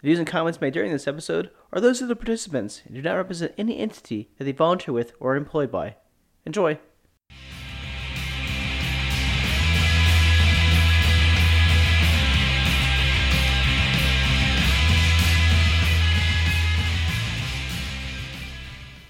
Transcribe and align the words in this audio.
The 0.00 0.06
views 0.06 0.20
and 0.20 0.28
comments 0.28 0.60
made 0.60 0.74
during 0.74 0.92
this 0.92 1.08
episode 1.08 1.50
are 1.72 1.80
those 1.80 2.00
of 2.00 2.06
the 2.06 2.14
participants 2.14 2.82
and 2.86 2.94
do 2.94 3.02
not 3.02 3.14
represent 3.14 3.52
any 3.58 3.78
entity 3.78 4.30
that 4.38 4.44
they 4.44 4.52
volunteer 4.52 4.94
with 4.94 5.12
or 5.18 5.32
are 5.32 5.36
employed 5.36 5.72
by. 5.72 5.96
Enjoy. 6.46 6.78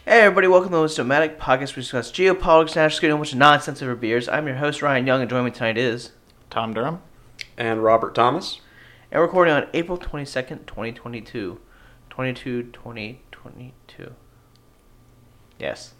Hey 0.07 0.23
everybody, 0.23 0.48
welcome 0.48 0.70
to 0.70 0.77
the 0.77 0.80
most 0.80 0.96
Nomadic 0.96 1.39
podcast 1.39 1.59
where 1.59 1.77
we 1.77 1.82
discuss 1.82 2.11
geopolitics, 2.11 2.75
national 2.77 2.91
security, 2.93 3.12
and 3.12 3.12
a 3.12 3.18
bunch 3.18 3.32
of 3.32 3.39
nonsense 3.39 3.82
over 3.82 3.95
beers. 3.95 4.27
I'm 4.27 4.46
your 4.46 4.57
host, 4.57 4.80
Ryan 4.80 5.07
Young, 5.07 5.20
and 5.20 5.29
joining 5.29 5.45
me 5.45 5.50
tonight 5.50 5.77
is... 5.77 6.12
Tom 6.48 6.73
Durham. 6.73 7.02
and 7.59 7.84
Robert 7.84 8.14
Thomas. 8.14 8.62
And 9.11 9.22
recording 9.22 9.54
on 9.54 9.66
April 9.72 9.98
22nd, 9.98 10.66
2022. 10.66 11.61
22, 12.10 12.62
2022. 12.64 14.14
Yes. 15.59 15.95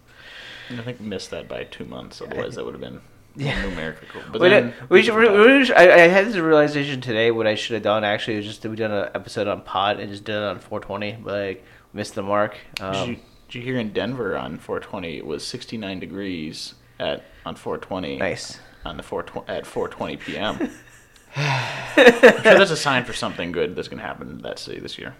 I 0.71 0.77
think 0.83 1.01
missed 1.01 1.31
that 1.31 1.49
by 1.49 1.65
two 1.65 1.85
months. 1.85 2.21
Otherwise, 2.21 2.57
that 2.57 2.65
would 2.65 2.75
have 2.75 2.81
been 2.81 3.01
Yeah. 3.37 3.63
numerical. 3.63 4.21
But 4.33 4.41
we, 4.41 4.49
then, 4.49 4.67
did, 4.79 4.91
we 4.91 5.03
should, 5.03 5.15
we 5.17 5.65
should- 5.65 5.77
I, 5.77 6.05
I 6.05 6.09
had 6.09 6.27
this 6.27 6.37
realization 6.37 7.01
today. 7.01 7.31
What 7.31 7.47
I 7.47 7.55
should 7.55 7.75
have 7.75 7.83
done 7.83 8.05
actually 8.05 8.37
was 8.37 8.47
just 8.47 8.63
that 8.63 8.71
we 8.71 8.77
done 8.77 8.91
an 8.91 9.11
episode 9.15 9.47
on 9.49 9.63
pod 9.63 10.01
and 10.01 10.11
just 10.11 10.25
did 10.25 10.35
it 10.35 10.43
on 10.43 10.59
420, 10.59 11.23
but 11.23 11.33
like 11.33 11.65
missed 11.93 12.15
the 12.15 12.23
mark. 12.23 12.57
did, 12.75 12.83
Um, 12.85 13.11
you, 13.11 13.17
did 13.49 13.59
you 13.59 13.63
hear 13.63 13.79
in 13.79 13.93
Denver 13.93 14.37
on 14.37 14.59
420 14.59 15.17
it 15.19 15.27
was 15.27 15.47
69 15.47 16.01
degrees 16.01 16.75
at 16.99 17.25
on 17.47 17.55
420? 17.55 18.17
Nice. 18.19 18.59
On 18.85 18.97
the 18.97 19.03
420 19.03 19.59
at 19.59 19.65
4:20 19.65 20.21
p.m. 20.21 20.71
I'm 21.37 22.43
sure 22.43 22.59
that's 22.59 22.71
a 22.71 22.77
sign 22.77 23.05
for 23.05 23.13
something 23.13 23.53
good 23.53 23.77
that's 23.77 23.89
going 23.89 24.01
to 24.01 24.07
happen 24.07 24.29
in 24.31 24.39
that 24.43 24.59
city 24.59 24.81
this 24.81 24.99
year. 24.99 25.15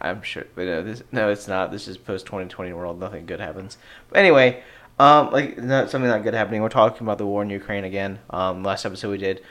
I'm 0.00 0.22
sure, 0.22 0.44
but 0.54 0.66
no, 0.66 0.82
this, 0.82 1.02
no, 1.12 1.30
it's 1.30 1.48
not. 1.48 1.70
This 1.70 1.88
is 1.88 1.96
post 1.96 2.26
2020 2.26 2.72
world. 2.74 3.00
Nothing 3.00 3.26
good 3.26 3.40
happens. 3.40 3.78
But 4.10 4.18
anyway, 4.18 4.62
um, 4.98 5.30
like 5.30 5.56
not 5.58 5.90
something 5.90 6.10
not 6.10 6.22
good 6.22 6.34
happening. 6.34 6.62
We're 6.62 6.68
talking 6.68 7.06
about 7.06 7.18
the 7.18 7.26
war 7.26 7.42
in 7.42 7.50
Ukraine 7.50 7.84
again. 7.84 8.18
Um, 8.30 8.62
last 8.62 8.84
episode 8.84 9.10
we 9.10 9.18
did 9.18 9.42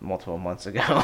multiple 0.00 0.38
months 0.38 0.66
ago, 0.66 0.82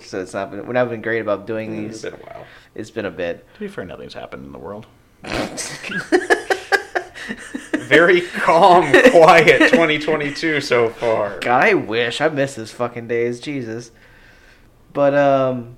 so 0.00 0.20
it's 0.20 0.34
not 0.34 0.50
been. 0.50 0.66
We're 0.66 0.72
not 0.74 0.90
been 0.90 1.02
great 1.02 1.20
about 1.20 1.46
doing 1.46 1.86
It's 1.86 2.02
these. 2.02 2.10
been 2.10 2.20
a 2.20 2.24
while. 2.24 2.44
It's 2.74 2.90
been 2.90 3.06
a 3.06 3.10
bit. 3.10 3.46
To 3.54 3.60
be 3.60 3.68
fair, 3.68 3.84
nothing's 3.84 4.14
happened 4.14 4.44
in 4.44 4.52
the 4.52 4.58
world. 4.58 4.86
Very 7.92 8.22
calm, 8.22 8.90
quiet 9.10 9.70
2022 9.70 10.62
so 10.62 10.88
far. 10.88 11.38
God, 11.40 11.62
I 11.62 11.74
wish 11.74 12.22
I 12.22 12.28
miss 12.28 12.54
those 12.54 12.72
fucking 12.72 13.06
days. 13.06 13.38
Jesus. 13.38 13.90
But 14.94 15.14
um, 15.14 15.76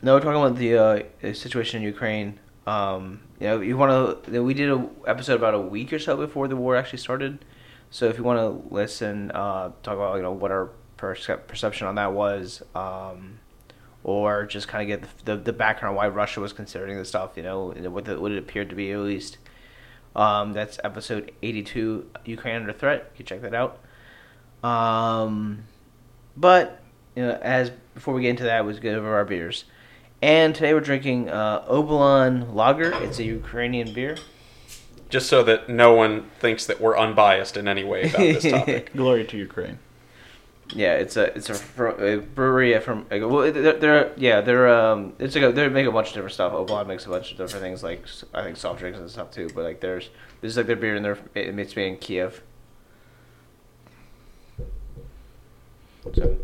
no, 0.00 0.14
we're 0.14 0.20
talking 0.20 0.40
about 0.40 0.56
the 0.56 0.78
uh, 0.78 1.34
situation 1.34 1.82
in 1.82 1.88
Ukraine. 1.88 2.38
Um, 2.68 3.22
you 3.40 3.48
know, 3.48 3.60
you 3.60 3.76
want 3.76 4.24
to. 4.24 4.42
We 4.44 4.54
did 4.54 4.70
a 4.70 4.88
episode 5.08 5.34
about 5.34 5.54
a 5.54 5.60
week 5.60 5.92
or 5.92 5.98
so 5.98 6.16
before 6.16 6.46
the 6.46 6.54
war 6.54 6.76
actually 6.76 7.00
started. 7.00 7.44
So 7.90 8.06
if 8.06 8.16
you 8.16 8.22
want 8.22 8.38
to 8.38 8.72
listen, 8.72 9.32
uh, 9.32 9.72
talk 9.82 9.94
about 9.94 10.14
you 10.18 10.22
know 10.22 10.30
what 10.30 10.52
our 10.52 10.70
percep- 10.98 11.48
perception 11.48 11.88
on 11.88 11.96
that 11.96 12.12
was, 12.12 12.62
um, 12.76 13.40
or 14.04 14.46
just 14.46 14.68
kind 14.68 14.82
of 14.82 14.86
get 15.00 15.24
the, 15.24 15.36
the 15.36 15.42
the 15.42 15.52
background 15.52 15.96
why 15.96 16.06
Russia 16.06 16.38
was 16.38 16.52
considering 16.52 16.96
this 16.96 17.08
stuff. 17.08 17.32
You 17.36 17.42
know, 17.42 17.74
what 17.90 18.04
the, 18.04 18.20
what 18.20 18.30
it 18.30 18.38
appeared 18.38 18.70
to 18.70 18.76
be 18.76 18.92
at 18.92 19.00
least. 19.00 19.38
Um, 20.16 20.52
that's 20.52 20.78
episode 20.82 21.32
eighty-two, 21.42 22.06
Ukraine 22.24 22.56
under 22.56 22.72
threat. 22.72 23.10
You 23.12 23.24
can 23.24 23.26
check 23.26 23.42
that 23.42 23.54
out. 23.54 23.78
Um, 24.68 25.64
but 26.36 26.80
you 27.14 27.22
know, 27.22 27.38
as 27.42 27.70
before 27.94 28.14
we 28.14 28.22
get 28.22 28.30
into 28.30 28.44
that, 28.44 28.64
was 28.64 28.78
good 28.80 28.94
over 28.94 29.14
our 29.14 29.24
beers. 29.24 29.64
And 30.22 30.54
today 30.54 30.74
we're 30.74 30.80
drinking 30.80 31.30
uh, 31.30 31.62
Obolon 31.62 32.54
Lager. 32.54 32.92
It's 33.02 33.18
a 33.18 33.24
Ukrainian 33.24 33.92
beer. 33.94 34.18
Just 35.08 35.28
so 35.28 35.42
that 35.44 35.68
no 35.68 35.92
one 35.92 36.30
thinks 36.38 36.66
that 36.66 36.80
we're 36.80 36.96
unbiased 36.96 37.56
in 37.56 37.66
any 37.66 37.84
way 37.84 38.02
about 38.02 38.18
this 38.18 38.44
topic. 38.50 38.92
Glory 38.94 39.24
to 39.24 39.36
Ukraine. 39.36 39.78
Yeah, 40.72 40.94
it's 40.94 41.16
a 41.16 41.36
it's 41.36 41.50
a, 41.50 41.84
a 41.84 42.18
brewery 42.18 42.78
from 42.80 43.06
well 43.10 43.50
they're, 43.52 43.72
they're 43.72 44.12
yeah 44.16 44.40
they're 44.40 44.68
um 44.68 45.14
it's 45.18 45.34
like 45.34 45.44
a, 45.44 45.52
they 45.52 45.68
make 45.68 45.86
a 45.86 45.92
bunch 45.92 46.08
of 46.08 46.14
different 46.14 46.34
stuff. 46.34 46.52
Obolon 46.52 46.86
makes 46.86 47.06
a 47.06 47.08
bunch 47.08 47.32
of 47.32 47.38
different 47.38 47.62
things 47.62 47.82
like 47.82 48.04
I 48.34 48.42
think 48.42 48.56
soft 48.56 48.78
drinks 48.78 48.98
and 48.98 49.10
stuff 49.10 49.30
too. 49.30 49.48
But 49.54 49.64
like 49.64 49.80
there's 49.80 50.10
this 50.40 50.50
is 50.50 50.56
like 50.56 50.66
their 50.66 50.76
beer 50.76 50.96
and 50.96 51.04
their 51.04 51.18
it's 51.34 51.76
made 51.76 51.88
in 51.88 51.96
Kiev. 51.96 52.42
So. 56.14 56.38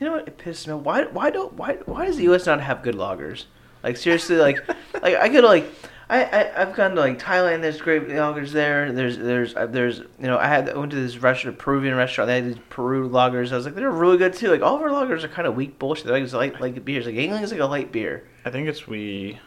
You 0.00 0.06
know 0.06 0.12
what? 0.12 0.28
It 0.28 0.38
pisses 0.38 0.66
me. 0.66 0.72
off. 0.72 0.82
Why? 0.82 1.04
Why 1.04 1.30
don't? 1.30 1.52
Why? 1.54 1.74
Why 1.84 2.06
does 2.06 2.16
the 2.16 2.22
U.S. 2.24 2.46
not 2.46 2.60
have 2.62 2.82
good 2.82 2.94
lagers? 2.94 3.44
Like 3.82 3.98
seriously, 3.98 4.36
like, 4.36 4.66
like 5.02 5.16
I 5.16 5.28
could 5.28 5.44
like, 5.44 5.70
I, 6.10 6.24
I 6.24 6.62
I've 6.62 6.74
gone 6.74 6.96
to 6.96 7.00
like 7.00 7.20
Thailand. 7.20 7.62
There's 7.62 7.80
great 7.80 8.08
lagers 8.08 8.50
there. 8.50 8.90
There's 8.90 9.16
there's 9.16 9.54
uh, 9.54 9.66
there's 9.66 9.98
you 10.00 10.26
know 10.26 10.38
I 10.38 10.48
had 10.48 10.68
I 10.68 10.76
went 10.76 10.90
to 10.90 11.00
this 11.00 11.18
restaurant, 11.18 11.56
Peruvian 11.58 11.94
restaurant. 11.94 12.26
They 12.26 12.34
had 12.34 12.46
these 12.46 12.62
Peru 12.68 13.08
lagers. 13.08 13.52
I 13.52 13.56
was 13.56 13.64
like, 13.64 13.76
they're 13.76 13.90
really 13.90 14.18
good 14.18 14.34
too. 14.34 14.48
Like 14.48 14.60
all 14.60 14.74
of 14.74 14.82
our 14.82 14.88
lagers 14.88 15.22
are 15.22 15.28
kind 15.28 15.46
of 15.46 15.54
weak 15.54 15.78
bullshit. 15.78 16.06
They're 16.06 16.14
like 16.14 16.24
it's 16.24 16.32
light 16.32 16.60
like 16.60 16.84
beers. 16.84 17.06
Like 17.06 17.14
Yuengling 17.14 17.42
is 17.42 17.52
like 17.52 17.60
a 17.60 17.66
light 17.66 17.92
beer. 17.92 18.28
I 18.44 18.50
think 18.50 18.68
it's 18.68 18.88
we. 18.88 19.38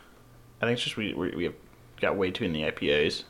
I 0.61 0.65
think 0.65 0.75
it's 0.77 0.83
just 0.83 0.95
we 0.95 1.13
we, 1.13 1.35
we 1.35 1.43
have 1.43 1.55
got 1.99 2.15
way 2.15 2.31
too 2.31 2.45
in 2.45 2.53
the 2.53 2.63
IPAs. 2.63 3.23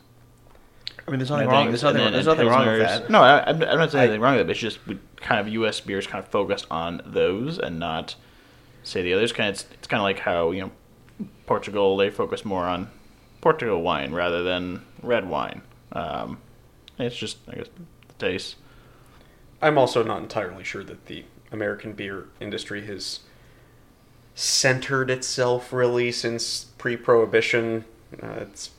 I 1.07 1.11
mean, 1.11 1.19
there's 1.19 1.31
I 1.31 1.37
nothing 1.37 1.49
wrong. 1.49 1.67
There's 1.69 1.83
nothing. 1.83 2.01
and 2.01 2.13
There's 2.13 2.27
nothing 2.27 2.47
wrong 2.47 2.67
with 2.67 2.79
that. 2.81 3.09
No, 3.09 3.23
I, 3.23 3.49
I'm 3.49 3.63
I'm 3.63 3.79
not 3.79 3.91
saying 3.91 4.03
anything 4.03 4.21
wrong 4.21 4.33
with 4.33 4.41
it. 4.41 4.43
But 4.45 4.51
it's 4.51 4.59
just 4.59 4.85
we 4.85 4.99
kind 5.17 5.41
of 5.41 5.51
U.S. 5.53 5.79
beers 5.79 6.05
kind 6.05 6.23
of 6.23 6.29
focused 6.29 6.67
on 6.69 7.01
those 7.03 7.57
and 7.57 7.79
not 7.79 8.15
say 8.83 9.01
the 9.01 9.13
others. 9.15 9.33
Kind 9.33 9.49
of 9.49 9.55
it's, 9.55 9.65
it's 9.73 9.87
kind 9.87 9.99
of 9.99 10.03
like 10.03 10.19
how 10.19 10.51
you 10.51 10.61
know 10.61 10.71
Portugal 11.47 11.97
they 11.97 12.11
focus 12.11 12.45
more 12.45 12.65
on 12.65 12.91
Portugal 13.43 13.81
wine 13.81 14.13
rather 14.13 14.41
than 14.41 14.81
red 15.01 15.27
wine. 15.27 15.63
Um, 15.91 16.37
it's 16.97 17.17
just 17.17 17.39
I 17.49 17.55
guess 17.55 17.67
the 18.07 18.13
taste. 18.17 18.55
I'm 19.61 19.77
also 19.77 20.01
not 20.01 20.21
entirely 20.21 20.63
sure 20.63 20.81
that 20.85 21.07
the 21.07 21.25
American 21.51 21.91
beer 21.91 22.29
industry 22.39 22.85
has 22.85 23.19
centered 24.33 25.09
itself 25.09 25.73
really 25.73 26.09
since 26.09 26.67
pre-prohibition. 26.77 27.83
Uh, 28.21 28.27
it's 28.39 28.69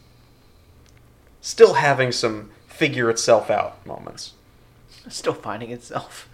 still 1.43 1.75
having 1.75 2.11
some 2.11 2.51
figure 2.67 3.11
itself 3.11 3.51
out 3.51 3.85
moments. 3.87 4.33
Still 5.11 5.35
finding 5.35 5.73
itself. 5.73 6.27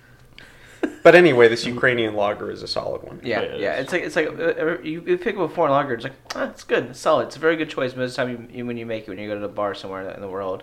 But 1.02 1.14
anyway, 1.14 1.48
this 1.48 1.64
Ukrainian 1.64 2.14
lager 2.14 2.50
is 2.50 2.62
a 2.62 2.68
solid 2.68 3.02
one. 3.02 3.20
Yeah, 3.22 3.40
Yeah, 3.42 3.54
yeah. 3.56 3.80
it's- 3.80 3.80
It's 3.80 3.92
like 3.92 4.02
it's 4.02 4.16
like 4.16 4.58
uh, 4.58 4.78
you, 4.82 5.02
you 5.06 5.16
pick 5.18 5.34
up 5.36 5.42
a 5.50 5.54
foreign 5.54 5.72
lager. 5.72 5.94
It's 5.94 6.04
like 6.04 6.12
ah, 6.34 6.50
it's 6.50 6.62
good, 6.64 6.84
it's 6.90 7.00
solid. 7.00 7.28
It's 7.28 7.36
a 7.36 7.38
very 7.38 7.56
good 7.56 7.70
choice 7.70 7.96
most 7.96 8.10
of 8.10 8.26
the 8.28 8.34
time 8.34 8.48
you, 8.50 8.58
you, 8.58 8.66
when 8.66 8.76
you 8.76 8.84
make 8.86 9.04
it 9.04 9.08
when 9.08 9.18
you 9.18 9.26
go 9.28 9.34
to 9.34 9.40
the 9.40 9.48
bar 9.48 9.74
somewhere 9.74 10.10
in 10.10 10.20
the 10.20 10.28
world. 10.28 10.62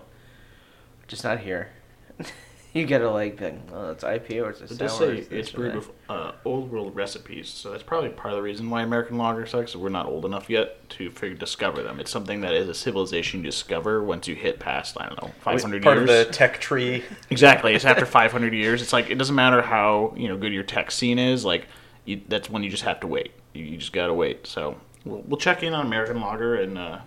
Just 1.08 1.24
not 1.24 1.40
here. 1.40 1.70
you 2.74 2.86
gotta 2.86 3.10
like, 3.10 3.38
be 3.38 3.44
like 3.46 3.58
oh, 3.72 3.90
it's 3.90 4.04
IPA 4.04 4.44
or 4.44 4.50
it's 4.50 4.60
a 4.60 4.64
It 4.64 4.68
sour. 4.70 4.78
does 4.78 4.98
say 4.98 5.20
this 5.20 5.28
it's 5.30 5.54
or 5.54 5.56
brewed 5.56 5.74
with 5.76 5.90
uh, 6.08 6.32
old 6.44 6.70
world 6.70 6.94
recipes, 6.94 7.48
so 7.48 7.70
that's 7.70 7.82
probably 7.82 8.10
part 8.10 8.32
of 8.32 8.36
the 8.36 8.42
reason 8.42 8.68
why 8.68 8.82
American 8.82 9.16
lager 9.18 9.46
sucks. 9.46 9.74
We're 9.74 9.88
not 9.88 10.06
old 10.06 10.24
enough 10.24 10.48
yet 10.50 10.88
to 10.90 11.10
figure, 11.10 11.36
discover 11.36 11.82
them. 11.82 11.98
It's 12.00 12.10
something 12.10 12.40
that 12.42 12.52
is 12.54 12.68
a 12.68 12.74
civilization 12.74 13.40
you 13.40 13.46
discover 13.46 14.02
once 14.02 14.28
you 14.28 14.34
hit 14.34 14.58
past 14.60 14.96
I 15.00 15.06
don't 15.08 15.22
know 15.22 15.30
500 15.40 15.76
years. 15.76 15.84
Part 15.84 15.98
years. 15.98 16.10
of 16.10 16.26
the 16.26 16.32
tech 16.32 16.60
tree. 16.60 17.04
Exactly. 17.30 17.74
It's 17.74 17.84
after 17.84 18.06
500 18.06 18.52
years. 18.52 18.82
It's 18.82 18.92
like 18.92 19.10
it 19.10 19.16
doesn't 19.16 19.36
matter 19.36 19.62
how 19.62 20.12
you 20.16 20.28
know 20.28 20.36
good 20.36 20.52
your 20.52 20.62
tech 20.64 20.90
scene 20.90 21.18
is. 21.18 21.44
Like 21.44 21.66
you, 22.04 22.20
that's 22.28 22.48
when 22.50 22.62
you 22.62 22.70
just 22.70 22.84
have 22.84 23.00
to 23.00 23.06
wait. 23.06 23.32
You, 23.54 23.64
you 23.64 23.76
just 23.78 23.92
gotta 23.92 24.14
wait. 24.14 24.46
So 24.46 24.76
we'll, 25.04 25.22
we'll 25.22 25.38
check 25.40 25.62
in 25.62 25.72
on 25.74 25.86
American 25.86 26.20
lager 26.20 26.56
in 26.56 26.76
uh, 26.76 27.02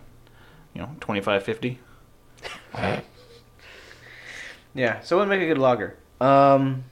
you 0.73 0.81
know 0.81 0.89
25, 0.99 1.43
50. 1.43 1.79
Yeah, 4.73 5.01
so 5.01 5.17
would 5.17 5.27
make 5.27 5.41
a 5.41 5.47
good 5.47 5.57
lager. 5.57 5.97
Um. 6.19 6.83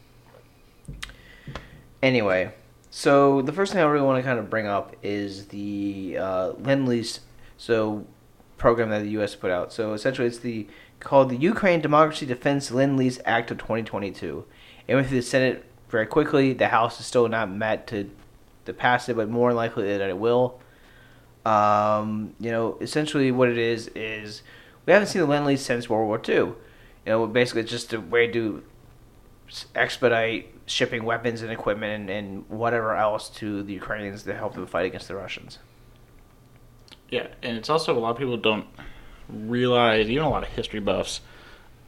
Anyway, 2.01 2.53
so 2.89 3.41
the 3.41 3.51
first 3.51 3.73
thing 3.73 3.81
I 3.81 3.85
really 3.85 4.05
want 4.05 4.19
to 4.19 4.23
kind 4.23 4.39
of 4.39 4.49
bring 4.49 4.67
up 4.67 4.95
is 5.03 5.47
the 5.47 6.17
uh, 6.19 6.51
lend 6.59 6.87
lease 6.87 7.19
so 7.57 8.05
program 8.57 8.89
that 8.89 9.03
the 9.03 9.09
U.S. 9.11 9.35
put 9.35 9.51
out. 9.51 9.73
So 9.73 9.93
essentially, 9.93 10.27
it's 10.27 10.39
the 10.39 10.67
called 10.99 11.29
the 11.29 11.37
Ukraine 11.37 11.81
Democracy 11.81 12.25
Defense 12.25 12.71
Lend 12.71 12.97
Lease 12.97 13.19
Act 13.25 13.51
of 13.51 13.57
2022. 13.57 14.45
It 14.87 14.95
went 14.95 15.07
through 15.07 15.17
the 15.17 15.23
Senate 15.23 15.65
very 15.89 16.05
quickly. 16.05 16.53
The 16.53 16.67
House 16.67 16.99
is 16.99 17.05
still 17.05 17.27
not 17.27 17.49
met 17.51 17.87
to 17.87 18.09
to 18.65 18.73
pass 18.73 19.09
it, 19.09 19.15
but 19.15 19.29
more 19.29 19.53
likely 19.53 19.85
that 19.97 20.09
it 20.09 20.17
will. 20.17 20.59
Um, 21.45 22.35
you 22.39 22.51
know, 22.51 22.77
essentially 22.81 23.31
what 23.31 23.49
it 23.49 23.57
is 23.57 23.87
is 23.95 24.43
we 24.85 24.93
haven't 24.93 25.07
seen 25.07 25.21
the 25.21 25.27
lend 25.27 25.45
lease 25.45 25.61
since 25.61 25.89
World 25.89 26.07
War 26.07 26.21
II. 26.27 26.53
You 27.05 27.11
know, 27.13 27.27
basically 27.27 27.61
it's 27.61 27.71
just 27.71 27.93
a 27.93 27.99
way 27.99 28.27
to 28.27 28.63
expedite 29.75 30.53
shipping 30.65 31.03
weapons 31.03 31.41
and 31.41 31.51
equipment 31.51 32.01
and, 32.01 32.09
and 32.09 32.49
whatever 32.49 32.95
else 32.95 33.29
to 33.29 33.63
the 33.63 33.73
Ukrainians 33.73 34.23
to 34.23 34.35
help 34.35 34.53
them 34.53 34.67
fight 34.67 34.85
against 34.85 35.07
the 35.07 35.15
Russians. 35.15 35.59
Yeah, 37.09 37.27
and 37.41 37.57
it's 37.57 37.69
also 37.69 37.97
a 37.97 37.99
lot 37.99 38.11
of 38.11 38.17
people 38.17 38.37
don't 38.37 38.67
realize, 39.27 40.07
even 40.09 40.23
a 40.23 40.29
lot 40.29 40.43
of 40.43 40.49
history 40.49 40.79
buffs, 40.79 41.21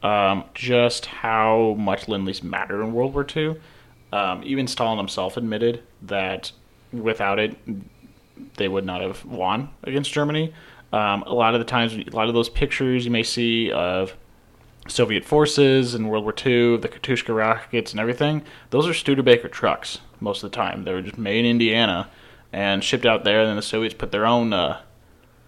um, 0.02 0.44
just 0.54 1.06
how 1.06 1.76
much 1.78 2.08
lend 2.08 2.24
lease 2.24 2.42
mattered 2.42 2.82
in 2.82 2.92
World 2.92 3.14
War 3.14 3.26
II. 3.34 3.56
Um, 4.12 4.42
even 4.44 4.66
Stalin 4.66 4.98
himself 4.98 5.36
admitted 5.36 5.82
that 6.02 6.50
without 6.92 7.38
it, 7.38 7.56
they 8.56 8.68
would 8.68 8.84
not 8.84 9.00
have 9.00 9.24
won 9.24 9.70
against 9.84 10.12
Germany. 10.12 10.52
Um, 10.92 11.22
a 11.22 11.32
lot 11.32 11.54
of 11.54 11.60
the 11.60 11.64
times, 11.64 11.94
a 11.94 12.16
lot 12.16 12.28
of 12.28 12.34
those 12.34 12.48
pictures 12.48 13.04
you 13.04 13.10
may 13.10 13.22
see 13.22 13.70
of 13.70 14.14
Soviet 14.88 15.24
forces 15.24 15.94
in 15.94 16.08
World 16.08 16.24
War 16.24 16.34
II, 16.34 16.76
the 16.78 16.88
Katyusha 16.88 17.34
rockets 17.34 17.92
and 17.92 18.00
everything, 18.00 18.42
those 18.70 18.86
are 18.86 18.94
Studebaker 18.94 19.48
trucks 19.48 19.98
most 20.20 20.42
of 20.42 20.50
the 20.50 20.56
time. 20.56 20.84
They 20.84 20.92
were 20.92 21.02
just 21.02 21.18
made 21.18 21.44
in 21.44 21.52
Indiana 21.52 22.10
and 22.52 22.82
shipped 22.82 23.06
out 23.06 23.24
there, 23.24 23.40
and 23.40 23.48
then 23.48 23.56
the 23.56 23.62
Soviets 23.62 23.94
put 23.94 24.12
their 24.12 24.26
own 24.26 24.52
uh, 24.52 24.80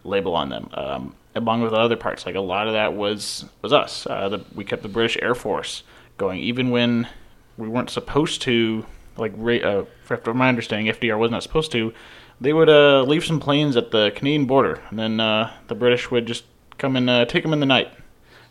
label 0.04 0.34
on 0.34 0.48
them, 0.48 0.70
um, 0.74 1.14
along 1.34 1.62
with 1.62 1.72
other 1.72 1.96
parts. 1.96 2.26
Like 2.26 2.34
a 2.34 2.40
lot 2.40 2.66
of 2.66 2.72
that 2.72 2.94
was 2.94 3.44
was 3.60 3.72
us. 3.72 4.06
Uh, 4.06 4.28
the, 4.28 4.44
we 4.54 4.64
kept 4.64 4.82
the 4.82 4.88
British 4.88 5.18
Air 5.20 5.34
Force 5.34 5.82
going, 6.16 6.40
even 6.40 6.70
when 6.70 7.08
we 7.56 7.68
weren't 7.68 7.90
supposed 7.90 8.42
to. 8.42 8.86
Like, 9.16 9.32
uh, 9.62 9.84
from 10.02 10.36
my 10.36 10.48
understanding, 10.48 10.92
FDR 10.92 11.16
was 11.18 11.30
not 11.30 11.44
supposed 11.44 11.70
to. 11.72 11.92
They 12.40 12.52
would 12.52 12.68
uh, 12.68 13.02
leave 13.02 13.24
some 13.24 13.38
planes 13.38 13.76
at 13.76 13.92
the 13.92 14.10
Canadian 14.16 14.46
border, 14.46 14.80
and 14.90 14.98
then 14.98 15.20
uh, 15.20 15.52
the 15.68 15.76
British 15.76 16.10
would 16.10 16.26
just 16.26 16.44
come 16.78 16.96
and 16.96 17.08
uh, 17.08 17.24
take 17.26 17.44
them 17.44 17.52
in 17.52 17.60
the 17.60 17.66
night. 17.66 17.92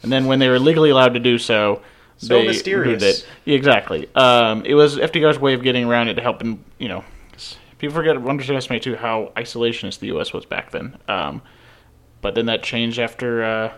And 0.04 0.12
then 0.12 0.26
when 0.26 0.40
they 0.40 0.50
were 0.50 0.60
legally 0.60 0.90
allowed 0.90 1.14
to 1.14 1.20
do 1.20 1.38
so, 1.38 1.82
So 2.18 2.40
they 2.40 2.48
mysterious. 2.48 3.02
did 3.02 3.10
it. 3.16 3.28
Yeah, 3.46 3.56
exactly. 3.56 4.08
Um, 4.16 4.66
it 4.66 4.76
was 4.76 4.98
FDR's 4.98 5.40
way 5.40 5.54
of 5.54 5.64
getting 5.64 5.86
around 5.86 6.10
it 6.10 6.16
to 6.16 6.22
help 6.22 6.42
him, 6.42 6.64
you 6.78 6.90
know. 6.90 7.04
People 7.80 7.96
forget, 7.96 8.16
underestimate 8.16 8.82
too 8.84 8.96
how 8.96 9.34
isolationist 9.36 10.00
the 10.00 10.08
U.S. 10.08 10.32
was 10.32 10.46
back 10.46 10.72
then. 10.72 10.98
Um, 11.10 11.42
but 12.22 12.34
then 12.36 12.46
that 12.46 12.64
changed 12.64 12.98
after 13.00 13.44
uh, 13.44 13.74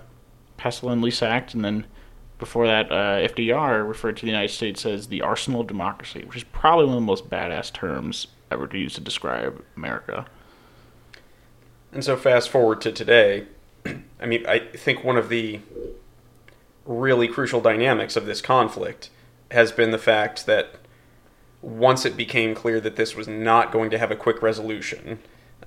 the 0.63 0.85
Lend-Lease 0.85 1.23
Act, 1.23 1.55
and 1.55 1.65
then 1.65 1.85
before 2.37 2.67
that, 2.67 2.91
uh, 2.91 3.27
FDR 3.27 3.87
referred 3.87 4.17
to 4.17 4.21
the 4.21 4.27
United 4.31 4.53
States 4.53 4.85
as 4.85 5.07
the 5.07 5.21
arsenal 5.23 5.61
of 5.61 5.67
democracy, 5.67 6.23
which 6.25 6.37
is 6.37 6.43
probably 6.43 6.85
one 6.85 6.95
of 6.95 7.01
the 7.01 7.05
most 7.05 7.29
badass 7.29 7.73
terms 7.73 8.27
ever 8.51 8.67
to 8.67 8.77
use 8.77 8.93
to 8.93 9.01
describe 9.01 9.63
America. 9.75 10.27
And 11.91 12.03
so 12.03 12.15
fast 12.15 12.49
forward 12.49 12.81
to 12.81 12.91
today, 12.91 13.47
I 14.19 14.25
mean, 14.27 14.45
I 14.45 14.59
think 14.59 15.03
one 15.03 15.17
of 15.17 15.29
the 15.29 15.61
really 16.85 17.27
crucial 17.27 17.61
dynamics 17.61 18.15
of 18.15 18.25
this 18.25 18.41
conflict 18.41 19.09
has 19.51 19.71
been 19.71 19.91
the 19.91 19.97
fact 19.97 20.45
that 20.45 20.75
once 21.61 22.05
it 22.05 22.15
became 22.15 22.53
clear 22.53 22.79
that 22.79 22.95
this 22.95 23.15
was 23.15 23.27
not 23.27 23.71
going 23.71 23.89
to 23.89 23.97
have 23.97 24.11
a 24.11 24.15
quick 24.15 24.41
resolution, 24.41 25.19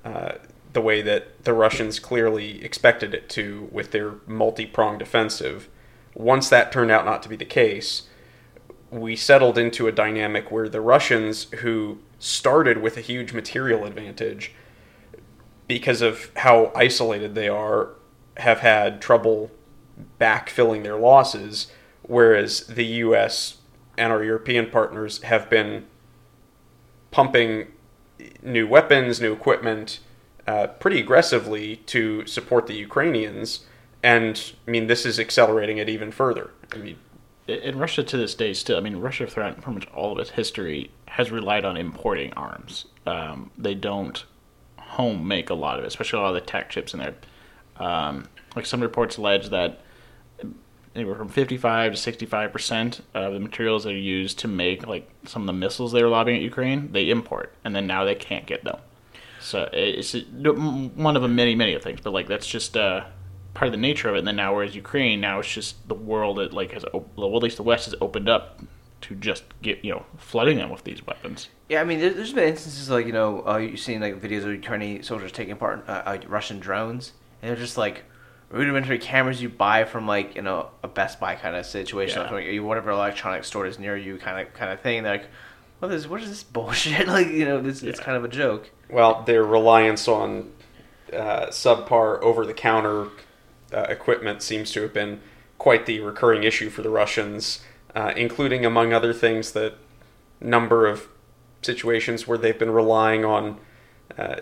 uh, 0.05 0.33
the 0.71 0.81
way 0.81 1.01
that 1.01 1.43
the 1.43 1.53
Russians 1.53 1.99
clearly 1.99 2.63
expected 2.63 3.13
it 3.13 3.27
to 3.29 3.67
with 3.71 3.91
their 3.91 4.13
multi 4.25 4.65
pronged 4.65 5.01
offensive, 5.01 5.67
once 6.13 6.49
that 6.49 6.71
turned 6.71 6.91
out 6.91 7.05
not 7.05 7.21
to 7.23 7.29
be 7.29 7.35
the 7.35 7.45
case, 7.45 8.03
we 8.91 9.15
settled 9.15 9.57
into 9.57 9.87
a 9.87 9.91
dynamic 9.91 10.51
where 10.51 10.69
the 10.69 10.81
Russians, 10.81 11.45
who 11.59 11.99
started 12.17 12.81
with 12.81 12.97
a 12.97 13.01
huge 13.01 13.33
material 13.33 13.85
advantage, 13.85 14.53
because 15.67 16.01
of 16.01 16.31
how 16.37 16.71
isolated 16.75 17.35
they 17.35 17.47
are, 17.47 17.89
have 18.37 18.59
had 18.59 19.01
trouble 19.01 19.51
backfilling 20.19 20.83
their 20.83 20.97
losses, 20.97 21.67
whereas 22.03 22.61
the 22.67 22.85
U.S. 22.85 23.57
and 23.97 24.11
our 24.11 24.23
European 24.23 24.69
partners 24.69 25.21
have 25.23 25.49
been 25.49 25.85
pumping 27.11 27.67
new 28.41 28.67
weapons, 28.67 29.21
new 29.21 29.33
equipment, 29.33 29.99
uh, 30.47 30.67
pretty 30.67 30.99
aggressively 30.99 31.77
to 31.77 32.25
support 32.25 32.67
the 32.67 32.73
Ukrainians. 32.73 33.65
And 34.01 34.53
I 34.67 34.71
mean, 34.71 34.87
this 34.87 35.05
is 35.05 35.19
accelerating 35.19 35.77
it 35.77 35.89
even 35.89 36.11
further. 36.11 36.51
I 36.73 36.77
mean, 36.77 36.97
in 37.47 37.77
Russia 37.77 38.03
to 38.03 38.17
this 38.17 38.35
day, 38.35 38.53
still, 38.53 38.77
I 38.77 38.81
mean, 38.81 38.97
Russia 38.97 39.27
throughout 39.27 39.55
pretty 39.61 39.79
much 39.79 39.87
all 39.93 40.11
of 40.11 40.19
its 40.19 40.31
history 40.31 40.91
has 41.07 41.31
relied 41.31 41.65
on 41.65 41.77
importing 41.77 42.33
arms. 42.33 42.85
Um, 43.05 43.51
they 43.57 43.75
don't 43.75 44.23
home 44.77 45.27
make 45.27 45.49
a 45.49 45.53
lot 45.53 45.77
of 45.77 45.85
it, 45.85 45.87
especially 45.87 46.19
a 46.19 46.21
lot 46.21 46.29
of 46.29 46.35
the 46.35 46.41
tech 46.41 46.69
chips 46.69 46.93
in 46.93 46.99
there. 46.99 47.15
Um, 47.77 48.27
like 48.55 48.65
some 48.65 48.81
reports 48.81 49.17
allege 49.17 49.49
that 49.49 49.81
anywhere 50.99 51.15
from 51.15 51.29
55 51.29 51.93
to 51.93 51.97
65 51.97 52.51
percent 52.51 53.01
of 53.13 53.33
the 53.33 53.39
materials 53.39 53.83
that 53.85 53.93
are 53.93 53.97
used 53.97 54.39
to 54.39 54.47
make 54.47 54.85
like 54.85 55.09
some 55.25 55.43
of 55.43 55.47
the 55.47 55.53
missiles 55.53 55.91
they 55.91 56.03
were 56.03 56.09
lobbing 56.09 56.35
at 56.35 56.41
Ukraine, 56.41 56.91
they 56.91 57.09
import, 57.09 57.53
and 57.63 57.75
then 57.75 57.87
now 57.87 58.03
they 58.05 58.15
can't 58.15 58.45
get 58.45 58.63
them. 58.63 58.77
So 59.39 59.69
it's 59.71 60.13
one 60.13 61.15
of 61.15 61.21
the 61.21 61.27
many, 61.27 61.55
many 61.55 61.73
of 61.73 61.81
things. 61.81 62.01
But 62.01 62.13
like 62.13 62.27
that's 62.27 62.47
just 62.47 62.75
uh, 62.75 63.05
part 63.53 63.67
of 63.67 63.71
the 63.71 63.77
nature 63.77 64.09
of 64.09 64.15
it. 64.15 64.19
And 64.19 64.27
then 64.27 64.35
now, 64.35 64.53
whereas 64.53 64.75
Ukraine, 64.75 65.21
now 65.21 65.39
it's 65.39 65.51
just 65.51 65.87
the 65.87 65.95
world 65.95 66.37
that 66.37 66.53
like 66.53 66.71
has, 66.73 66.85
well, 66.93 67.35
at 67.35 67.43
least 67.43 67.57
the 67.57 67.63
West 67.63 67.85
has 67.85 67.95
opened 68.01 68.29
up 68.29 68.61
to 69.01 69.15
just 69.15 69.43
get 69.61 69.83
you 69.83 69.91
know 69.91 70.05
flooding 70.17 70.57
them 70.57 70.69
with 70.69 70.83
these 70.83 71.05
weapons. 71.05 71.49
Yeah, 71.69 71.81
I 71.81 71.83
mean, 71.83 71.99
there, 71.99 72.13
has 72.13 72.33
been 72.33 72.49
instances 72.49 72.89
like 72.89 73.05
you 73.05 73.13
know 73.13 73.45
uh, 73.47 73.57
you've 73.57 73.79
seen 73.79 74.01
like 74.01 74.21
videos 74.21 74.43
of 74.43 74.51
Ukrainian 74.51 75.03
soldiers 75.03 75.31
taking 75.31 75.55
part 75.55 75.79
in 75.79 75.89
uh, 75.89 76.03
uh, 76.05 76.19
Russian 76.27 76.59
drones, 76.59 77.13
and 77.41 77.49
they're 77.49 77.57
just 77.57 77.77
like 77.77 78.03
rudimentary 78.49 78.97
cameras 78.97 79.41
you 79.41 79.49
buy 79.49 79.85
from 79.85 80.07
like 80.07 80.35
you 80.35 80.41
know 80.41 80.69
a 80.83 80.87
Best 80.87 81.19
Buy 81.19 81.35
kind 81.35 81.55
of 81.55 81.65
situation, 81.65 82.21
Yeah. 82.21 82.31
like 82.31 82.61
whatever 82.67 82.91
electronic 82.91 83.43
store 83.43 83.65
is 83.65 83.79
near 83.79 83.95
you, 83.95 84.17
kind 84.17 84.45
of 84.47 84.53
kind 84.53 84.71
of 84.71 84.79
thing. 84.81 85.03
They're 85.03 85.17
like, 85.17 85.27
what 85.79 85.91
is 85.91 86.07
what 86.07 86.21
is 86.21 86.29
this 86.29 86.43
bullshit? 86.55 87.07
like 87.17 87.27
you 87.27 87.45
know, 87.45 87.61
this 87.61 87.83
it's 87.83 87.99
kind 87.99 88.17
of 88.17 88.23
a 88.23 88.29
joke. 88.29 88.71
well, 88.89 89.23
their 89.23 89.43
reliance 89.43 90.07
on 90.07 90.51
uh, 91.13 91.47
subpar 91.47 92.21
over 92.21 92.45
the 92.45 92.53
counter 92.53 93.07
uh, 93.73 93.81
equipment 93.89 94.41
seems 94.41 94.71
to 94.71 94.81
have 94.81 94.93
been 94.93 95.19
quite 95.57 95.85
the 95.85 95.99
recurring 95.99 96.43
issue 96.43 96.69
for 96.69 96.81
the 96.81 96.89
Russians, 96.89 97.61
uh, 97.95 98.13
including, 98.15 98.65
among 98.65 98.93
other 98.93 99.13
things, 99.13 99.51
the 99.51 99.73
number 100.39 100.87
of 100.87 101.07
situations 101.61 102.25
where 102.27 102.37
they've 102.37 102.57
been 102.57 102.71
relying 102.71 103.25
on 103.25 103.59
uh, 104.17 104.37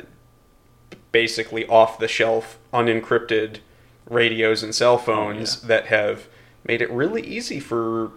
basically 1.12 1.65
off 1.68 1.98
the 2.00 2.07
shelf, 2.07 2.59
unencrypted 2.74 3.57
radios 4.09 4.63
and 4.63 4.74
cell 4.74 4.98
phones 4.98 5.62
that 5.62 5.88
have 5.88 6.27
made 6.65 6.81
it 6.81 6.89
really 6.92 7.21
easy 7.21 7.59
for 7.59 8.12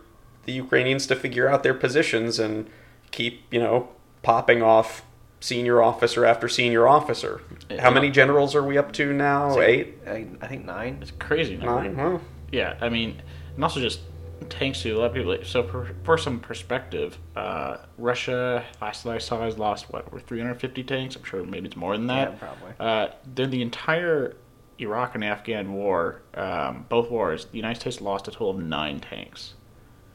the 0.44 0.52
Ukrainians 0.52 1.06
to 1.08 1.16
figure 1.16 1.48
out 1.48 1.62
their 1.62 1.74
positions 1.74 2.38
and 2.38 2.68
keep, 3.10 3.42
you 3.50 3.60
know, 3.60 3.88
popping 4.22 4.62
off 4.62 5.02
senior 5.40 5.82
officer 5.82 6.24
after 6.24 6.48
senior 6.48 6.86
officer. 6.86 7.42
Yeah. 7.68 7.82
How 7.82 7.90
many 7.90 8.10
generals 8.10 8.54
are 8.54 8.62
we 8.62 8.76
up 8.78 8.92
to 8.92 9.12
now? 9.12 9.58
Eight? 9.60 9.98
I, 10.06 10.26
I 10.40 10.46
think 10.46 10.64
nine. 10.64 10.98
It's 11.00 11.12
crazy. 11.12 11.56
number. 11.56 11.82
Nine? 11.82 11.96
Well, 11.96 12.20
Yeah, 12.52 12.76
I 12.80 12.88
mean, 12.88 13.22
and 13.54 13.64
also 13.64 13.80
just 13.80 14.00
tanks 14.48 14.82
too. 14.82 14.96
A 14.96 14.98
lot 14.98 15.06
of 15.06 15.14
people. 15.14 15.36
So 15.44 15.62
for, 15.62 15.90
for 16.04 16.18
some 16.18 16.40
perspective, 16.40 17.18
uh, 17.36 17.78
Russia 17.98 18.64
last 18.80 19.04
that 19.04 19.10
I 19.10 19.18
saw 19.18 19.42
has 19.42 19.58
lost 19.58 19.90
what 19.92 20.06
over 20.06 20.20
350 20.20 20.82
tanks. 20.84 21.16
I'm 21.16 21.24
sure 21.24 21.42
maybe 21.44 21.66
it's 21.66 21.76
more 21.76 21.96
than 21.96 22.06
that. 22.08 22.32
Yeah, 22.32 22.38
probably. 22.38 22.72
Uh, 22.78 23.08
during 23.34 23.50
the 23.50 23.62
entire 23.62 24.36
Iraq 24.80 25.14
and 25.14 25.24
Afghan 25.24 25.72
war, 25.72 26.22
um, 26.34 26.86
both 26.88 27.10
wars, 27.10 27.46
the 27.46 27.56
United 27.56 27.80
States 27.80 28.00
lost 28.00 28.28
a 28.28 28.30
total 28.30 28.50
of 28.50 28.58
nine 28.58 29.00
tanks. 29.00 29.54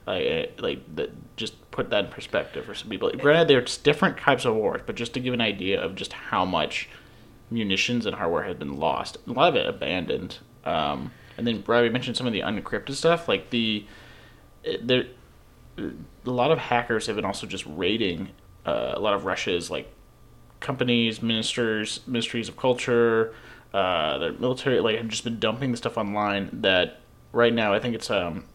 Like, 0.07 0.25
uh, 0.27 0.61
like 0.61 0.95
that. 0.95 1.11
Just 1.35 1.69
put 1.71 1.89
that 1.89 2.05
in 2.05 2.11
perspective 2.11 2.65
for 2.65 2.73
some 2.73 2.89
people. 2.89 3.11
Granted, 3.11 3.47
there's 3.47 3.77
different 3.77 4.17
types 4.17 4.45
of 4.45 4.55
wars, 4.55 4.81
but 4.85 4.95
just 4.95 5.13
to 5.15 5.19
give 5.19 5.33
an 5.33 5.41
idea 5.41 5.81
of 5.81 5.95
just 5.95 6.13
how 6.13 6.45
much 6.45 6.87
munitions 7.49 8.05
and 8.05 8.15
hardware 8.15 8.43
had 8.43 8.57
been 8.59 8.77
lost, 8.77 9.17
a 9.27 9.31
lot 9.31 9.49
of 9.49 9.55
it 9.55 9.67
abandoned. 9.67 10.39
Um, 10.63 11.11
and 11.37 11.45
then 11.45 11.61
Brad, 11.61 11.83
we 11.83 11.89
mentioned 11.89 12.15
some 12.15 12.27
of 12.27 12.33
the 12.33 12.41
unencrypted 12.41 12.93
stuff, 12.93 13.27
like 13.27 13.49
the 13.49 13.85
there. 14.81 15.07
A 15.77 16.29
lot 16.29 16.51
of 16.51 16.57
hackers 16.57 17.07
have 17.07 17.17
been 17.17 17.25
also 17.25 17.45
just 17.45 17.65
raiding 17.67 18.29
uh, 18.65 18.93
a 18.95 18.99
lot 18.99 19.13
of 19.13 19.25
Russia's 19.25 19.69
like 19.69 19.91
companies, 20.59 21.21
ministers, 21.21 21.99
ministries 22.07 22.47
of 22.47 22.57
culture, 22.57 23.33
uh, 23.75 24.17
the 24.19 24.31
military, 24.33 24.79
like 24.79 24.95
have 24.95 25.09
just 25.09 25.25
been 25.25 25.37
dumping 25.37 25.71
the 25.71 25.77
stuff 25.77 25.97
online. 25.97 26.49
That 26.61 27.01
right 27.33 27.53
now, 27.53 27.73
I 27.73 27.79
think 27.79 27.93
it's 27.93 28.09
um, 28.09 28.45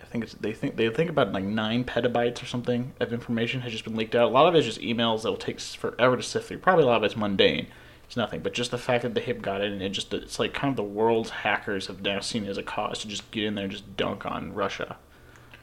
I 0.00 0.04
think 0.06 0.24
it's 0.24 0.34
they 0.34 0.52
think 0.52 0.74
they 0.74 0.90
think 0.90 1.08
about 1.08 1.32
like 1.32 1.44
nine 1.44 1.84
petabytes 1.84 2.42
or 2.42 2.46
something 2.46 2.94
of 2.98 3.12
information 3.12 3.60
has 3.60 3.70
just 3.70 3.84
been 3.84 3.94
leaked 3.94 4.16
out. 4.16 4.28
A 4.28 4.32
lot 4.32 4.48
of 4.48 4.56
it 4.56 4.58
is 4.58 4.64
just 4.64 4.80
emails 4.80 5.22
that 5.22 5.30
will 5.30 5.38
take 5.38 5.60
forever 5.60 6.16
to 6.16 6.22
sift 6.22 6.48
through. 6.48 6.58
Probably 6.58 6.82
a 6.82 6.88
lot 6.88 6.96
of 6.96 7.04
it's 7.04 7.16
mundane. 7.16 7.68
It's 8.06 8.16
nothing, 8.16 8.40
but 8.40 8.54
just 8.54 8.72
the 8.72 8.78
fact 8.78 9.02
that 9.02 9.14
the 9.14 9.20
hip 9.20 9.40
got 9.40 9.60
it 9.60 9.70
and 9.70 9.80
it 9.80 9.90
just 9.90 10.12
it's 10.12 10.40
like 10.40 10.52
kind 10.52 10.70
of 10.70 10.76
the 10.76 10.82
world's 10.82 11.30
hackers 11.30 11.86
have 11.86 12.02
now 12.02 12.18
seen 12.18 12.44
it 12.44 12.48
as 12.48 12.58
a 12.58 12.62
cause 12.64 12.98
to 13.00 13.08
just 13.08 13.30
get 13.30 13.44
in 13.44 13.54
there 13.54 13.64
and 13.64 13.72
just 13.72 13.96
dunk 13.96 14.26
on 14.26 14.52
Russia. 14.52 14.96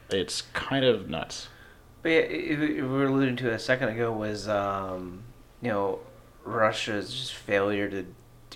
It's 0.08 0.42
kind 0.54 0.84
of 0.84 1.10
nuts. 1.10 1.48
But 2.00 2.08
yeah, 2.10 2.26
we 2.28 2.56
we 2.56 2.82
were 2.82 3.04
alluding 3.04 3.36
to 3.36 3.52
a 3.52 3.58
second 3.58 3.90
ago 3.90 4.12
was 4.12 4.48
um, 4.48 5.24
you 5.60 5.68
know 5.68 5.98
Russia's 6.44 7.12
just 7.12 7.34
failure 7.34 7.90
to 7.90 8.06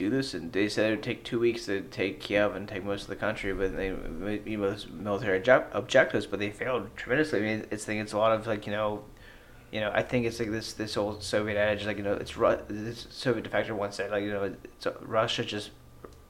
do 0.01 0.11
this, 0.11 0.35
and 0.35 0.53
they 0.53 0.69
said 0.69 0.87
it 0.87 0.97
would 0.97 1.03
take 1.03 1.23
two 1.23 1.39
weeks 1.39 1.67
to 1.67 1.83
take 1.83 2.21
Kiev 2.21 2.57
and 2.57 2.67
take 2.67 2.85
most 2.85 3.03
of 3.03 3.09
the 3.09 3.17
country, 3.17 3.53
but 3.53 3.77
they 3.77 4.57
most 4.57 4.91
military 4.91 5.39
object- 5.39 5.75
objectives, 5.75 6.27
but 6.27 6.41
they 6.41 6.51
failed 6.51 6.89
tremendously. 6.97 7.39
I 7.39 7.43
mean, 7.43 7.67
it's 7.71 7.85
think 7.85 8.01
it's 8.03 8.15
a 8.15 8.19
lot 8.19 8.33
of 8.33 8.47
like 8.47 8.67
you 8.67 8.73
know, 8.73 9.05
you 9.71 9.81
know, 9.81 9.93
I 9.95 10.03
think 10.03 10.27
it's 10.27 10.41
like 10.41 10.51
this 10.51 10.73
this 10.73 10.97
old 10.97 11.23
Soviet 11.23 11.57
adage, 11.57 11.87
like 11.87 11.99
you 11.99 12.03
know, 12.03 12.15
it's 12.15 12.37
Ru- 12.37 12.59
this 12.69 13.07
Soviet 13.11 13.49
defector 13.49 13.73
once 13.73 13.97
said 13.97 14.11
like 14.11 14.25
you 14.25 14.33
know, 14.33 14.55
it's, 14.65 14.87
uh, 14.87 14.95
Russia 15.03 15.45
just 15.45 15.71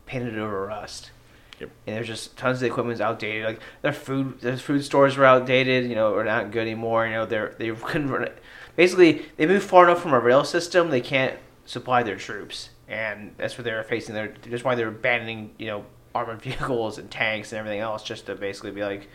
painted 0.04 0.36
over 0.36 0.66
rust. 0.66 1.12
Yep. 1.60 1.70
And 1.86 1.96
there's 1.96 2.06
just 2.06 2.36
tons 2.36 2.56
of 2.56 2.60
the 2.60 2.66
equipment's 2.66 3.00
outdated. 3.00 3.44
Like 3.44 3.60
their 3.82 3.92
food, 3.92 4.40
their 4.40 4.56
food 4.56 4.82
stores 4.84 5.16
were 5.16 5.26
outdated. 5.26 5.88
You 5.88 5.94
know, 5.94 6.14
are 6.14 6.24
not 6.24 6.50
good 6.50 6.62
anymore. 6.62 7.06
You 7.06 7.12
know, 7.12 7.26
they're 7.26 7.54
they 7.58 7.70
couldn't 7.90 8.10
run 8.10 8.24
it. 8.24 8.42
Basically, 8.74 9.26
they 9.36 9.46
moved 9.46 9.64
far 9.64 9.84
enough 9.84 10.02
from 10.02 10.12
a 10.12 10.20
rail 10.20 10.42
system. 10.42 10.90
They 10.90 11.00
can't 11.00 11.38
supply 11.66 12.02
their 12.02 12.16
troops, 12.16 12.70
and 12.90 13.32
that's 13.38 13.56
what 13.56 13.64
they're 13.64 13.82
facing. 13.84 14.14
They're 14.14 14.34
that's 14.46 14.64
why 14.64 14.74
they're 14.74 14.88
abandoning 14.88 15.52
you 15.58 15.68
know 15.68 15.84
armored 16.14 16.42
vehicles 16.42 16.98
and 16.98 17.10
tanks 17.10 17.52
and 17.52 17.58
everything 17.58 17.80
else 17.80 18.02
just 18.02 18.26
to 18.26 18.34
basically 18.34 18.72
be 18.72 18.82
like, 18.82 19.08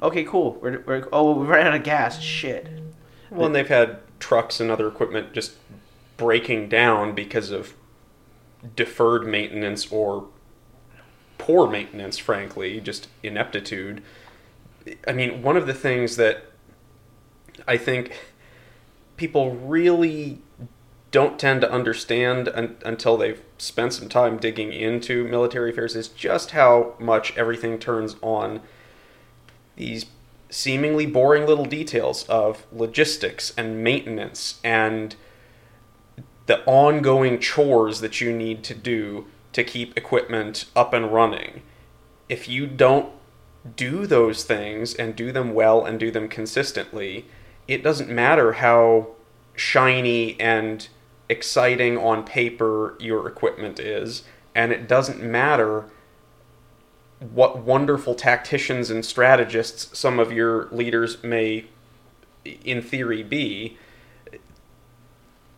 okay, 0.00 0.24
cool. 0.24 0.54
We're, 0.62 0.82
we're 0.86 1.08
oh 1.12 1.32
we 1.32 1.46
ran 1.46 1.66
out 1.66 1.74
of 1.74 1.82
gas. 1.82 2.20
Shit. 2.22 2.68
Well, 3.30 3.46
and 3.46 3.54
they've 3.54 3.68
had 3.68 3.98
trucks 4.20 4.58
and 4.58 4.70
other 4.70 4.88
equipment 4.88 5.34
just 5.34 5.56
breaking 6.16 6.68
down 6.70 7.14
because 7.14 7.50
of 7.50 7.74
deferred 8.74 9.26
maintenance 9.26 9.90
or 9.92 10.28
poor 11.36 11.68
maintenance, 11.68 12.16
frankly, 12.16 12.80
just 12.80 13.08
ineptitude. 13.22 14.02
I 15.06 15.12
mean, 15.12 15.42
one 15.42 15.56
of 15.56 15.66
the 15.66 15.74
things 15.74 16.16
that 16.16 16.44
I 17.66 17.76
think 17.76 18.16
people 19.16 19.54
really 19.56 20.40
don't 21.10 21.38
tend 21.38 21.60
to 21.62 21.70
understand 21.70 22.48
un- 22.48 22.76
until 22.84 23.16
they've 23.16 23.42
spent 23.56 23.94
some 23.94 24.08
time 24.08 24.36
digging 24.36 24.72
into 24.72 25.24
military 25.24 25.70
affairs 25.70 25.96
is 25.96 26.08
just 26.08 26.50
how 26.52 26.94
much 26.98 27.36
everything 27.36 27.78
turns 27.78 28.16
on 28.20 28.60
these 29.76 30.06
seemingly 30.50 31.06
boring 31.06 31.46
little 31.46 31.64
details 31.64 32.24
of 32.24 32.66
logistics 32.72 33.52
and 33.56 33.82
maintenance 33.82 34.60
and 34.64 35.14
the 36.46 36.64
ongoing 36.64 37.38
chores 37.38 38.00
that 38.00 38.20
you 38.20 38.32
need 38.32 38.64
to 38.64 38.74
do 38.74 39.26
to 39.52 39.62
keep 39.62 39.96
equipment 39.96 40.64
up 40.74 40.92
and 40.92 41.12
running. 41.12 41.62
If 42.28 42.48
you 42.48 42.66
don't 42.66 43.12
do 43.76 44.06
those 44.06 44.44
things 44.44 44.94
and 44.94 45.14
do 45.14 45.30
them 45.30 45.52
well 45.52 45.84
and 45.84 46.00
do 46.00 46.10
them 46.10 46.28
consistently, 46.28 47.26
it 47.66 47.82
doesn't 47.82 48.08
matter 48.08 48.54
how 48.54 49.08
shiny 49.54 50.40
and 50.40 50.88
exciting 51.28 51.98
on 51.98 52.24
paper 52.24 52.96
your 52.98 53.26
equipment 53.28 53.78
is, 53.78 54.24
and 54.54 54.72
it 54.72 54.88
doesn't 54.88 55.22
matter 55.22 55.90
what 57.20 57.58
wonderful 57.58 58.14
tacticians 58.14 58.90
and 58.90 59.04
strategists 59.04 59.98
some 59.98 60.18
of 60.18 60.32
your 60.32 60.66
leaders 60.66 61.22
may, 61.22 61.66
in 62.44 62.80
theory, 62.80 63.22
be. 63.22 63.76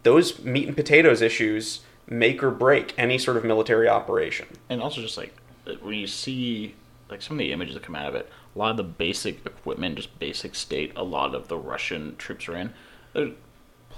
Those 0.03 0.43
meat 0.43 0.67
and 0.67 0.77
potatoes 0.77 1.21
issues 1.21 1.81
make 2.09 2.43
or 2.43 2.51
break 2.51 2.95
any 2.97 3.19
sort 3.19 3.37
of 3.37 3.45
military 3.45 3.89
operation. 3.89 4.47
And 4.69 4.81
also, 4.81 5.01
just 5.03 5.19
like 5.19 5.35
uh, 5.67 5.75
when 5.83 5.95
you 5.95 6.07
see 6.07 6.75
like 7.11 7.23
some 7.23 7.37
of 7.37 7.39
the 7.39 7.53
images 7.53 7.75
that 7.75 7.83
come 7.83 7.97
out 7.97 8.09
of 8.09 8.15
it, 8.15 8.31
a 8.55 8.59
lot 8.59 8.71
of 8.71 8.77
the 8.77 8.85
basic 8.85 9.45
equipment, 9.45 9.97
just 9.97 10.19
basic 10.19 10.55
state, 10.55 10.93
a 10.97 11.05
lot 11.05 11.35
of 11.35 11.49
the 11.49 11.59
Russian 11.59 12.17
troops 12.17 12.49
are 12.49 12.57
in. 12.57 12.73
There's 13.13 13.33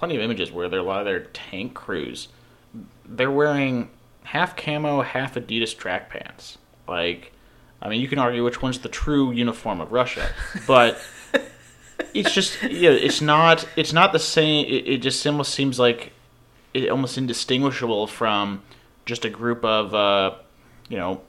plenty 0.02 0.16
of 0.16 0.22
images 0.22 0.50
where 0.50 0.68
there 0.68 0.80
a 0.80 0.82
lot 0.82 0.98
of 0.98 1.04
their 1.04 1.20
tank 1.32 1.74
crews, 1.74 2.26
they're 3.06 3.30
wearing 3.30 3.88
half 4.24 4.56
camo, 4.56 5.00
half 5.00 5.36
Adidas 5.36 5.78
track 5.78 6.10
pants. 6.10 6.58
Like, 6.88 7.30
I 7.80 7.88
mean, 7.88 8.00
you 8.00 8.08
can 8.08 8.18
argue 8.18 8.42
which 8.42 8.60
one's 8.60 8.80
the 8.80 8.88
true 8.88 9.30
uniform 9.30 9.80
of 9.80 9.92
Russia, 9.92 10.28
but 10.66 11.00
it's 12.14 12.34
just 12.34 12.60
yeah, 12.64 12.90
it's 12.90 13.20
not 13.20 13.64
it's 13.76 13.92
not 13.92 14.12
the 14.12 14.18
same. 14.18 14.66
It, 14.66 14.88
it 14.88 14.98
just 15.02 15.24
almost 15.24 15.54
seems 15.54 15.78
like 15.78 16.12
it 16.74 16.90
almost 16.90 17.16
indistinguishable 17.16 18.08
from 18.08 18.60
just 19.06 19.24
a 19.24 19.30
group 19.30 19.64
of 19.64 19.94
uh, 19.94 20.34
you 20.88 20.96
know 20.96 21.20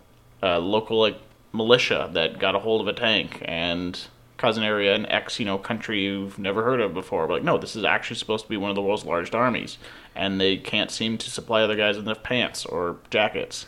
uh, 0.42 0.58
local 0.58 1.00
like 1.00 1.20
militia 1.52 2.10
that 2.14 2.40
got 2.40 2.56
a 2.56 2.60
hold 2.60 2.82
of 2.82 2.88
a 2.88 2.94
tank 2.94 3.40
and 3.46 4.08
cousin 4.44 4.62
area 4.62 4.94
an 4.94 5.06
ex 5.06 5.40
you 5.40 5.46
know 5.46 5.58
country 5.58 6.04
you've 6.04 6.38
never 6.38 6.64
heard 6.64 6.82
of 6.82 6.94
before. 6.94 7.28
But 7.28 7.36
like 7.36 7.44
no, 7.44 7.58
this 7.58 7.78
is 7.78 7.86
actually 7.86 8.18
supposed 8.18 8.44
to 8.44 8.50
be 8.50 8.58
one 8.58 8.70
of 8.70 8.76
the 8.76 8.82
world's 8.82 9.06
largest 9.06 9.34
armies, 9.34 9.78
and 10.16 10.40
they 10.40 10.58
can't 10.58 10.92
seem 10.92 11.18
to 11.20 11.30
supply 11.30 11.62
other 11.62 11.78
guys 11.78 11.96
with 11.96 12.06
enough 12.06 12.24
pants 12.24 12.66
or 12.66 12.98
jackets. 13.10 13.68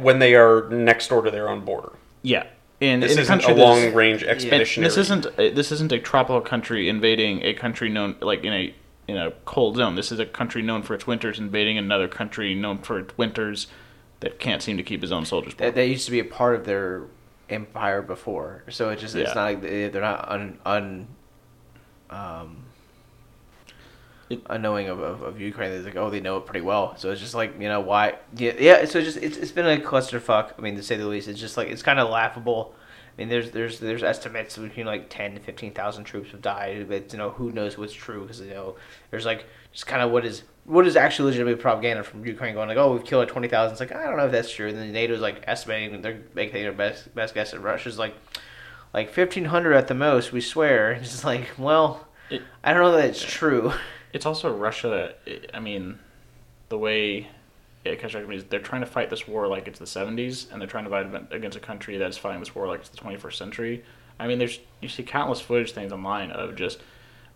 When 0.00 0.20
they 0.20 0.34
are 0.34 0.66
next 0.70 1.08
door 1.08 1.20
to 1.20 1.30
their 1.30 1.50
own 1.50 1.60
border. 1.60 1.92
Yeah, 2.22 2.46
in, 2.80 3.00
This 3.00 3.12
in 3.12 3.18
isn't 3.18 3.40
country 3.40 3.52
a 3.52 3.64
long 3.66 3.92
range 3.92 4.22
and 4.22 4.30
expeditionary. 4.30 4.88
this 4.88 4.96
isn't 4.96 5.26
uh, 5.26 5.32
this 5.36 5.70
isn't 5.70 5.92
a 5.92 5.98
tropical 5.98 6.40
country 6.40 6.88
invading 6.88 7.42
a 7.42 7.52
country 7.52 7.90
known 7.90 8.16
like 8.22 8.44
in 8.44 8.52
a 8.54 8.74
in 9.06 9.18
a 9.18 9.30
cold 9.44 9.76
zone. 9.76 9.94
This 9.94 10.10
is 10.10 10.18
a 10.18 10.24
country 10.24 10.62
known 10.62 10.82
for 10.82 10.94
its 10.94 11.06
winters 11.06 11.38
invading 11.38 11.76
another 11.76 12.08
country 12.08 12.54
known 12.54 12.78
for 12.78 12.98
its 12.98 13.16
winters 13.18 13.66
that 14.20 14.38
can't 14.38 14.62
seem 14.62 14.78
to 14.78 14.82
keep 14.82 15.02
his 15.02 15.12
own 15.12 15.26
soldiers. 15.26 15.54
That, 15.56 15.74
that 15.74 15.86
used 15.86 16.06
to 16.06 16.10
be 16.10 16.20
a 16.20 16.24
part 16.24 16.54
of 16.54 16.64
their 16.64 17.02
empire 17.50 18.02
before, 18.02 18.64
so 18.70 18.90
it 18.90 18.98
just 18.98 19.14
it's 19.14 19.34
not 19.34 19.44
like 19.44 19.62
they- 19.62 19.88
they're 19.88 20.02
not 20.02 20.30
un, 20.30 20.58
un 20.64 21.06
um 22.10 22.64
It- 24.30 24.40
unknowing 24.48 24.88
of, 24.88 25.00
of, 25.00 25.20
of 25.22 25.40
Ukraine. 25.40 25.70
They're 25.70 25.82
like, 25.82 25.96
oh, 25.96 26.08
they 26.08 26.20
know 26.20 26.38
it 26.38 26.46
pretty 26.46 26.62
well. 26.62 26.96
So 26.96 27.10
it's 27.10 27.20
just 27.20 27.34
like 27.34 27.60
you 27.60 27.68
know 27.68 27.80
why? 27.80 28.14
Yeah, 28.36 28.52
yeah. 28.58 28.84
So 28.86 28.98
it's 28.98 29.12
just 29.12 29.18
it's, 29.18 29.36
it's 29.36 29.52
been 29.52 29.66
a 29.66 29.76
clusterfuck. 29.82 30.52
I 30.58 30.62
mean, 30.62 30.76
to 30.76 30.82
say 30.82 30.96
the 30.96 31.06
least, 31.06 31.28
it's 31.28 31.38
just 31.40 31.56
like 31.58 31.68
it's 31.68 31.82
kind 31.82 32.00
of 32.00 32.08
laughable. 32.08 32.74
I 33.16 33.20
mean, 33.20 33.28
there's 33.28 33.50
there's 33.50 33.78
there's 33.80 34.02
estimates 34.02 34.56
between 34.56 34.86
like 34.86 35.08
ten 35.10 35.34
to 35.34 35.40
fifteen 35.40 35.72
thousand 35.72 36.04
troops 36.04 36.30
have 36.32 36.40
died, 36.42 36.88
but 36.88 37.12
you 37.12 37.18
know 37.18 37.30
who 37.30 37.52
knows 37.52 37.76
what's 37.76 37.92
true 37.92 38.22
because 38.22 38.40
you 38.40 38.50
know 38.54 38.76
there's 39.10 39.26
like 39.26 39.44
just 39.72 39.86
kind 39.86 40.00
of 40.02 40.10
what 40.10 40.24
is 40.24 40.42
what 40.64 40.86
is 40.86 40.96
actually 40.96 41.26
legitimate 41.30 41.60
propaganda 41.60 42.02
from 42.02 42.24
Ukraine 42.24 42.54
going 42.54 42.68
like 42.68 42.78
oh 42.78 42.92
we've 42.94 43.04
killed 43.04 43.28
twenty 43.28 43.48
thousand. 43.48 43.72
It's 43.72 43.80
like 43.80 43.92
I 43.94 44.04
don't 44.04 44.16
know 44.16 44.26
if 44.26 44.32
that's 44.32 44.50
true. 44.52 44.68
And 44.68 44.78
then 44.78 44.92
NATO's 44.92 45.20
like 45.20 45.44
estimating 45.46 46.00
they're 46.02 46.20
making 46.34 46.62
their 46.62 46.72
best 46.72 47.14
best 47.14 47.34
guess, 47.34 47.52
and 47.52 47.62
Russia's 47.62 47.98
like 47.98 48.14
like 48.92 49.10
fifteen 49.10 49.46
hundred 49.46 49.74
at 49.74 49.88
the 49.88 49.94
most. 49.94 50.32
We 50.32 50.40
swear. 50.40 50.92
It's 51.00 51.10
just 51.10 51.24
like 51.24 51.50
well, 51.58 52.06
It- 52.30 52.42
I 52.62 52.72
don't 52.72 52.82
know 52.82 52.92
that 52.92 53.06
it's 53.06 53.22
true. 53.22 53.72
It's 54.12 54.26
also 54.26 54.54
Russia. 54.56 55.14
I 55.52 55.60
mean, 55.60 55.98
the 56.68 56.78
way 56.78 57.28
it 57.84 57.98
constructed 57.98 58.32
is 58.34 58.44
they're 58.44 58.60
trying 58.60 58.80
to 58.80 58.86
fight 58.86 59.10
this 59.10 59.26
war 59.28 59.46
like 59.48 59.66
it's 59.68 59.78
the 59.78 59.84
70s, 59.84 60.50
and 60.50 60.60
they're 60.60 60.68
trying 60.68 60.84
to 60.84 60.90
fight 60.90 61.32
against 61.32 61.56
a 61.56 61.60
country 61.60 61.98
that's 61.98 62.16
fighting 62.16 62.40
this 62.40 62.54
war 62.54 62.66
like 62.68 62.80
it's 62.80 62.88
the 62.88 62.96
21st 62.96 63.34
century. 63.34 63.84
I 64.18 64.26
mean, 64.28 64.38
there's 64.38 64.60
you 64.80 64.88
see 64.88 65.02
countless 65.02 65.40
footage 65.40 65.72
things 65.72 65.92
online 65.92 66.30
of 66.30 66.54
just 66.54 66.78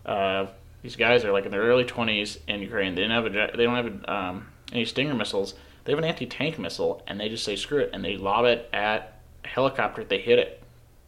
uh, 0.05 0.47
these 0.81 0.95
guys 0.95 1.25
are 1.25 1.31
like 1.31 1.45
in 1.45 1.51
their 1.51 1.61
early 1.61 1.83
20s 1.83 2.37
in 2.47 2.61
Ukraine. 2.61 2.95
They 2.95 3.01
don't 3.01 3.11
have 3.11 3.25
a, 3.25 3.57
they 3.57 3.63
don't 3.63 3.75
have 3.75 4.09
um, 4.09 4.47
any 4.71 4.85
Stinger 4.85 5.13
missiles. 5.13 5.55
They 5.83 5.91
have 5.91 5.99
an 5.99 6.05
anti-tank 6.05 6.59
missile, 6.59 7.03
and 7.07 7.19
they 7.19 7.29
just 7.29 7.43
say 7.43 7.55
screw 7.55 7.79
it, 7.79 7.89
and 7.93 8.03
they 8.03 8.17
lob 8.17 8.45
it 8.45 8.69
at 8.71 9.21
a 9.43 9.47
helicopter. 9.47 10.03
They 10.03 10.19
hit 10.19 10.39
it, 10.39 10.61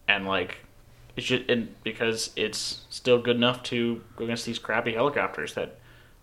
and 0.07 0.25
like 0.25 0.57
it's 1.15 1.27
just 1.27 1.49
and 1.49 1.73
because 1.83 2.31
it's 2.35 2.81
still 2.89 3.21
good 3.21 3.35
enough 3.35 3.63
to 3.63 4.01
go 4.15 4.25
against 4.25 4.45
these 4.45 4.59
crappy 4.59 4.93
helicopters 4.93 5.53
that 5.53 5.79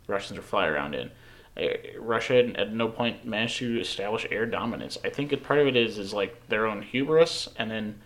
Russians 0.06 0.38
are 0.38 0.42
fly 0.42 0.66
around 0.66 0.94
in. 0.94 1.10
Uh, 1.56 1.68
Russia 1.98 2.52
at 2.56 2.72
no 2.72 2.88
point 2.88 3.24
managed 3.24 3.58
to 3.58 3.80
establish 3.80 4.26
air 4.30 4.46
dominance. 4.46 4.96
I 5.04 5.10
think 5.10 5.42
part 5.42 5.58
of 5.58 5.66
it 5.66 5.76
is 5.76 5.98
is 5.98 6.12
like 6.12 6.48
their 6.48 6.66
own 6.66 6.82
hubris, 6.82 7.48
and 7.56 7.70
then 7.70 8.00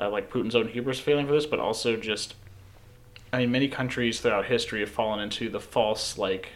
uh, 0.00 0.10
like 0.10 0.30
Putin's 0.30 0.54
own 0.54 0.68
hubris 0.68 0.98
failing 0.98 1.26
for 1.26 1.32
this, 1.32 1.46
but 1.46 1.60
also 1.60 1.96
just 1.96 2.34
I 3.32 3.38
mean 3.38 3.50
many 3.50 3.68
countries 3.68 4.20
throughout 4.20 4.46
history 4.46 4.80
have 4.80 4.90
fallen 4.90 5.20
into 5.20 5.48
the 5.48 5.60
false 5.60 6.18
like 6.18 6.50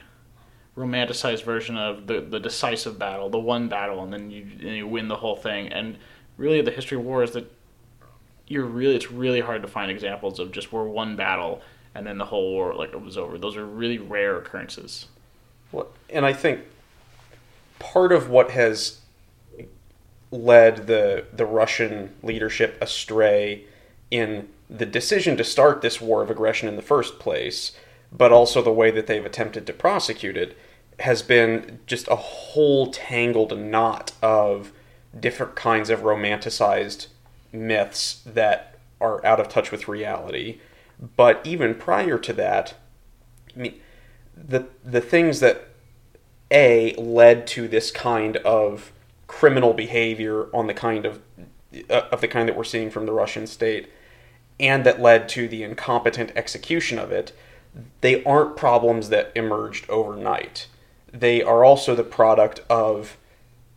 romanticized 0.77 1.45
version 1.45 1.77
of 1.77 2.07
the 2.07 2.21
the 2.21 2.39
decisive 2.39 2.99
battle, 2.99 3.31
the 3.31 3.39
one 3.39 3.69
battle, 3.69 4.03
and 4.03 4.13
then 4.13 4.31
you 4.31 4.43
and 4.61 4.77
you 4.77 4.87
win 4.87 5.09
the 5.09 5.17
whole 5.17 5.37
thing. 5.37 5.69
And 5.69 5.97
really, 6.37 6.61
the 6.61 6.71
history 6.71 6.99
of 6.99 7.05
war 7.05 7.23
is 7.23 7.33
that 7.33 7.51
you're 8.47 8.65
really 8.65 8.95
it's 8.95 9.11
really 9.11 9.41
hard 9.41 9.63
to 9.63 9.69
find 9.69 9.91
examples 9.91 10.39
of 10.39 10.53
just 10.53 10.73
where 10.73 10.85
one 10.85 11.17
battle 11.17 11.63
and 11.97 12.07
then 12.07 12.19
the 12.19 12.27
whole 12.27 12.53
war 12.53 12.75
like 12.75 12.93
it 12.93 13.01
was 13.01 13.17
over. 13.17 13.39
Those 13.39 13.57
are 13.57 13.65
really 13.65 13.99
rare 13.99 14.37
occurrences. 14.37 15.07
Well, 15.73 15.89
and 16.11 16.27
I 16.27 16.33
think 16.33 16.61
part 17.79 18.13
of 18.13 18.29
what 18.29 18.51
has 18.51 19.01
led 20.31 20.87
the 20.87 21.25
the 21.33 21.47
Russian 21.47 22.15
leadership 22.23 22.77
astray 22.83 23.65
in 24.11 24.49
the 24.69 24.87
decision 24.87 25.37
to 25.37 25.45
start 25.45 25.83
this 25.83 26.01
war 26.01 26.23
of 26.23 26.31
aggression 26.31 26.69
in 26.69 26.77
the 26.77 26.83
first 26.83 27.19
place, 27.19 27.73
but 28.13 28.33
also 28.33 28.63
the 28.63 28.73
way 28.73 28.91
that 28.91 29.07
they've 29.07 29.25
attempted 29.25 29.67
to 29.67 29.73
prosecute 29.73 30.37
it, 30.37 30.57
has 31.01 31.23
been 31.23 31.81
just 31.87 32.09
a 32.09 32.17
whole 32.17 32.91
tangled 32.91 33.59
knot 33.59 34.13
of 34.23 34.73
different 35.19 35.55
kinds 35.55 35.91
of 35.91 36.01
romanticized 36.01 37.09
myths 37.53 38.23
that 38.27 38.79
are 39.01 39.25
out 39.25 39.41
of 39.41 39.49
touch 39.49 39.71
with 39.71 39.89
reality. 39.89 40.59
But 41.17 41.41
even 41.45 41.75
prior 41.75 42.19
to 42.19 42.33
that, 42.35 42.75
I 43.55 43.59
mean, 43.59 43.81
the 44.37 44.67
the 44.85 45.01
things 45.01 45.41
that 45.41 45.69
a 46.51 46.95
led 46.95 47.47
to 47.49 47.69
this 47.69 47.91
kind 47.91 48.37
of 48.39 48.93
criminal 49.27 49.73
behavior 49.73 50.47
on 50.55 50.67
the 50.67 50.75
kind 50.75 51.05
of 51.05 51.21
uh, 51.91 52.03
of 52.13 52.21
the 52.21 52.29
kind 52.29 52.49
that 52.49 52.57
we're 52.57 52.65
seeing 52.65 52.91
from 52.91 53.07
the 53.07 53.13
Russian 53.13 53.47
state 53.47 53.91
and 54.59 54.85
that 54.85 55.01
led 55.01 55.29
to 55.29 55.49
the 55.49 55.63
incompetent 55.63 56.33
execution 56.35 56.99
of 56.99 57.13
it 57.13 57.33
they 58.01 58.25
aren't 58.25 58.57
problems 58.57 59.09
that 59.11 59.31
emerged 59.35 59.89
overnight 59.91 60.67
they 61.13 61.43
are 61.43 61.65
also 61.65 61.95
the 61.95 62.05
product 62.05 62.61
of 62.71 63.17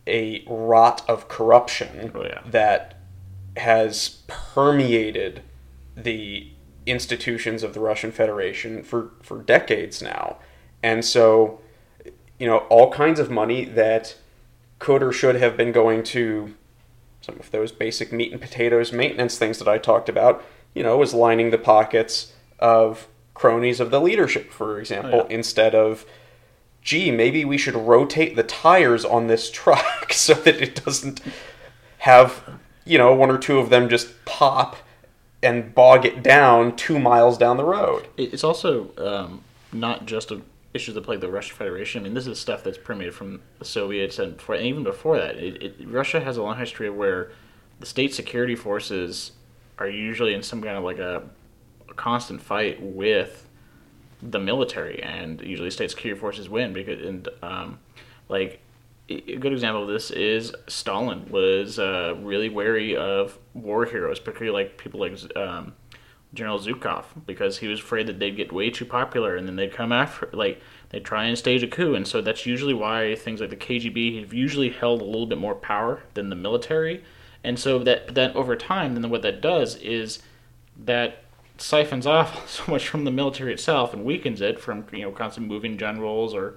a 0.06 0.42
rot 0.46 1.02
of 1.08 1.28
corruption 1.28 2.10
Oh, 2.14 2.24
yeah. 2.24 2.40
that 2.46 2.96
has 3.56 4.22
permeated 4.26 5.42
the 5.96 6.50
institutions 6.86 7.62
of 7.62 7.74
the 7.74 7.80
Russian 7.80 8.10
Federation 8.12 8.82
for, 8.82 9.10
for 9.22 9.42
decades 9.42 10.02
now. 10.02 10.38
And 10.82 11.04
so, 11.04 11.60
you 12.38 12.46
know, 12.46 12.58
all 12.70 12.90
kinds 12.90 13.20
of 13.20 13.30
money 13.30 13.64
that 13.64 14.16
could 14.78 15.02
or 15.02 15.12
should 15.12 15.36
have 15.36 15.56
been 15.56 15.72
going 15.72 16.02
to 16.04 16.54
some 17.20 17.36
of 17.38 17.50
those 17.50 17.70
basic 17.70 18.12
meat 18.12 18.32
and 18.32 18.40
potatoes 18.40 18.92
maintenance 18.92 19.36
things 19.36 19.58
that 19.58 19.68
I 19.68 19.76
talked 19.78 20.08
about, 20.08 20.42
you 20.74 20.82
know, 20.82 20.96
was 20.96 21.14
lining 21.14 21.50
the 21.50 21.58
pockets 21.58 22.32
of 22.58 23.08
cronies 23.34 23.80
of 23.80 23.90
the 23.90 24.00
leadership, 24.00 24.52
for 24.52 24.78
example, 24.78 25.20
Oh, 25.22 25.26
yeah. 25.28 25.36
instead 25.36 25.74
of, 25.74 26.04
gee, 26.82 27.10
maybe 27.10 27.44
we 27.44 27.58
should 27.58 27.74
rotate 27.74 28.36
the 28.36 28.42
tires 28.42 29.04
on 29.04 29.26
this 29.26 29.50
truck 29.60 30.12
so 30.12 30.34
that 30.34 30.60
it 30.60 30.84
doesn't 30.84 31.20
have, 31.98 32.42
you 32.84 32.98
know, 32.98 33.14
one 33.14 33.30
or 33.30 33.38
two 33.38 33.58
of 33.58 33.70
them 33.70 33.88
just 33.88 34.24
pop 34.24 34.76
and 35.42 35.74
bog 35.74 36.04
it 36.04 36.22
down 36.22 36.76
two 36.76 36.98
miles 36.98 37.38
down 37.38 37.56
the 37.56 37.64
road. 37.64 38.06
It's 38.18 38.44
also 38.44 38.90
um, 38.98 39.42
not 39.72 40.04
just 40.06 40.30
a 40.30 40.42
issues 40.72 40.94
that 40.94 41.02
plague 41.02 41.20
the 41.20 41.28
Russian 41.28 41.56
Federation. 41.56 42.02
I 42.02 42.04
mean, 42.04 42.14
this 42.14 42.26
is 42.26 42.38
stuff 42.38 42.62
that's 42.62 42.78
permeated 42.78 43.14
from 43.14 43.40
the 43.58 43.64
Soviets 43.64 44.18
and, 44.18 44.36
before, 44.36 44.54
and 44.54 44.64
even 44.64 44.84
before 44.84 45.18
that. 45.18 45.36
It, 45.36 45.62
it, 45.62 45.74
Russia 45.88 46.20
has 46.20 46.36
a 46.36 46.42
long 46.42 46.58
history 46.58 46.86
of 46.86 46.94
where 46.94 47.32
the 47.80 47.86
state 47.86 48.14
security 48.14 48.54
forces 48.54 49.32
are 49.80 49.88
usually 49.88 50.34
in 50.34 50.42
some 50.42 50.62
kind 50.62 50.76
of 50.76 50.84
like 50.84 50.98
a, 50.98 51.22
a 51.88 51.94
constant 51.94 52.40
fight 52.40 52.80
with 52.80 53.48
the 54.22 54.38
military, 54.38 55.02
and 55.02 55.40
usually 55.40 55.70
state 55.70 55.90
security 55.90 56.20
forces 56.20 56.48
win 56.48 56.72
because 56.72 57.04
and 57.04 57.28
um, 57.42 57.78
like 58.28 58.60
a 59.08 59.36
good 59.36 59.52
example 59.52 59.82
of 59.82 59.88
this 59.88 60.10
is 60.10 60.54
Stalin 60.68 61.28
was 61.30 61.78
uh, 61.78 62.14
really 62.22 62.48
wary 62.48 62.96
of 62.96 63.38
war 63.54 63.84
heroes, 63.84 64.20
particularly 64.20 64.64
like 64.64 64.78
people 64.78 65.00
like 65.00 65.18
um, 65.36 65.72
General 66.32 66.60
Zhukov, 66.60 67.04
because 67.26 67.58
he 67.58 67.66
was 67.66 67.80
afraid 67.80 68.06
that 68.06 68.20
they'd 68.20 68.36
get 68.36 68.52
way 68.52 68.70
too 68.70 68.84
popular 68.84 69.34
and 69.34 69.48
then 69.48 69.56
they'd 69.56 69.72
come 69.72 69.90
after, 69.90 70.28
like 70.32 70.60
they'd 70.90 71.04
try 71.04 71.24
and 71.24 71.36
stage 71.36 71.62
a 71.62 71.66
coup, 71.66 71.94
and 71.94 72.06
so 72.06 72.20
that's 72.20 72.46
usually 72.46 72.74
why 72.74 73.16
things 73.16 73.40
like 73.40 73.50
the 73.50 73.56
KGB 73.56 74.20
have 74.20 74.32
usually 74.32 74.70
held 74.70 75.00
a 75.00 75.04
little 75.04 75.26
bit 75.26 75.38
more 75.38 75.56
power 75.56 76.02
than 76.14 76.28
the 76.28 76.36
military, 76.36 77.02
and 77.42 77.58
so 77.58 77.78
that 77.80 78.14
that 78.14 78.34
over 78.36 78.56
time, 78.56 78.94
then 78.94 79.10
what 79.10 79.22
that 79.22 79.40
does 79.40 79.76
is 79.76 80.20
that 80.76 81.24
siphons 81.58 82.06
off 82.06 82.48
so 82.66 82.70
much 82.70 82.88
from 82.88 83.04
the 83.04 83.10
military 83.10 83.52
itself 83.52 83.92
and 83.92 84.04
weakens 84.04 84.40
it 84.40 84.58
from 84.60 84.84
you 84.92 85.02
know 85.02 85.10
constantly 85.10 85.52
moving 85.52 85.76
generals 85.76 86.34
or 86.34 86.56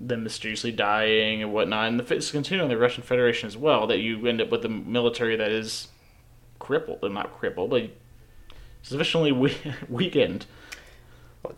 them 0.00 0.24
mysteriously 0.24 0.72
dying 0.72 1.42
and 1.42 1.52
whatnot. 1.52 1.88
And 1.88 2.00
the, 2.00 2.14
it's 2.14 2.30
continuing 2.30 2.70
in 2.70 2.76
the 2.76 2.80
Russian 2.80 3.02
Federation 3.02 3.46
as 3.46 3.56
well 3.56 3.86
that 3.86 3.98
you 3.98 4.26
end 4.26 4.40
up 4.40 4.50
with 4.50 4.64
a 4.64 4.68
military 4.68 5.36
that 5.36 5.50
is 5.50 5.88
crippled, 6.58 7.00
and 7.02 7.14
not 7.14 7.32
crippled, 7.38 7.70
but 7.70 7.90
sufficiently 8.82 9.32
we- 9.32 9.56
weakened. 9.88 10.46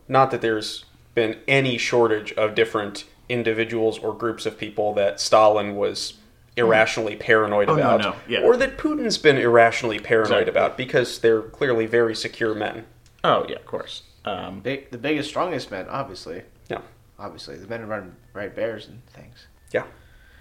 Not 0.08 0.30
that 0.30 0.40
there's 0.40 0.84
been 1.14 1.38
any 1.48 1.78
shortage 1.78 2.32
of 2.32 2.54
different 2.54 3.04
individuals 3.28 3.98
or 3.98 4.12
groups 4.12 4.46
of 4.46 4.58
people 4.58 4.94
that 4.94 5.20
Stalin 5.20 5.76
was 5.76 6.14
irrationally 6.56 7.16
paranoid 7.16 7.68
Oh, 7.68 7.74
no, 7.76 7.80
about, 7.82 8.00
no, 8.00 8.16
yeah. 8.28 8.40
or 8.40 8.56
that 8.56 8.78
Putin's 8.78 9.18
been 9.18 9.36
irrationally 9.36 9.98
paranoid 9.98 10.42
Exactly. 10.48 10.50
about 10.50 10.76
because 10.76 11.18
they're 11.20 11.42
clearly 11.42 11.86
very 11.86 12.14
secure 12.14 12.54
men. 12.54 12.86
Oh 13.24 13.44
yeah, 13.48 13.56
of 13.56 13.66
course. 13.66 14.02
Um, 14.24 14.60
Big, 14.60 14.90
the 14.90 14.98
biggest, 14.98 15.28
strongest 15.28 15.70
men, 15.70 15.86
obviously. 15.88 16.42
Yeah. 16.68 16.80
Obviously, 17.18 17.56
the 17.56 17.66
men 17.66 17.80
who 17.80 17.86
run 17.86 18.16
right 18.32 18.54
bears 18.54 18.88
and 18.88 19.00
things. 19.08 19.46
yeah, 19.72 19.84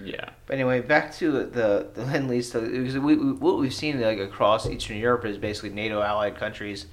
Yeah. 0.02 0.30
But 0.48 0.56
anyway, 0.56 0.82
back 0.82 1.14
to 1.16 1.32
the 1.32 1.90
the 1.94 2.04
lend 2.06 2.28
lease. 2.30 2.52
So, 2.52 2.62
because 2.62 2.98
we, 2.98 3.16
we, 3.16 3.32
what 3.34 3.58
we've 3.60 3.74
seen 3.74 4.02
like 4.02 4.20
across 4.20 4.68
Eastern 4.68 4.98
Europe 4.98 5.26
is 5.26 5.38
basically 5.38 5.70
NATO 5.70 6.02
allied 6.02 6.36
countries 6.38 6.88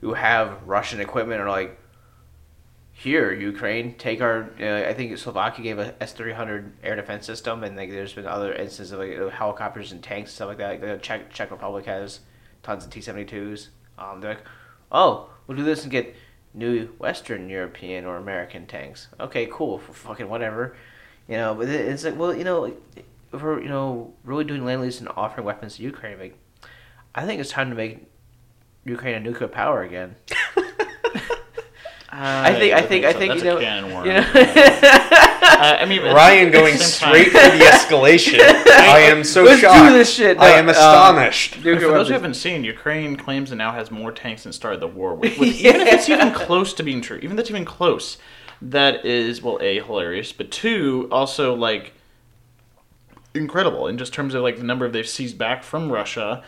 who 0.00 0.12
have 0.14 0.62
Russian 0.66 1.00
equipment 1.00 1.40
are 1.40 1.48
like, 1.48 1.78
here 3.04 3.32
Ukraine, 3.32 3.94
take 3.96 4.22
our. 4.22 4.48
Uh, 4.58 4.88
I 4.88 4.94
think 4.94 5.16
Slovakia 5.18 5.62
gave 5.62 5.78
a 5.78 5.94
S 6.02 6.14
three 6.14 6.32
hundred 6.32 6.72
air 6.82 6.96
defense 6.96 7.26
system, 7.26 7.62
and 7.62 7.76
like 7.76 7.90
there's 7.90 8.14
been 8.14 8.26
other 8.26 8.54
instances 8.54 8.92
of 8.92 8.98
like 8.98 9.30
helicopters 9.30 9.92
and 9.92 10.02
tanks 10.02 10.30
and 10.30 10.34
stuff 10.34 10.48
like 10.48 10.58
that. 10.58 10.70
Like 10.70 10.80
the 10.80 10.96
Czech 10.96 11.30
Czech 11.30 11.50
Republic 11.50 11.84
has 11.84 12.20
tons 12.62 12.84
of 12.84 12.90
T 12.90 13.02
seventy 13.02 13.26
twos. 13.26 13.68
Um, 13.98 14.22
they're 14.22 14.34
like, 14.34 14.44
oh, 14.90 15.28
we'll 15.46 15.58
do 15.58 15.62
this 15.62 15.82
and 15.82 15.92
get 15.92 16.16
new 16.54 16.86
Western 16.98 17.50
European 17.50 18.06
or 18.06 18.16
American 18.16 18.66
tanks. 18.66 19.08
Okay, 19.20 19.48
cool, 19.52 19.78
fucking 19.78 20.28
whatever. 20.28 20.74
You 21.28 21.36
know, 21.36 21.54
but 21.54 21.68
it's 21.68 22.04
like, 22.04 22.18
well, 22.18 22.34
you 22.34 22.44
know, 22.44 22.72
if 22.96 23.42
we're 23.42 23.60
you 23.60 23.68
know 23.68 24.14
really 24.24 24.44
doing 24.44 24.64
lend 24.64 24.80
lease 24.80 25.00
and 25.00 25.10
offering 25.14 25.44
weapons 25.44 25.76
to 25.76 25.82
Ukraine, 25.82 26.18
like, 26.18 26.38
I 27.14 27.26
think 27.26 27.38
it's 27.38 27.50
time 27.50 27.68
to 27.68 27.76
make 27.76 28.06
Ukraine 28.86 29.14
a 29.14 29.20
nuclear 29.20 29.48
power 29.48 29.82
again. 29.82 30.16
I 32.16 32.54
think, 32.54 32.72
I 32.74 32.82
think, 32.82 33.04
I 33.04 33.12
think, 33.12 33.32
That's 33.32 33.42
you 33.44 33.50
know, 33.50 33.56
a 33.58 33.60
can 33.60 33.84
of 33.84 33.92
worms. 33.92 34.06
you 34.06 34.12
know. 34.14 35.20
Uh, 35.44 35.76
I 35.80 35.84
mean, 35.84 36.02
Ryan 36.02 36.50
going 36.50 36.76
same 36.76 37.12
time- 37.12 37.14
straight 37.14 37.26
for 37.28 37.56
the 37.56 37.64
escalation. 37.72 38.40
I 38.40 39.00
am 39.00 39.22
so 39.22 39.44
Let's 39.44 39.60
do 39.60 39.66
shocked. 39.68 39.92
this 39.92 40.12
shit. 40.14 40.38
I 40.38 40.50
am 40.50 40.64
um, 40.64 40.70
astonished. 40.70 41.56
And 41.56 41.64
Nuclear 41.64 41.88
for 41.88 41.94
those 41.94 42.08
who 42.08 42.14
haven't 42.14 42.34
seen, 42.34 42.64
Ukraine 42.64 43.14
claims 43.16 43.52
it 43.52 43.56
now 43.56 43.70
has 43.72 43.90
more 43.90 44.10
tanks 44.10 44.44
than 44.44 44.52
started 44.52 44.80
the 44.80 44.88
war. 44.88 45.14
With, 45.14 45.38
with- 45.38 45.54
Even 45.60 45.82
if 45.82 45.92
it's 45.92 46.08
even 46.08 46.32
close 46.32 46.72
to 46.74 46.82
being 46.82 47.00
true, 47.02 47.18
even 47.18 47.32
if 47.32 47.36
that's 47.36 47.50
even 47.50 47.64
close, 47.64 48.16
that 48.62 49.04
is 49.04 49.42
well, 49.42 49.58
a 49.60 49.80
hilarious, 49.80 50.32
but 50.32 50.50
two 50.50 51.08
also 51.12 51.54
like 51.54 51.92
incredible 53.34 53.86
in 53.86 53.98
just 53.98 54.12
terms 54.12 54.34
of 54.34 54.42
like 54.42 54.56
the 54.56 54.64
number 54.64 54.84
of 54.86 54.92
they've 54.92 55.08
seized 55.08 55.36
back 55.38 55.62
from 55.62 55.90
Russia 55.90 56.42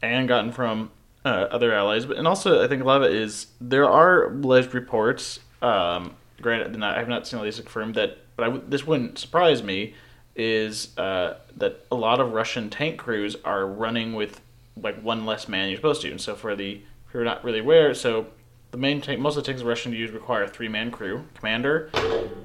and 0.00 0.28
gotten 0.28 0.52
from 0.52 0.90
uh, 1.24 1.48
other 1.50 1.72
allies. 1.72 2.06
But 2.06 2.16
and 2.18 2.26
also 2.26 2.64
I 2.64 2.68
think 2.68 2.82
a 2.82 2.86
lot 2.86 3.02
of 3.02 3.10
it 3.10 3.16
is 3.16 3.48
there 3.60 3.88
are 3.88 4.26
alleged 4.26 4.74
reports. 4.74 5.40
Um, 5.60 6.16
granted, 6.40 6.80
I 6.82 6.98
have 6.98 7.08
not 7.08 7.26
seen 7.26 7.38
all 7.38 7.44
these 7.44 7.56
confirmed 7.56 7.94
that, 7.94 8.18
but 8.36 8.48
I 8.48 8.56
this 8.66 8.86
wouldn't 8.86 9.18
surprise 9.18 9.62
me. 9.62 9.94
Is 10.34 10.96
uh, 10.96 11.34
that 11.58 11.84
a 11.90 11.94
lot 11.94 12.18
of 12.18 12.32
Russian 12.32 12.70
tank 12.70 12.98
crews 12.98 13.36
are 13.44 13.66
running 13.66 14.14
with 14.14 14.40
like 14.80 14.98
one 15.02 15.26
less 15.26 15.46
man 15.46 15.68
you're 15.68 15.76
supposed 15.76 16.00
to, 16.02 16.10
and 16.10 16.20
so 16.20 16.34
for 16.34 16.56
the 16.56 16.80
if 17.06 17.14
you're 17.14 17.24
not 17.24 17.44
really 17.44 17.58
aware, 17.58 17.92
so 17.92 18.28
the 18.70 18.78
main 18.78 19.02
tank, 19.02 19.20
most 19.20 19.36
of 19.36 19.44
the 19.44 19.46
tanks 19.46 19.62
Russian 19.62 19.92
use 19.92 20.10
require 20.10 20.44
a 20.44 20.48
three 20.48 20.68
man 20.68 20.90
crew, 20.90 21.24
commander, 21.34 21.90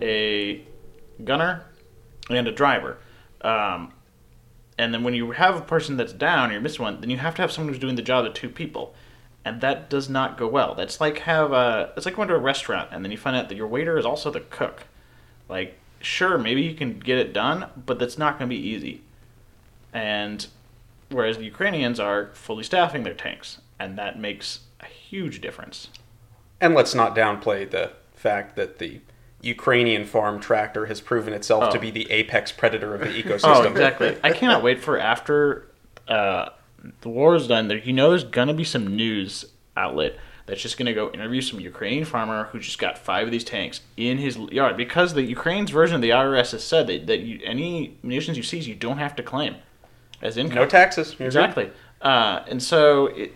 a 0.02 0.66
gunner, 1.24 1.64
and 2.30 2.48
a 2.48 2.52
driver. 2.52 2.98
Um, 3.42 3.94
and 4.78 4.94
then 4.94 5.04
when 5.04 5.14
you 5.14 5.32
have 5.32 5.56
a 5.56 5.62
person 5.62 5.98
that's 5.98 6.14
down, 6.14 6.52
or 6.52 6.54
you 6.54 6.62
miss 6.62 6.80
one, 6.80 7.02
then 7.02 7.10
you 7.10 7.18
have 7.18 7.36
to 7.36 7.42
have 7.42 7.52
someone 7.52 7.74
who's 7.74 7.82
doing 7.82 7.96
the 7.96 8.02
job 8.02 8.26
of 8.26 8.34
two 8.34 8.50
people, 8.50 8.94
and 9.44 9.62
that 9.62 9.90
does 9.90 10.10
not 10.10 10.38
go 10.38 10.48
well. 10.48 10.76
That's 10.76 11.02
like 11.02 11.20
have 11.20 11.52
a 11.52 11.94
it's 11.96 12.06
like 12.06 12.16
going 12.16 12.28
to 12.28 12.36
a 12.36 12.40
restaurant 12.40 12.90
and 12.92 13.04
then 13.04 13.12
you 13.12 13.18
find 13.18 13.36
out 13.36 13.50
that 13.50 13.56
your 13.56 13.68
waiter 13.68 13.98
is 13.98 14.06
also 14.06 14.30
the 14.30 14.42
cook. 14.42 14.84
Like, 15.50 15.80
sure, 16.02 16.38
maybe 16.38 16.62
you 16.62 16.76
can 16.76 17.00
get 17.00 17.18
it 17.18 17.34
done, 17.34 17.68
but 17.86 17.98
that's 17.98 18.18
not 18.18 18.38
going 18.38 18.50
to 18.50 18.56
be 18.56 18.62
easy. 18.62 19.02
And 19.94 20.46
whereas 21.10 21.38
the 21.38 21.46
Ukrainians 21.46 22.00
are 22.00 22.32
fully 22.34 22.64
staffing 22.64 23.04
their 23.04 23.14
tanks, 23.14 23.62
and 23.80 23.98
that 23.98 24.20
makes 24.20 24.62
a 24.82 24.86
huge 24.86 25.40
difference. 25.40 25.90
And 26.60 26.74
let's 26.76 26.94
not 26.94 27.16
downplay 27.16 27.70
the 27.70 27.94
fact 28.14 28.56
that 28.58 28.80
the 28.80 29.00
Ukrainian 29.42 30.06
farm 30.06 30.40
tractor 30.40 30.88
has 30.88 31.00
proven 31.02 31.34
itself 31.34 31.72
to 31.72 31.78
Oh. 31.78 31.82
be 31.82 31.92
the 31.92 32.10
apex 32.12 32.52
predator 32.52 32.94
of 32.96 33.02
the 33.02 33.08
ecosystem. 33.24 33.42
Oh, 33.56 33.64
exactly. 33.64 34.18
I 34.24 34.32
cannot 34.40 34.64
wait 34.64 34.82
for 34.82 34.98
after 35.00 35.68
uh, 36.08 36.50
the 37.02 37.10
war 37.10 37.36
is 37.36 37.48
done. 37.48 37.68
There, 37.68 37.78
you 37.78 37.94
know, 37.94 38.10
there's 38.10 38.24
gonna 38.24 38.54
be 38.54 38.64
some 38.64 38.96
news 38.96 39.46
outlet 39.76 40.18
that's 40.48 40.62
just 40.62 40.78
gonna 40.78 40.94
go 40.94 41.12
interview 41.12 41.42
some 41.42 41.60
Ukrainian 41.60 42.06
farmer 42.06 42.46
who 42.52 42.60
just 42.60 42.80
got 42.80 42.98
five 42.98 43.28
of 43.28 43.32
these 43.32 43.44
tanks 43.44 43.82
in 43.98 44.18
his 44.18 44.38
yard 44.38 44.76
because 44.78 45.14
the 45.14 45.22
Ukraine's 45.24 45.70
version 45.72 45.96
of 45.96 46.02
the 46.02 46.10
IRS 46.12 46.52
has 46.52 46.64
said 46.64 46.88
that, 46.88 47.08
that 47.08 47.20
you, 47.20 47.40
any 47.44 47.98
munitions 48.02 48.38
you 48.38 48.44
seize, 48.44 48.68
you 48.68 48.76
don't 48.76 48.98
have 48.98 49.16
to 49.18 49.24
claim 49.24 49.56
as 50.22 50.38
income. 50.38 50.56
No 50.56 50.66
taxes. 50.66 51.16
Exactly. 51.20 51.70
Uh, 52.02 52.44
and 52.48 52.62
so 52.64 53.08
it, 53.08 53.34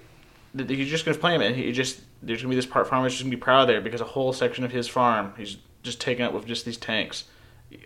you're 0.56 0.86
just 0.88 1.06
going 1.06 1.14
to 1.16 1.22
claim 1.22 1.42
it. 1.42 1.48
and 1.48 1.56
he 1.56 1.72
just 1.72 2.02
there's 2.24 2.42
going 2.42 2.50
to 2.52 2.56
be 2.56 2.56
this 2.56 2.66
part 2.66 2.88
farmer 2.88 3.04
that's 3.06 3.16
just 3.16 3.24
going 3.24 3.32
to 3.32 3.38
be 3.38 3.42
proud 3.42 3.66
there 3.70 3.82
because 3.82 4.02
a 4.02 4.06
whole 4.06 4.32
section 4.34 4.64
of 4.64 4.72
his 4.72 4.88
farm 4.88 5.34
he's 5.38 5.58
just 5.84 6.00
taken 6.00 6.26
up 6.26 6.34
with 6.34 6.46
just 6.46 6.66
these 6.66 6.78
tanks. 6.78 7.26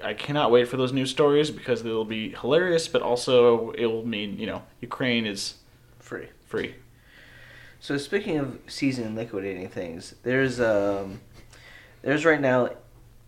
I 0.03 0.13
cannot 0.13 0.51
wait 0.51 0.67
for 0.67 0.77
those 0.77 0.91
news 0.91 1.11
stories 1.11 1.51
because 1.51 1.83
they'll 1.83 2.05
be 2.05 2.29
hilarious, 2.31 2.87
but 2.87 3.01
also 3.01 3.71
it 3.71 3.85
will 3.85 4.05
mean 4.05 4.39
you 4.39 4.47
know 4.47 4.63
Ukraine 4.81 5.25
is 5.25 5.55
Free. 5.99 6.27
free. 6.47 6.75
So 7.79 7.97
speaking 7.97 8.37
of 8.37 8.59
seizing 8.67 9.05
and 9.05 9.15
liquidating 9.15 9.67
things, 9.69 10.15
there's 10.23 10.59
um, 10.59 11.21
there's 12.01 12.25
right 12.25 12.41
now 12.41 12.69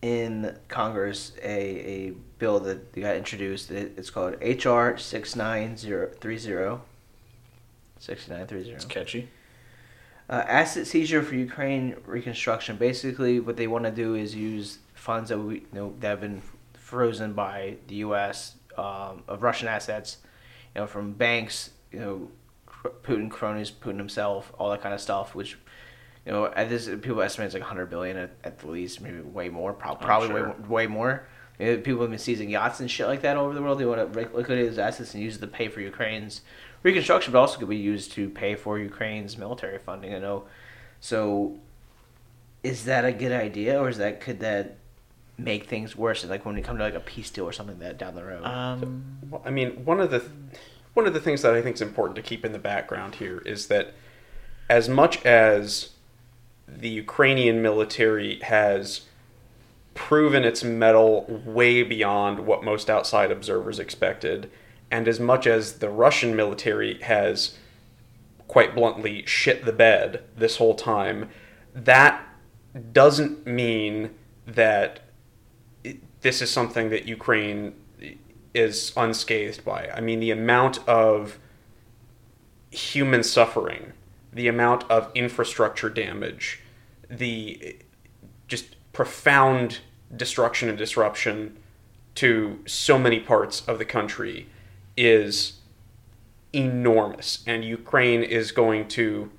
in 0.02 0.56
Congress 0.68 1.32
a, 1.42 1.48
a 1.50 2.10
bill 2.38 2.60
that 2.60 2.94
got 2.94 3.16
introduced. 3.16 3.70
It's 3.70 4.10
called 4.10 4.34
HR 4.40 4.96
six 4.96 5.36
nine 5.36 5.76
zero 5.76 6.10
three 6.20 6.38
zero. 6.38 6.82
Six 7.98 8.28
nine 8.28 8.46
three 8.46 8.62
zero. 8.62 8.76
It's 8.76 8.84
catchy. 8.84 9.28
Uh, 10.30 10.44
asset 10.46 10.86
seizure 10.86 11.22
for 11.22 11.34
Ukraine 11.34 11.96
reconstruction. 12.04 12.76
Basically, 12.76 13.40
what 13.40 13.56
they 13.56 13.66
want 13.66 13.84
to 13.86 13.90
do 13.90 14.14
is 14.14 14.34
use 14.34 14.78
funds 14.94 15.30
that 15.30 15.38
we 15.38 15.54
you 15.56 15.66
know 15.72 15.94
that 16.00 16.08
have 16.08 16.20
been 16.20 16.42
frozen 16.74 17.32
by 17.32 17.76
the 17.86 17.96
U.S. 17.96 18.56
um, 18.76 19.22
of 19.26 19.42
Russian 19.42 19.68
assets, 19.68 20.18
you 20.74 20.82
know, 20.82 20.86
from 20.86 21.12
banks, 21.12 21.70
you 21.92 22.00
know, 22.00 22.28
Putin 23.02 23.30
cronies, 23.30 23.70
Putin 23.70 23.96
himself, 23.96 24.52
all 24.58 24.70
that 24.70 24.82
kind 24.82 24.94
of 24.94 25.00
stuff, 25.00 25.34
which 25.34 25.56
you 26.26 26.32
know, 26.32 26.46
at 26.46 26.68
this 26.68 26.86
people 26.86 27.22
estimate 27.22 27.46
it's 27.46 27.54
like 27.54 27.62
100 27.62 27.86
billion 27.86 28.16
at, 28.18 28.30
at 28.44 28.58
the 28.58 28.68
least, 28.68 29.00
maybe 29.00 29.20
way 29.20 29.48
more, 29.48 29.72
probably, 29.72 30.04
probably 30.04 30.28
sure. 30.28 30.50
way, 30.50 30.68
way 30.68 30.86
more. 30.86 31.26
You 31.58 31.66
know, 31.66 31.76
people 31.78 32.02
have 32.02 32.10
been 32.10 32.18
seizing 32.18 32.50
yachts 32.50 32.80
and 32.80 32.90
shit 32.90 33.06
like 33.06 33.22
that 33.22 33.36
all 33.36 33.46
over 33.46 33.54
the 33.54 33.62
world. 33.62 33.78
They 33.78 33.86
want 33.86 34.12
to 34.12 34.18
liquidate 34.20 34.68
those 34.68 34.78
assets 34.78 35.14
and 35.14 35.22
use 35.22 35.36
it 35.36 35.40
to 35.40 35.46
pay 35.46 35.68
for 35.68 35.80
Ukraine's 35.80 36.42
reconstruction, 36.82 37.32
but 37.32 37.40
also 37.40 37.58
could 37.58 37.68
be 37.68 37.76
used 37.76 38.12
to 38.12 38.28
pay 38.30 38.54
for 38.54 38.78
Ukraine's 38.78 39.36
military 39.36 39.78
funding. 39.78 40.14
I 40.14 40.18
know. 40.18 40.44
So, 41.00 41.56
is 42.62 42.84
that 42.84 43.04
a 43.04 43.12
good 43.12 43.32
idea, 43.32 43.80
or 43.80 43.88
is 43.88 43.98
that 43.98 44.20
could 44.20 44.40
that 44.40 44.76
make 45.36 45.66
things 45.66 45.96
worse? 45.96 46.24
Like 46.24 46.44
when 46.44 46.54
we 46.54 46.62
come 46.62 46.78
to 46.78 46.84
like 46.84 46.94
a 46.94 47.00
peace 47.00 47.30
deal 47.30 47.44
or 47.44 47.52
something 47.52 47.78
like 47.78 47.88
that 47.88 47.98
down 47.98 48.14
the 48.14 48.24
road. 48.24 48.44
Um, 48.44 49.04
Well, 49.30 49.42
I 49.44 49.50
mean, 49.50 49.84
one 49.84 50.00
of 50.00 50.10
the 50.10 50.24
one 50.94 51.06
of 51.06 51.14
the 51.14 51.20
things 51.20 51.42
that 51.42 51.54
I 51.54 51.62
think 51.62 51.74
is 51.74 51.82
important 51.82 52.16
to 52.16 52.22
keep 52.22 52.44
in 52.44 52.52
the 52.52 52.58
background 52.58 53.16
here 53.16 53.38
is 53.46 53.68
that 53.68 53.94
as 54.68 54.88
much 54.88 55.24
as 55.24 55.90
the 56.66 56.88
Ukrainian 56.88 57.62
military 57.62 58.40
has 58.40 59.02
proven 59.94 60.44
its 60.44 60.62
mettle 60.62 61.24
way 61.44 61.82
beyond 61.82 62.46
what 62.46 62.62
most 62.62 62.90
outside 62.90 63.30
observers 63.30 63.78
expected, 63.78 64.50
and 64.90 65.06
as 65.08 65.20
much 65.20 65.46
as 65.46 65.74
the 65.74 65.90
Russian 65.90 66.34
military 66.34 67.00
has 67.02 67.56
quite 68.46 68.74
bluntly 68.74 69.24
shit 69.26 69.64
the 69.64 69.72
bed 69.72 70.24
this 70.36 70.56
whole 70.56 70.74
time, 70.74 71.28
that 71.74 72.24
doesn't 72.92 73.46
mean 73.46 74.10
that 74.46 75.00
this 76.20 76.42
is 76.42 76.50
something 76.50 76.90
that 76.90 77.06
Ukraine 77.06 77.74
is 78.54 78.92
unscathed 78.96 79.64
by. 79.64 79.90
I 79.94 80.00
mean, 80.00 80.20
the 80.20 80.30
amount 80.30 80.86
of 80.88 81.38
human 82.70 83.22
suffering, 83.22 83.92
the 84.32 84.48
amount 84.48 84.84
of 84.90 85.10
infrastructure 85.14 85.88
damage, 85.88 86.60
the 87.08 87.76
just 88.46 88.76
profound 88.92 89.80
destruction 90.14 90.68
and 90.68 90.78
disruption 90.78 91.56
to 92.14 92.58
so 92.66 92.98
many 92.98 93.20
parts 93.20 93.60
of 93.68 93.78
the 93.78 93.84
country 93.84 94.48
is 94.98 95.60
enormous. 96.52 97.44
And 97.46 97.64
Ukraine 97.64 98.22
is 98.22 98.50
going 98.52 98.88
to 98.88 99.30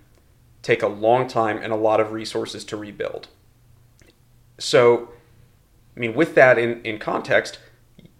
take 0.62 0.82
a 0.82 0.88
long 0.88 1.28
time 1.28 1.58
and 1.58 1.72
a 1.72 1.76
lot 1.76 2.00
of 2.00 2.12
resources 2.13 2.63
to 2.65 2.78
rebuild. 2.78 3.28
So, 4.58 5.10
I 5.95 6.00
mean, 6.00 6.15
with 6.15 6.36
that 6.36 6.58
in, 6.58 6.82
in 6.84 6.98
context, 6.98 7.60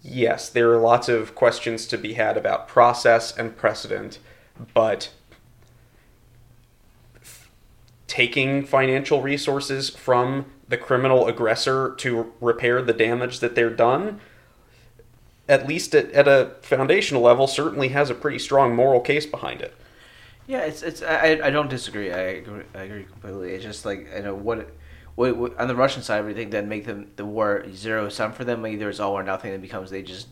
yes, 0.02 0.48
there 0.48 0.70
are 0.72 0.78
lots 0.78 1.08
of 1.08 1.34
questions 1.34 1.86
to 1.88 1.98
be 1.98 2.14
had 2.14 2.36
about 2.36 2.68
process 2.68 3.36
and 3.36 3.56
precedent, 3.56 4.18
but 4.74 5.10
taking 8.06 8.64
financial 8.66 9.22
resources 9.22 9.88
from 9.88 10.46
the 10.68 10.76
criminal 10.76 11.26
aggressor 11.26 11.94
to 11.96 12.32
repair 12.40 12.82
the 12.82 12.92
damage 12.92 13.40
that 13.40 13.54
they're 13.54 13.70
done, 13.70 14.20
at 15.50 15.66
least 15.66 15.94
at, 15.96 16.10
at 16.12 16.28
a 16.28 16.52
foundational 16.62 17.22
level, 17.22 17.48
certainly 17.48 17.88
has 17.88 18.08
a 18.08 18.14
pretty 18.14 18.38
strong 18.38 18.74
moral 18.74 19.00
case 19.00 19.26
behind 19.26 19.60
it. 19.60 19.74
Yeah, 20.46 20.60
it's 20.60 20.82
it's 20.82 21.02
I, 21.02 21.40
I 21.42 21.50
don't 21.50 21.68
disagree. 21.68 22.12
I 22.12 22.20
agree, 22.20 22.62
I 22.74 22.82
agree 22.82 23.04
completely. 23.04 23.52
It's 23.52 23.64
just 23.64 23.84
like 23.84 24.08
I 24.16 24.20
know 24.20 24.34
what, 24.34 24.70
what, 25.16 25.36
what 25.36 25.58
on 25.58 25.66
the 25.66 25.74
Russian 25.74 26.02
side, 26.02 26.18
everything 26.18 26.44
think 26.44 26.52
that 26.52 26.66
make 26.66 26.86
them 26.86 27.10
the 27.16 27.24
war 27.24 27.66
zero 27.74 28.08
sum 28.08 28.32
for 28.32 28.44
them. 28.44 28.64
Either 28.64 28.88
it's 28.88 29.00
all 29.00 29.12
or 29.12 29.24
nothing. 29.24 29.52
It 29.52 29.60
becomes 29.60 29.90
they 29.90 30.02
just 30.02 30.28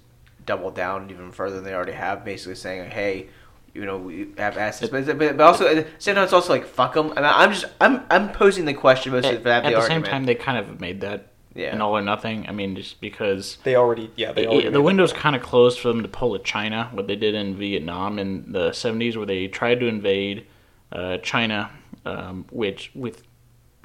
double 0.46 0.70
down 0.70 1.10
even 1.10 1.32
further 1.32 1.56
than 1.56 1.64
they 1.64 1.74
already 1.74 1.92
have, 1.92 2.24
basically 2.24 2.54
saying, 2.54 2.90
"Hey, 2.90 3.28
you 3.74 3.84
know, 3.84 3.98
we 3.98 4.28
have 4.38 4.56
assets." 4.56 4.90
But, 4.90 5.06
but, 5.06 5.36
but 5.36 5.40
also, 5.40 5.66
at 5.66 5.76
the 5.76 5.86
same 5.98 6.14
time, 6.14 6.24
it's 6.24 6.32
also 6.32 6.52
like 6.52 6.64
fuck 6.64 6.94
them. 6.94 7.12
And 7.16 7.26
I, 7.26 7.42
I'm 7.42 7.52
just 7.52 7.66
I'm 7.80 8.04
I'm 8.08 8.30
posing 8.32 8.64
the 8.64 8.74
question 8.74 9.12
mostly 9.12 9.36
at, 9.36 9.42
for 9.42 9.48
that 9.48 9.64
at 9.64 9.70
the, 9.70 9.70
the 9.70 9.76
argument. 9.76 10.06
same 10.06 10.12
time, 10.12 10.24
they 10.24 10.36
kind 10.36 10.58
of 10.58 10.80
made 10.80 11.00
that 11.02 11.27
Yeah. 11.54 11.74
an 11.74 11.80
all 11.80 11.96
or 11.96 12.02
nothing. 12.02 12.46
I 12.48 12.52
mean, 12.52 12.76
just 12.76 13.00
because 13.00 13.58
They 13.64 13.74
already, 13.74 14.10
yeah, 14.16 14.32
they 14.32 14.42
it- 14.44 14.48
already. 14.48 14.68
the 14.70 14.82
window's 14.82 15.12
kind 15.12 15.34
of 15.34 15.42
closed 15.42 15.78
for 15.80 15.88
them 15.88 16.02
to 16.02 16.08
pull 16.08 16.34
at 16.34 16.44
China, 16.44 16.88
what 16.92 17.06
they 17.08 17.16
did 17.16 17.34
in 17.34 17.56
Vietnam 17.56 18.18
in 18.18 18.52
the 18.52 18.70
70s, 18.70 19.16
where 19.16 19.26
they 19.26 19.48
tried 19.48 19.80
to 19.80 19.86
invade 19.86 20.46
uh, 20.92 21.18
China, 21.18 21.70
um, 22.06 22.46
which 22.50 22.90
with 22.94 23.22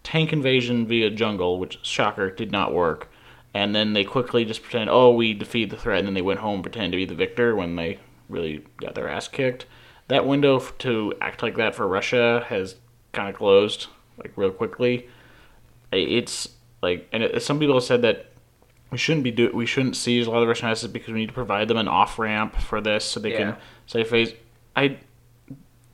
tank 0.03 0.31
invasion 0.33 0.85
via 0.87 1.09
jungle, 1.09 1.57
which 1.59 1.79
shocker 1.83 2.29
did 2.29 2.51
not 2.51 2.73
work. 2.73 3.09
And 3.53 3.73
then 3.75 3.93
they 3.93 4.03
quickly 4.03 4.45
just 4.45 4.63
pretend, 4.63 4.89
oh, 4.89 5.11
we 5.13 5.33
defeat 5.33 5.69
the 5.69 5.77
threat, 5.77 5.99
and 5.99 6.07
then 6.07 6.13
they 6.15 6.21
went 6.21 6.39
home 6.39 6.55
and 6.55 6.63
pretend 6.63 6.91
to 6.91 6.97
be 6.97 7.05
the 7.05 7.13
victor 7.15 7.55
when 7.55 7.75
they 7.75 7.99
really 8.29 8.63
got 8.77 8.95
their 8.95 9.07
ass 9.07 9.27
kicked. 9.27 9.65
That 10.07 10.25
window 10.25 10.57
f- 10.57 10.73
to 10.79 11.13
act 11.21 11.41
like 11.43 11.55
that 11.57 11.75
for 11.75 11.87
Russia 11.87 12.45
has 12.49 12.75
kind 13.13 13.29
of 13.29 13.35
closed, 13.35 13.87
like 14.17 14.31
real 14.35 14.51
quickly. 14.51 15.07
It's 15.91 16.49
like, 16.83 17.07
and 17.11 17.23
it, 17.23 17.41
some 17.41 17.57
people 17.59 17.73
have 17.75 17.83
said 17.83 18.03
that 18.03 18.27
we 18.91 18.97
shouldn't 18.99 19.23
be 19.23 19.31
do 19.31 19.49
we 19.53 19.65
shouldn't 19.65 19.95
seize 19.95 20.27
a 20.27 20.31
lot 20.31 20.43
of 20.43 20.47
Russian 20.47 20.69
assets 20.69 20.93
because 20.93 21.09
we 21.13 21.19
need 21.21 21.29
to 21.29 21.33
provide 21.33 21.67
them 21.67 21.77
an 21.77 21.87
off 21.87 22.19
ramp 22.19 22.55
for 22.61 22.79
this 22.79 23.03
so 23.03 23.19
they 23.19 23.31
Yeah. 23.31 23.37
can 23.37 23.55
say 23.87 24.03
phase. 24.03 24.33
I 24.75 24.97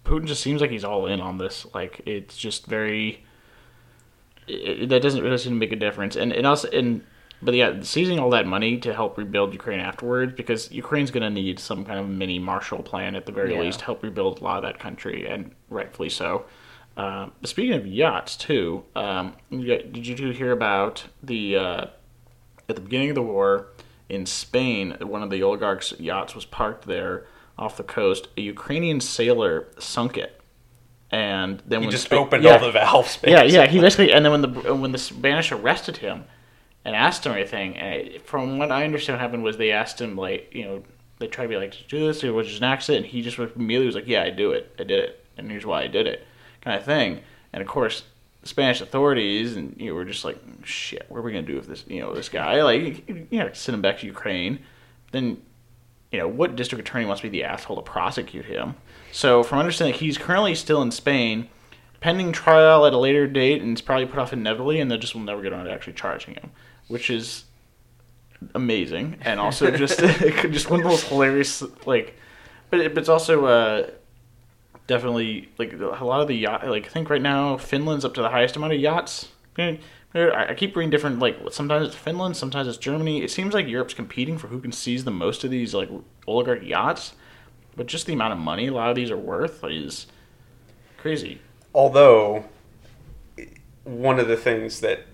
Putin 0.03 0.25
just 0.25 0.41
seems 0.41 0.59
like 0.59 0.71
he's 0.71 0.83
all 0.83 1.05
in 1.05 1.21
on 1.21 1.37
this. 1.37 1.65
Like 1.73 2.01
it's 2.05 2.35
just 2.37 2.65
very. 2.65 3.23
It, 4.47 4.89
that 4.89 5.01
doesn't 5.03 5.23
really 5.23 5.37
seem 5.37 5.53
to 5.53 5.59
make 5.59 5.71
a 5.71 5.75
difference, 5.75 6.15
and 6.15 6.33
and 6.33 6.45
also 6.47 6.67
and 6.71 7.03
but 7.41 7.53
yeah, 7.53 7.75
seizing 7.81 8.19
all 8.19 8.31
that 8.31 8.45
money 8.47 8.77
to 8.79 8.93
help 8.93 9.17
rebuild 9.17 9.53
Ukraine 9.53 9.79
afterwards 9.79 10.33
because 10.35 10.71
Ukraine's 10.71 11.09
going 11.11 11.23
to 11.23 11.29
need 11.29 11.57
some 11.59 11.85
kind 11.85 11.99
of 11.99 12.09
mini 12.09 12.37
Marshall 12.39 12.83
Plan 12.83 13.15
at 13.15 13.25
the 13.25 13.31
very 13.31 13.53
Yeah. 13.53 13.61
least 13.61 13.79
to 13.79 13.85
help 13.85 14.03
rebuild 14.03 14.41
a 14.41 14.43
lot 14.43 14.57
of 14.57 14.63
that 14.63 14.79
country, 14.79 15.25
and 15.27 15.51
rightfully 15.69 16.09
so. 16.09 16.45
Uh, 16.99 17.29
speaking 17.45 17.73
of 17.73 17.87
yachts, 17.87 18.35
too, 18.35 18.83
um, 18.95 19.33
did 19.49 20.05
you 20.05 20.15
two 20.15 20.31
hear 20.31 20.51
about 20.51 21.05
the 21.23 21.55
uh, 21.55 21.85
at 22.67 22.75
the 22.75 22.81
beginning 22.81 23.09
of 23.09 23.15
the 23.15 23.21
war 23.21 23.67
in 24.09 24.25
Spain? 24.25 24.97
One 25.01 25.23
of 25.23 25.29
the 25.29 25.41
oligarchs' 25.41 25.93
yachts 25.97 26.35
was 26.35 26.43
parked 26.43 26.85
there 26.87 27.25
off 27.57 27.77
the 27.77 27.83
coast. 27.83 28.27
A 28.37 28.41
Ukrainian 28.41 28.99
sailor 28.99 29.67
sunk 29.79 30.17
it, 30.17 30.41
and 31.09 31.63
then 31.65 31.79
He 31.79 31.87
when 31.87 31.91
just 31.91 32.05
Spa- 32.05 32.17
opened 32.17 32.43
yeah, 32.43 32.57
all 32.57 32.65
the 32.65 32.71
valves. 32.73 33.17
yeah, 33.23 33.43
basically. 33.43 33.53
yeah. 33.55 33.65
He 33.67 33.79
basically, 33.79 34.11
and 34.11 34.25
then 34.25 34.31
when 34.33 34.41
the 34.41 34.75
when 34.75 34.91
the 34.91 34.97
Spanish 34.97 35.53
arrested 35.53 35.97
him 35.97 36.25
and 36.83 36.97
asked 36.97 37.25
him 37.25 37.31
everything, 37.31 37.77
and 37.77 38.21
from 38.23 38.57
what 38.57 38.73
I 38.73 38.83
understand, 38.83 39.15
what 39.17 39.21
happened 39.21 39.43
was 39.43 39.55
they 39.55 39.71
asked 39.71 40.01
him 40.01 40.17
like, 40.17 40.49
you 40.53 40.65
know, 40.65 40.83
they 41.19 41.27
tried 41.27 41.45
to 41.45 41.49
be 41.49 41.55
like, 41.55 41.71
"Did 41.71 41.81
you 41.93 41.99
do 41.99 42.07
this? 42.07 42.23
Or 42.25 42.33
was 42.33 42.47
it 42.47 42.49
just 42.49 42.61
an 42.61 42.67
accident?" 42.67 43.05
And 43.05 43.13
he 43.13 43.21
just 43.21 43.37
immediately 43.39 43.85
was 43.85 43.95
like, 43.95 44.07
"Yeah, 44.07 44.23
I 44.23 44.31
do 44.31 44.51
it. 44.51 44.75
I 44.77 44.83
did 44.83 44.99
it, 44.99 45.25
and 45.37 45.49
here's 45.49 45.65
why 45.65 45.83
I 45.83 45.87
did 45.87 46.05
it," 46.05 46.25
kind 46.61 46.77
of 46.77 46.85
thing. 46.85 47.21
And 47.53 47.61
of 47.61 47.67
course, 47.67 48.03
Spanish 48.43 48.81
authorities 48.81 49.55
and 49.55 49.75
you 49.77 49.87
know, 49.87 49.95
were 49.95 50.05
just 50.05 50.23
like, 50.23 50.37
"Shit, 50.63 51.05
what 51.09 51.19
are 51.19 51.21
we 51.21 51.31
gonna 51.31 51.45
do 51.45 51.55
with 51.55 51.67
this? 51.67 51.85
You 51.87 52.01
know, 52.01 52.13
this 52.13 52.29
guy? 52.29 52.61
Like, 52.63 53.07
you 53.07 53.39
know, 53.39 53.49
send 53.53 53.75
him 53.75 53.81
back 53.81 53.99
to 53.99 54.05
Ukraine." 54.05 54.59
Then 55.11 55.41
you 56.11 56.19
know, 56.19 56.27
what 56.27 56.55
district 56.55 56.87
attorney 56.87 57.05
wants 57.05 57.21
to 57.21 57.29
be 57.29 57.37
the 57.37 57.43
asshole 57.43 57.75
to 57.75 57.81
prosecute 57.81 58.45
him? 58.45 58.75
So, 59.11 59.43
from 59.43 59.59
understanding, 59.59 59.95
he's 59.95 60.17
currently 60.17 60.55
still 60.55 60.81
in 60.81 60.91
Spain, 60.91 61.49
pending 61.99 62.31
trial 62.31 62.85
at 62.85 62.93
a 62.93 62.97
later 62.97 63.27
date, 63.27 63.61
and 63.61 63.71
it's 63.71 63.81
probably 63.81 64.05
put 64.05 64.19
off 64.19 64.33
inevitably, 64.33 64.79
and 64.79 64.89
they 64.89 64.97
just 64.97 65.13
will 65.13 65.21
never 65.21 65.41
get 65.41 65.53
around 65.53 65.65
to 65.65 65.71
actually 65.71 65.93
charging 65.93 66.35
him, 66.35 66.51
which 66.87 67.09
is 67.09 67.45
amazing, 68.55 69.17
and 69.21 69.39
also 69.39 69.69
just 69.71 69.99
just 69.99 70.69
one 70.69 70.79
of 70.79 70.83
the 70.83 70.89
most 70.89 71.07
hilarious, 71.07 71.63
like, 71.85 72.15
but, 72.69 72.79
it, 72.79 72.93
but 72.93 73.01
it's 73.01 73.09
also 73.09 73.45
uh, 73.45 73.89
definitely 74.89 75.47
like 75.59 75.71
a 75.71 76.03
lot 76.03 76.19
of 76.19 76.27
the 76.27 76.35
yacht. 76.35 76.67
Like, 76.67 76.87
I 76.87 76.89
think 76.89 77.09
right 77.09 77.21
now 77.21 77.55
Finland's 77.57 78.03
up 78.03 78.15
to 78.15 78.21
the 78.21 78.29
highest 78.29 78.57
amount 78.57 78.73
of 78.73 78.79
yachts. 78.79 79.29
Eh, 79.57 79.77
eh, 80.15 80.27
I 80.27 80.49
I 80.49 80.53
keep 80.55 80.75
reading 80.75 80.89
different 80.89 81.19
like 81.19 81.37
sometimes 81.51 81.87
it's 81.87 81.95
Finland, 81.95 82.35
sometimes 82.35 82.67
it's 82.67 82.77
Germany. 82.77 83.23
It 83.23 83.31
seems 83.31 83.53
like 83.53 83.67
Europe's 83.67 83.93
competing 83.93 84.37
for 84.37 84.47
who 84.47 84.59
can 84.59 84.71
seize 84.71 85.05
the 85.05 85.11
most 85.11 85.43
of 85.43 85.51
these 85.51 85.73
like 85.73 85.89
oligarch 86.27 86.63
yachts, 86.63 87.13
but 87.77 87.85
just 87.85 88.07
the 88.07 88.13
amount 88.13 88.33
of 88.33 88.39
money 88.39 88.67
a 88.67 88.73
lot 88.73 88.89
of 88.89 88.95
these 88.95 89.11
are 89.11 89.17
worth 89.17 89.63
is 89.63 90.07
crazy. 90.97 91.39
Although, 91.73 92.45
one 93.83 94.19
of 94.19 94.27
the 94.27 94.37
things 94.37 94.81
that 94.81 95.05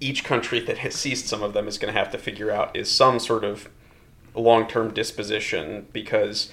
each 0.00 0.24
country 0.24 0.58
that 0.58 0.78
has 0.78 0.96
seized 0.96 1.26
some 1.26 1.44
of 1.44 1.52
them 1.54 1.68
is 1.68 1.78
going 1.78 1.94
to 1.94 1.98
have 1.98 2.10
to 2.10 2.18
figure 2.18 2.50
out 2.50 2.76
is 2.76 2.90
some 2.90 3.20
sort 3.20 3.44
of 3.44 3.68
long 4.34 4.66
term 4.66 4.92
disposition 4.92 5.86
because 5.92 6.50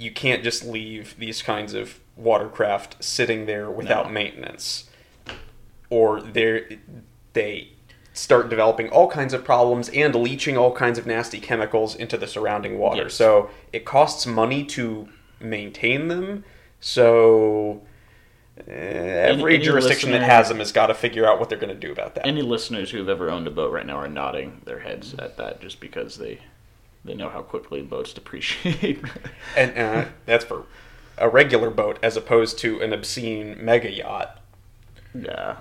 you 0.00 0.10
can't 0.10 0.42
just 0.42 0.64
leave 0.64 1.14
these 1.18 1.42
kinds 1.42 1.74
of 1.74 2.00
watercraft 2.16 2.96
sitting 3.04 3.46
there 3.46 3.70
without 3.70 4.06
No. 4.06 4.12
maintenance. 4.12 4.88
Or 5.90 6.20
they 6.20 6.78
they 7.34 7.68
start 8.12 8.48
developing 8.48 8.88
all 8.88 9.08
kinds 9.08 9.32
of 9.32 9.44
problems 9.44 9.88
and 9.90 10.14
leaching 10.14 10.56
all 10.56 10.72
kinds 10.72 10.98
of 10.98 11.06
nasty 11.06 11.38
chemicals 11.38 11.94
into 11.94 12.16
the 12.16 12.26
surrounding 12.26 12.78
water. 12.78 13.04
Yes. 13.04 13.14
So 13.14 13.50
it 13.72 13.84
costs 13.84 14.26
money 14.26 14.64
to 14.64 15.08
maintain 15.38 16.08
them. 16.08 16.44
So 16.80 17.82
uh, 18.58 18.72
every 18.72 19.54
any 19.56 19.64
jurisdiction 19.64 20.10
that 20.12 20.22
has 20.22 20.48
them 20.48 20.58
has 20.58 20.72
got 20.72 20.86
to 20.88 20.94
figure 20.94 21.26
out 21.26 21.38
what 21.38 21.48
they're 21.48 21.58
going 21.58 21.74
to 21.74 21.86
do 21.86 21.92
about 21.92 22.14
that. 22.14 22.26
Any 22.26 22.42
listeners 22.42 22.90
who 22.90 22.98
have 22.98 23.08
ever 23.08 23.30
owned 23.30 23.46
a 23.46 23.50
boat 23.50 23.72
right 23.72 23.86
now 23.86 23.96
are 23.96 24.08
nodding 24.08 24.62
their 24.64 24.80
heads 24.80 25.14
at 25.14 25.36
that 25.36 25.60
just 25.60 25.78
because 25.80 26.16
they 26.16 26.40
they 27.04 27.14
know 27.14 27.28
how 27.28 27.42
quickly 27.42 27.82
boats 27.82 28.12
depreciate. 28.12 29.02
and 29.56 29.76
uh, 29.76 30.04
that's 30.26 30.44
for 30.44 30.66
a 31.18 31.28
regular 31.28 31.70
boat 31.70 31.98
as 32.02 32.16
opposed 32.16 32.58
to 32.58 32.80
an 32.80 32.92
obscene 32.92 33.56
mega 33.62 33.90
yacht 33.90 34.40
yeah. 35.14 35.56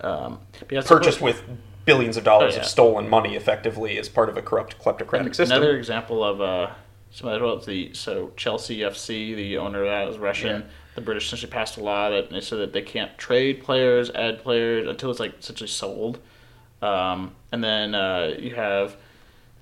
Um, 0.00 0.40
purchased 0.68 1.20
with 1.20 1.42
billions 1.84 2.16
of 2.16 2.24
dollars 2.24 2.54
Oh, 2.54 2.56
yeah. 2.56 2.62
of 2.62 2.68
stolen 2.68 3.08
money, 3.08 3.34
effectively 3.34 3.98
as 3.98 4.08
part 4.08 4.28
of 4.28 4.36
a 4.36 4.42
corrupt 4.42 4.78
kleptocratic 4.78 5.34
system. 5.34 5.56
Another 5.56 5.76
example 5.76 6.22
of 6.22 6.40
uh, 6.40 6.70
some 7.10 7.28
of 7.28 7.40
well, 7.40 7.58
the 7.58 7.92
so 7.94 8.32
Chelsea 8.36 8.78
FC, 8.78 9.34
the 9.34 9.58
owner 9.58 9.82
of 9.82 9.88
that 9.88 10.08
is 10.08 10.18
Russian. 10.18 10.62
Yeah. 10.62 10.66
The 10.94 11.00
British 11.00 11.26
essentially 11.26 11.50
passed 11.50 11.76
a 11.76 11.82
law 11.82 12.10
that 12.10 12.30
they 12.30 12.40
said 12.40 12.60
that 12.60 12.72
they 12.72 12.82
can't 12.82 13.16
trade 13.18 13.64
players, 13.64 14.10
add 14.10 14.42
players 14.42 14.86
until 14.88 15.10
it's 15.10 15.18
like 15.18 15.40
essentially 15.40 15.68
sold. 15.68 16.20
Um, 16.80 17.34
and 17.50 17.64
then 17.64 17.94
uh, 17.96 18.34
you 18.38 18.54
have 18.54 18.96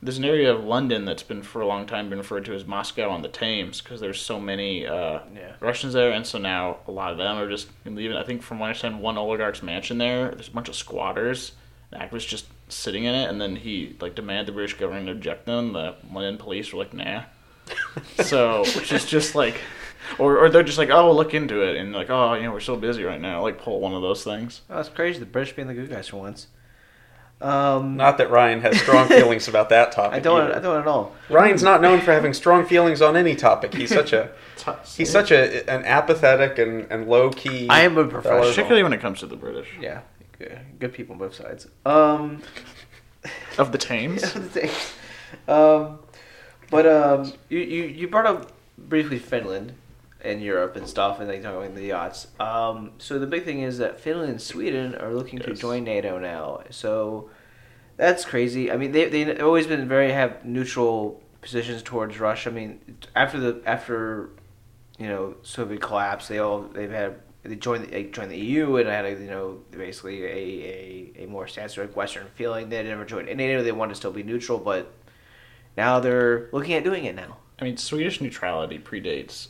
there's 0.02 0.18
an 0.18 0.24
area 0.24 0.52
of 0.52 0.64
London 0.64 1.04
that's 1.04 1.22
been 1.22 1.42
for 1.42 1.60
a 1.62 1.66
long 1.66 1.86
time 1.86 2.08
been 2.08 2.18
referred 2.18 2.44
to 2.46 2.54
as 2.54 2.66
Moscow 2.66 3.08
on 3.08 3.22
the 3.22 3.28
Thames 3.28 3.80
because 3.80 4.00
there's 4.00 4.20
so 4.20 4.40
many 4.40 4.84
uh, 4.84 5.20
Yeah. 5.34 5.52
Russians 5.60 5.92
there, 5.92 6.10
and 6.10 6.26
so 6.26 6.38
now 6.38 6.78
a 6.88 6.90
lot 6.90 7.12
of 7.12 7.18
them 7.18 7.38
are 7.38 7.48
just 7.48 7.68
leaving. 7.84 8.16
I 8.16 8.24
think 8.24 8.42
from 8.42 8.58
what 8.58 8.66
I 8.66 8.68
understand, 8.70 9.00
one 9.00 9.16
oligarch's 9.16 9.62
mansion 9.62 9.98
there. 9.98 10.30
There's 10.32 10.48
a 10.48 10.52
bunch 10.52 10.68
of 10.68 10.74
squatters. 10.74 11.52
The 11.90 11.98
activist 11.98 12.26
just 12.26 12.46
sitting 12.68 13.04
in 13.04 13.14
it, 13.14 13.28
and 13.30 13.40
then 13.40 13.54
he 13.54 13.96
like 14.00 14.14
demanded 14.16 14.46
the 14.46 14.52
British 14.52 14.74
government 14.74 15.06
to 15.06 15.12
eject 15.12 15.46
them. 15.46 15.72
The 15.72 15.94
London 16.12 16.36
police 16.36 16.72
were 16.72 16.80
like, 16.80 16.92
nah. 16.92 17.22
so 18.24 18.64
which 18.74 18.92
is 18.92 19.06
just 19.06 19.34
like, 19.36 19.60
or 20.18 20.38
or 20.38 20.50
they're 20.50 20.64
just 20.64 20.78
like, 20.78 20.90
oh, 20.90 21.06
we'll 21.06 21.16
look 21.16 21.32
into 21.34 21.62
it, 21.62 21.76
and 21.76 21.92
like, 21.92 22.10
oh, 22.10 22.34
you 22.34 22.42
know, 22.42 22.50
we're 22.52 22.58
so 22.60 22.76
busy 22.76 23.04
right 23.04 23.20
now. 23.20 23.40
Like 23.42 23.58
pull 23.58 23.78
one 23.78 23.94
of 23.94 24.02
those 24.02 24.24
things. 24.24 24.62
Oh, 24.68 24.76
that's 24.76 24.88
crazy. 24.88 25.20
The 25.20 25.26
British 25.26 25.54
being 25.54 25.68
the 25.68 25.74
good 25.74 25.90
guys 25.90 26.08
for 26.08 26.16
once. 26.16 26.48
Um, 27.42 27.96
Not 27.96 28.18
that 28.18 28.30
Ryan 28.30 28.60
has 28.60 28.80
strong 28.80 29.08
feelings 29.18 29.48
about 29.48 29.68
that 29.70 29.90
topic. 29.92 30.14
I 30.14 30.20
don't. 30.20 30.42
either. 30.42 30.56
I 30.56 30.60
don't 30.60 30.80
at 30.80 30.86
all. 30.86 31.12
Ryan's 31.28 31.62
not 31.62 31.80
known 31.82 32.00
for 32.00 32.12
having 32.12 32.32
strong 32.34 32.64
feelings 32.64 33.02
on 33.02 33.16
any 33.16 33.34
topic. 33.34 33.74
He's 33.74 33.90
such 33.92 34.12
a 34.12 34.30
he's 34.96 35.10
such 35.10 35.32
a 35.32 35.68
an 35.68 35.84
apathetic 35.84 36.58
and, 36.58 36.86
and 36.90 37.08
low 37.08 37.30
key. 37.30 37.68
I 37.68 37.80
am 37.80 37.98
a 37.98 38.06
professional. 38.06 38.42
particularly 38.48 38.84
when 38.84 38.92
it 38.92 39.00
comes 39.00 39.18
to 39.20 39.26
the 39.26 39.34
British 39.36 39.68
Yeah, 39.80 40.02
good, 40.38 40.58
good 40.78 40.92
people 40.92 41.14
on 41.14 41.18
both 41.18 41.34
sides. 41.34 41.66
Um, 41.84 42.42
of 43.58 43.72
the 43.72 43.78
Thames. 43.78 44.22
um, 45.48 45.98
but 46.70 46.86
um, 46.86 47.32
you, 47.48 47.58
you 47.58 47.82
you 47.84 48.08
brought 48.08 48.26
up 48.26 48.52
briefly 48.78 49.18
Finland 49.18 49.74
and 50.22 50.40
Europe 50.40 50.76
and 50.76 50.88
stuff, 50.88 51.20
and 51.20 51.28
talking 51.28 51.44
about 51.46 51.74
the 51.74 51.86
yachts. 51.86 52.28
Um, 52.38 52.92
so 52.98 53.18
the 53.18 53.26
big 53.26 53.44
thing 53.44 53.60
is 53.62 53.78
that 53.78 54.00
Finland 54.00 54.30
and 54.30 54.40
Sweden 54.40 54.94
are 54.94 55.12
looking 55.12 55.40
to 55.40 55.54
join 55.54 55.84
NATO 55.84 56.18
now. 56.18 56.62
So 56.70 57.30
that's 57.96 58.24
crazy. 58.24 58.70
I 58.70 58.76
mean, 58.76 58.92
they 58.92 59.08
they've 59.08 59.42
always 59.42 59.66
been 59.66 59.88
very 59.88 60.12
have 60.12 60.44
neutral 60.44 61.22
positions 61.40 61.82
towards 61.82 62.18
Russia. 62.20 62.50
I 62.50 62.52
mean, 62.52 62.98
after 63.14 63.38
the 63.38 63.62
after 63.66 64.30
you 64.98 65.08
know 65.08 65.36
Soviet 65.42 65.80
collapse, 65.80 66.28
they 66.28 66.38
all 66.38 66.62
they've 66.62 66.90
had 66.90 67.20
they 67.42 67.56
joined 67.56 67.86
they 67.86 68.04
joined 68.04 68.30
the 68.30 68.38
EU 68.38 68.76
and 68.76 68.88
had 68.88 69.04
a, 69.04 69.10
you 69.10 69.28
know 69.28 69.60
basically 69.72 70.22
a, 70.24 70.28
a, 70.28 71.24
a 71.24 71.26
more 71.26 71.48
stance 71.48 71.76
like 71.76 71.96
Western 71.96 72.28
feeling. 72.34 72.68
They 72.68 72.82
never 72.84 73.04
joined 73.04 73.26
NATO. 73.26 73.62
They 73.62 73.72
wanted 73.72 73.90
to 73.90 73.96
still 73.96 74.12
be 74.12 74.22
neutral, 74.22 74.58
but 74.58 74.92
now 75.76 75.98
they're 75.98 76.48
looking 76.52 76.74
at 76.74 76.84
doing 76.84 77.04
it 77.04 77.16
now. 77.16 77.38
I 77.60 77.64
mean, 77.64 77.76
Swedish 77.76 78.20
neutrality 78.20 78.78
predates 78.78 79.48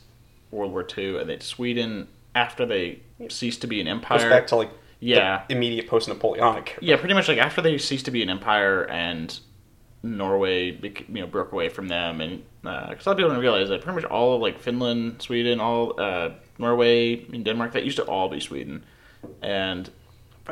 World 0.52 0.72
War 0.72 0.86
II, 0.96 1.18
and 1.18 1.28
that 1.28 1.42
Sweden, 1.42 2.08
after 2.34 2.64
they 2.64 3.00
ceased 3.28 3.60
to 3.62 3.66
be 3.66 3.80
an 3.80 3.86
goes 3.86 3.94
empire, 3.94 4.30
back 4.30 4.46
to 4.48 4.56
like 4.56 4.70
yeah, 5.00 5.44
the 5.48 5.56
immediate 5.56 5.88
post 5.88 6.08
Napoleonic. 6.08 6.78
yeah, 6.80 6.96
pretty 6.96 7.14
much 7.14 7.26
like 7.26 7.38
after 7.38 7.60
they 7.60 7.76
ceased 7.78 8.04
to 8.04 8.10
be 8.10 8.22
an 8.22 8.30
empire 8.30 8.88
and 8.88 9.38
Norway, 10.04 10.78
you 10.80 11.20
know, 11.20 11.26
broke 11.26 11.52
away 11.52 11.68
from 11.68 11.88
them, 11.88 12.20
and 12.20 12.42
because 12.62 13.06
a 13.06 13.08
lot 13.08 13.12
of 13.12 13.16
people 13.16 13.30
don't 13.30 13.40
realize 13.40 13.68
that 13.68 13.82
pretty 13.82 14.00
much 14.00 14.10
all 14.10 14.36
of 14.36 14.40
like 14.40 14.60
Finland, 14.60 15.20
Sweden, 15.22 15.58
all 15.58 16.00
uh, 16.00 16.30
Norway, 16.58 17.24
and 17.32 17.44
Denmark, 17.44 17.72
that 17.72 17.84
used 17.84 17.96
to 17.96 18.04
all 18.04 18.28
be 18.28 18.40
Sweden, 18.40 18.84
and 19.42 19.90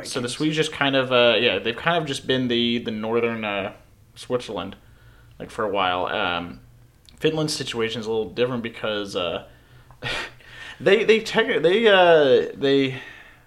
so 0.03 0.19
the 0.19 0.29
Swedes 0.29 0.55
just 0.55 0.71
kind 0.71 0.95
of 0.95 1.11
uh, 1.11 1.35
yeah 1.39 1.59
they've 1.59 1.75
kind 1.75 1.97
of 1.97 2.05
just 2.05 2.27
been 2.27 2.47
the 2.47 2.79
the 2.79 2.91
northern 2.91 3.43
uh, 3.43 3.73
Switzerland 4.15 4.75
like 5.39 5.49
for 5.49 5.65
a 5.65 5.69
while. 5.69 6.05
Um, 6.07 6.61
Finland's 7.19 7.53
situation 7.53 7.99
is 7.99 8.07
a 8.07 8.09
little 8.09 8.29
different 8.29 8.63
because 8.63 9.15
uh, 9.15 9.47
they 10.79 11.03
they 11.03 11.19
tech- 11.19 11.61
they 11.61 11.87
uh, 11.87 12.51
they 12.53 13.01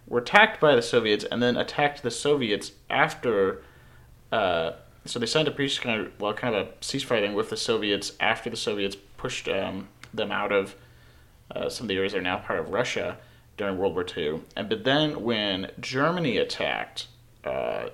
were 0.06 0.20
attacked 0.20 0.60
by 0.60 0.74
the 0.74 0.82
Soviets 0.82 1.24
and 1.24 1.42
then 1.42 1.56
attacked 1.56 2.02
the 2.02 2.10
Soviets 2.10 2.72
after. 2.90 3.62
Uh, 4.32 4.72
so 5.06 5.18
they 5.18 5.26
signed 5.26 5.48
a 5.48 5.50
peace 5.50 5.78
kind 5.78 6.00
of 6.00 6.20
well 6.20 6.32
kind 6.34 6.54
of 6.54 6.68
a 6.68 6.70
ceasefire 6.80 7.20
thing 7.20 7.34
with 7.34 7.50
the 7.50 7.56
Soviets 7.56 8.12
after 8.20 8.50
the 8.50 8.56
Soviets 8.56 8.96
pushed 9.16 9.48
um, 9.48 9.88
them 10.12 10.32
out 10.32 10.52
of 10.52 10.74
uh, 11.54 11.68
some 11.68 11.84
of 11.84 11.88
the 11.88 11.96
areas 11.96 12.12
that 12.12 12.18
are 12.18 12.22
now 12.22 12.38
part 12.38 12.58
of 12.58 12.70
Russia 12.70 13.18
during 13.56 13.78
World 13.78 13.94
War 13.94 14.06
II. 14.16 14.40
And 14.56 14.68
but 14.68 14.84
then 14.84 15.22
when 15.22 15.70
Germany 15.80 16.38
attacked 16.38 17.06
uh, 17.44 17.88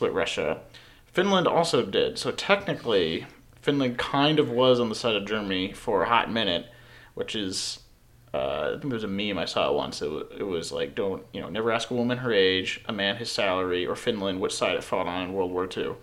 Russia, 0.00 0.60
Finland 1.06 1.46
also 1.46 1.84
did. 1.84 2.18
So 2.18 2.30
technically, 2.30 3.26
Finland 3.60 3.98
kind 3.98 4.38
of 4.38 4.50
was 4.50 4.80
on 4.80 4.88
the 4.88 4.94
side 4.94 5.14
of 5.14 5.26
Germany 5.26 5.72
for 5.72 6.02
a 6.02 6.08
hot 6.08 6.30
minute, 6.30 6.66
which 7.14 7.34
is. 7.34 7.80
Uh, 8.34 8.68
I 8.68 8.70
think 8.70 8.84
there 8.84 8.92
was 8.94 9.04
a 9.04 9.08
meme 9.08 9.36
I 9.36 9.44
saw 9.44 9.68
it 9.68 9.74
once. 9.74 10.00
It, 10.00 10.10
wa- 10.10 10.22
it 10.38 10.44
was 10.44 10.72
like, 10.72 10.94
don't 10.94 11.22
you 11.34 11.40
know, 11.42 11.50
never 11.50 11.70
ask 11.70 11.90
a 11.90 11.94
woman 11.94 12.16
her 12.16 12.32
age, 12.32 12.80
a 12.86 12.92
man 12.92 13.16
his 13.16 13.30
salary, 13.30 13.86
or 13.86 13.94
Finland 13.94 14.40
which 14.40 14.54
side 14.54 14.74
it 14.74 14.82
fought 14.82 15.06
on 15.06 15.22
in 15.24 15.34
World 15.34 15.50
War 15.52 15.68
II. 15.76 15.96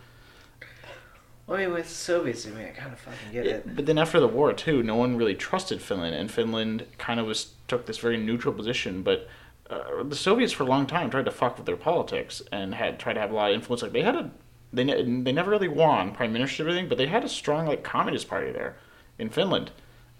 I 1.47 1.57
mean, 1.57 1.73
with 1.73 1.89
Soviets, 1.89 2.45
I 2.45 2.51
mean, 2.51 2.67
I 2.67 2.69
kind 2.69 2.93
of 2.93 2.99
fucking 2.99 3.31
get 3.31 3.47
it. 3.47 3.75
But 3.75 3.87
then 3.87 3.97
after 3.97 4.19
the 4.19 4.27
war 4.27 4.53
too, 4.53 4.83
no 4.83 4.95
one 4.95 5.17
really 5.17 5.33
trusted 5.33 5.81
Finland, 5.81 6.15
and 6.15 6.29
Finland 6.29 6.85
kind 6.99 7.19
of 7.19 7.25
was 7.25 7.53
took 7.67 7.87
this 7.87 7.97
very 7.97 8.17
neutral 8.17 8.53
position. 8.53 9.01
But 9.01 9.27
uh, 9.69 10.03
the 10.03 10.15
Soviets 10.15 10.53
for 10.53 10.63
a 10.63 10.67
long 10.67 10.85
time 10.85 11.09
tried 11.09 11.25
to 11.25 11.31
fuck 11.31 11.57
with 11.57 11.65
their 11.65 11.75
politics 11.75 12.43
and 12.51 12.75
had 12.75 12.99
tried 12.99 13.13
to 13.13 13.19
have 13.19 13.31
a 13.31 13.35
lot 13.35 13.49
of 13.49 13.55
influence. 13.55 13.81
Like 13.81 13.93
they 13.93 14.03
had 14.03 14.15
a 14.15 14.29
they 14.71 14.83
ne- 14.83 15.21
they 15.23 15.31
never 15.31 15.49
really 15.49 15.67
won 15.67 16.11
prime 16.13 16.33
minister 16.33 16.63
or 16.65 16.69
anything, 16.69 16.87
but 16.87 16.99
they 16.99 17.07
had 17.07 17.23
a 17.23 17.29
strong 17.29 17.65
like 17.65 17.83
communist 17.83 18.27
party 18.27 18.51
there 18.51 18.77
in 19.17 19.29
Finland. 19.29 19.71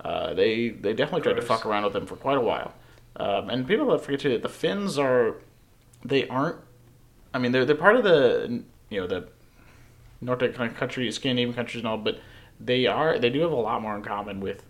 Uh, 0.04 0.34
they 0.34 0.70
they 0.70 0.94
definitely 0.94 1.22
tried 1.22 1.36
to 1.36 1.42
fuck 1.42 1.66
around 1.66 1.84
with 1.84 1.94
them 1.94 2.06
for 2.06 2.16
quite 2.16 2.38
a 2.38 2.42
while. 2.42 2.74
Um, 3.18 3.50
and 3.50 3.68
people 3.68 3.98
forget 3.98 4.20
too 4.22 4.30
that 4.30 4.42
the 4.44 4.50
Finns 4.50 4.98
are 4.98 5.36
they 6.06 6.28
aren't. 6.28 6.58
I 7.34 7.38
mean, 7.40 7.52
they're 7.52 7.66
they're 7.66 7.76
part 7.76 7.96
of 7.98 8.04
the 8.04 8.64
you 8.90 9.02
know 9.02 9.08
the 9.08 9.28
Nordic 10.22 10.56
countries, 10.56 11.16
Scandinavian 11.16 11.54
countries, 11.56 11.82
and 11.82 11.88
all, 11.88 11.98
but 11.98 12.20
they 12.60 12.86
are 12.88 13.20
they 13.20 13.30
do 13.30 13.42
have 13.42 13.52
a 13.52 13.56
lot 13.56 13.82
more 13.82 13.96
in 13.96 14.04
common 14.04 14.40
with 14.40 14.64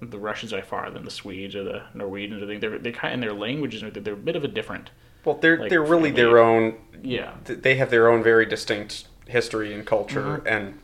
the 0.00 0.18
Russians 0.18 0.52
by 0.52 0.60
far 0.60 0.90
than 0.90 1.04
the 1.04 1.10
Swedes 1.10 1.56
or 1.56 1.64
the 1.64 1.82
Norwegians. 1.94 2.42
I 2.42 2.46
think 2.46 2.60
they're 2.60 2.78
they 2.78 2.92
kind 2.92 3.14
and 3.14 3.22
their 3.22 3.32
languages 3.32 3.82
everything, 3.82 4.04
they're 4.04 4.14
a 4.14 4.16
bit 4.16 4.36
of 4.36 4.44
a 4.44 4.48
different. 4.48 4.90
Well, 5.24 5.36
they're 5.40 5.58
Like, 5.58 5.70
they're 5.70 5.82
really 5.82 6.10
family. 6.10 6.22
their 6.22 6.38
own. 6.38 6.76
Yeah, 7.02 7.34
They 7.44 7.74
have 7.76 7.90
their 7.90 8.08
own 8.08 8.22
very 8.22 8.46
distinct 8.46 9.08
history 9.26 9.74
and 9.74 9.84
culture, 9.84 10.42
Mhm. 10.44 10.46
and 10.46 10.78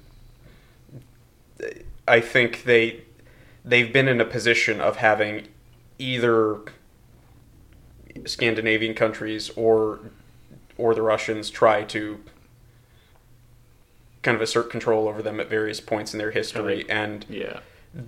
I 2.08 2.20
think 2.20 2.64
they 2.64 3.02
they've 3.64 3.92
been 3.92 4.08
in 4.08 4.20
a 4.20 4.24
position 4.24 4.80
of 4.80 4.96
having 4.96 5.48
either 5.98 6.60
Scandinavian 8.24 8.94
countries 8.94 9.50
or 9.56 10.00
or 10.78 10.94
the 10.94 11.02
Russians 11.02 11.50
try 11.50 11.82
to 11.84 12.20
kind 14.22 14.34
of 14.34 14.40
assert 14.40 14.70
control 14.70 15.08
over 15.08 15.22
them 15.22 15.40
at 15.40 15.48
various 15.48 15.80
points 15.80 16.12
in 16.12 16.18
their 16.18 16.30
history, 16.30 16.86
and 16.88 17.26
yeah. 17.28 17.60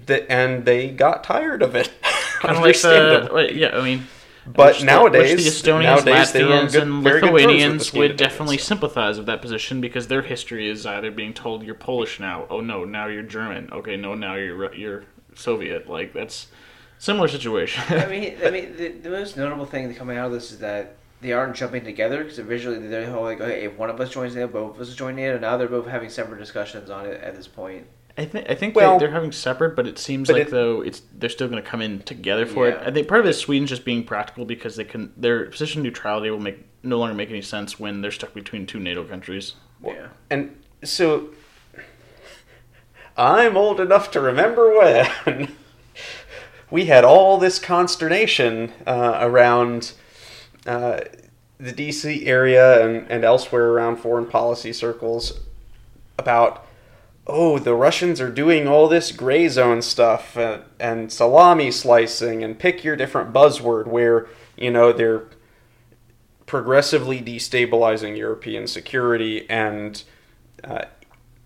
the, 0.07 0.31
and 0.31 0.65
they 0.65 0.89
got 0.91 1.25
tired 1.25 1.63
of 1.63 1.75
it. 1.75 1.91
Kind 2.41 2.57
of 2.57 2.63
like 2.63 2.81
the 2.81 3.31
wait, 3.33 3.55
yeah. 3.55 3.75
I 3.75 3.83
mean, 3.83 4.07
But 4.47 4.75
which 4.77 4.85
nowadays- 4.85 5.37
which 5.37 5.63
the 5.63 5.71
Estonians, 5.71 5.83
nowadays 6.05 6.33
Latvians, 6.33 6.73
good- 6.73 6.83
and 6.83 7.03
very 7.03 7.21
good 7.21 7.27
terms 7.29 7.33
with 7.33 7.43
the 7.43 7.49
Lithuanians 7.49 7.93
would 7.95 8.17
definitely 8.17 8.59
sympathize 8.59 9.17
with 9.17 9.27
that 9.27 9.41
position 9.41 9.81
because 9.81 10.09
their 10.09 10.21
history 10.21 10.69
is 10.69 10.85
either 10.85 11.11
being 11.11 11.33
told 11.33 11.63
you're 11.63 11.75
Polish 11.75 12.21
now, 12.21 12.47
oh 12.51 12.61
no, 12.61 12.85
now 12.85 13.07
you're 13.07 13.23
German, 13.23 13.71
okay, 13.73 13.97
no, 13.97 14.15
now 14.15 14.35
you're 14.35 14.75
you're 14.75 15.05
Soviet. 15.35 15.89
Like 15.89 16.13
that's 16.13 16.49
similar 16.99 17.29
situation. 17.29 17.83
I 17.89 18.07
mean, 18.11 18.37
I 18.45 18.51
mean, 18.51 18.77
the, 18.77 18.89
the 18.89 19.11
most 19.11 19.37
notable 19.37 19.67
thing 19.67 19.95
coming 19.95 20.17
out 20.19 20.27
of 20.27 20.33
this 20.33 20.53
is 20.53 20.59
that 20.61 20.97
they 21.21 21.33
aren't 21.33 21.57
jumping 21.57 21.85
together 21.85 22.23
because 22.23 22.39
originally 22.39 22.87
they're 22.87 23.15
all 23.17 23.23
like, 23.23 23.41
okay, 23.41 23.65
if 23.65 23.77
one 23.79 23.89
of 23.91 24.01
us 24.01 24.11
joins 24.11 24.35
NATO, 24.35 24.49
both 24.49 24.75
of 24.77 24.81
us 24.81 24.95
join 24.95 25.17
NATO. 25.17 25.39
Now 25.39 25.57
they're 25.57 25.69
both 25.69 25.87
having 25.87 26.11
separate 26.11 26.39
discussions 26.39 26.91
on 26.91 27.07
it 27.07 27.21
at 27.23 27.35
this 27.35 27.49
point. 27.49 27.87
I 28.17 28.27
think 28.27 28.49
I 28.49 28.55
think 28.55 28.77
Well- 28.77 28.99
they, 28.99 29.07
they're 29.07 29.15
having 29.15 29.33
separate, 29.33 29.75
but 29.75 29.87
it 29.89 29.99
seems 29.99 30.29
But 30.29 30.35
like 30.35 30.43
it- 30.47 30.51
though 30.51 30.83
it's 30.83 31.03
they're 31.19 31.31
still 31.31 31.49
going 31.49 31.63
to 31.63 31.69
come 31.69 31.83
in 31.83 32.01
together 32.01 32.47
for 32.47 32.69
it. 32.69 32.79
I 32.81 32.91
think 32.93 33.09
part 33.09 33.21
of 33.21 33.27
it 33.27 33.31
is 33.31 33.39
Sweden's 33.39 33.71
just 33.71 33.85
being 33.85 34.05
practical 34.05 34.45
because 34.45 34.77
they 34.77 34.85
can 34.85 35.13
their 35.17 35.47
position 35.47 35.83
neutrality 35.83 36.31
will 36.31 36.39
make 36.39 36.65
no 36.85 36.99
longer 36.99 37.15
make 37.15 37.31
any 37.31 37.43
sense 37.43 37.81
when 37.81 38.03
they're 38.03 38.13
stuck 38.13 38.33
between 38.35 38.67
two 38.67 38.79
NATO 38.79 39.03
countries. 39.05 39.55
yeah. 39.85 40.09
And 40.31 40.63
so 40.85 41.31
I'm 43.17 43.57
old 43.57 43.81
enough 43.81 44.11
to 44.13 44.21
remember 44.21 44.77
when. 44.77 45.55
We 46.71 46.87
had 46.87 47.05
all 47.05 47.39
this 47.39 47.61
consternation 47.61 48.73
uh, 48.85 49.19
around 49.21 49.93
uh, 50.67 51.03
the 51.59 51.73
DC 51.73 52.27
area 52.27 52.85
and, 52.85 53.09
and 53.09 53.23
elsewhere 53.23 53.69
around 53.69 53.99
foreign 53.99 54.27
policy 54.27 54.73
circles 54.73 55.39
about 56.19 56.67
oh, 57.27 57.59
the 57.59 57.75
Russians 57.75 58.21
are 58.21 58.31
doing 58.31 58.67
all 58.67 58.89
this 58.89 59.13
gray 59.13 59.49
zone 59.49 59.83
stuff 59.83 60.37
and, 60.37 60.63
and 60.79 61.13
salami 61.13 61.71
slicing 61.71 62.43
and 62.45 62.59
pick 62.59 62.85
your 62.85 62.97
different 62.97 63.33
buzzword 63.33 63.87
where, 63.87 64.27
you 64.57 64.71
know, 64.71 64.93
they're 64.93 65.25
progressively 66.45 67.23
destabilizing 67.23 68.17
European 68.17 68.67
security 68.67 69.49
and 69.49 70.03
uh, 70.63 70.85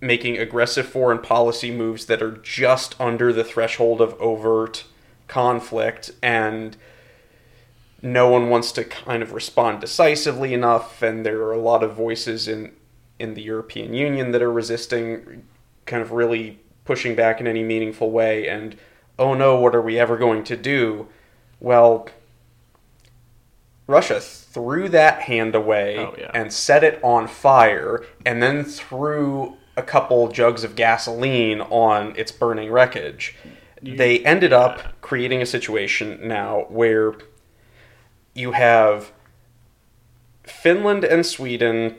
making 0.01 0.39
aggressive 0.39 0.87
foreign 0.87 1.19
policy 1.19 1.71
moves 1.71 2.07
that 2.07 2.23
are 2.23 2.33
just 2.33 2.99
under 3.01 3.33
the 3.33 3.45
threshold 3.45 4.01
of 4.01 4.15
overt 4.21 4.85
conflict 5.27 6.11
and 6.23 6.77
no 8.01 8.29
one 8.29 8.49
wants 8.49 8.71
to 8.73 8.85
kind 8.85 9.23
of 9.23 9.33
respond 9.33 9.81
decisively 9.81 10.55
enough 10.55 11.03
and 11.03 11.27
there 11.27 11.43
are 11.43 11.53
a 11.53 11.59
lot 11.59 11.83
of 11.83 11.95
voices 11.95 12.47
in 12.49 12.73
in 13.19 13.35
the 13.35 13.43
European 13.43 13.93
Union 13.93 14.31
that 14.31 14.41
are 14.41 14.53
resisting 14.53 15.45
kind 15.85 16.01
of 16.01 16.13
really 16.13 16.61
pushing 16.85 17.17
back 17.17 17.41
in 17.41 17.47
any 17.49 17.65
meaningful 17.65 18.11
way 18.13 18.49
and 18.49 18.77
oh 19.19 19.35
no 19.35 19.57
what 19.57 19.75
are 19.75 19.83
we 19.83 19.99
ever 19.99 20.17
going 20.17 20.45
to 20.45 20.57
do 20.57 21.09
well 21.61 22.09
Russia 23.87 24.21
threw 24.21 24.89
that 24.91 25.23
hand 25.23 25.55
away 25.55 25.99
Oh, 25.99 26.15
yeah. 26.19 26.31
and 26.35 26.53
set 26.53 26.85
it 26.85 27.01
on 27.03 27.27
fire 27.27 28.05
and 28.25 28.43
then 28.43 28.65
threw 28.65 29.57
a 29.79 29.83
couple 29.83 30.29
jugs 30.29 30.65
of 30.65 30.75
gasoline 30.75 31.61
on 31.61 32.15
its 32.17 32.33
burning 32.33 32.71
wreckage. 32.71 33.37
They 33.81 34.19
ended 34.25 34.53
up 34.53 35.01
creating 35.01 35.41
a 35.41 35.47
situation 35.47 36.19
now 36.27 36.67
where 36.69 37.15
you 38.35 38.53
have 38.53 39.13
Finland 40.43 41.05
and 41.05 41.25
Sweden 41.25 41.97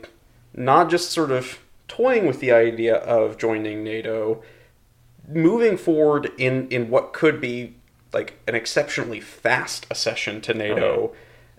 not 0.52 0.90
just 0.90 1.10
sort 1.10 1.30
of 1.30 1.60
toying 1.88 2.26
with 2.26 2.40
the 2.40 2.52
idea 2.52 2.96
of 2.96 3.38
joining 3.38 3.82
NATO, 3.82 4.42
moving 5.26 5.78
forward 5.78 6.30
in, 6.36 6.68
in 6.68 6.90
what 6.90 7.14
could 7.14 7.40
be 7.40 7.76
like 8.12 8.38
an 8.46 8.54
exceptionally 8.54 9.20
fast 9.20 9.86
accession 9.90 10.40
to 10.42 10.52
NATO 10.52 11.14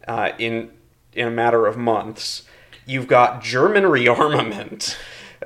uh, 0.08 0.32
in 0.38 0.72
in 1.14 1.28
a 1.28 1.32
matter 1.32 1.68
of 1.68 1.78
months. 1.78 2.44
You've 2.86 3.08
got 3.08 3.42
German 3.42 3.84
rearmament. 3.84 4.96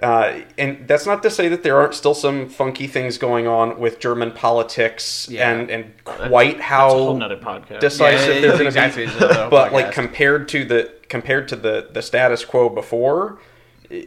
Uh, 0.01 0.41
and 0.57 0.85
that's 0.89 1.05
not 1.05 1.23
to 1.23 1.29
say 1.29 1.47
that 1.47 1.63
there 1.63 1.77
aren't 1.79 1.93
still 1.93 2.13
some 2.13 2.49
funky 2.49 2.85
things 2.85 3.17
going 3.17 3.47
on 3.47 3.79
with 3.79 3.97
German 3.99 4.31
politics 4.31 5.27
Yeah. 5.31 5.49
and, 5.49 5.69
and 5.69 5.93
quite 6.03 6.59
how 6.59 6.89
That's 6.89 6.93
whole 6.93 7.19
podcast. 7.19 7.79
decisive 7.79 8.35
Yeah, 8.35 8.41
they're 8.41 8.51
going 8.53 8.65
exactly 8.67 9.05
to 9.05 9.11
it's 9.11 9.19
be. 9.19 9.25
another 9.25 9.49
but 9.49 9.71
like 9.71 9.93
compared 9.93 10.49
to 10.49 10.65
the 10.65 10.91
compared 11.07 11.47
to 11.47 11.55
the 11.55 11.87
the 11.91 12.01
status 12.01 12.43
quo 12.43 12.67
before, 12.67 13.39
eh, 13.89 14.05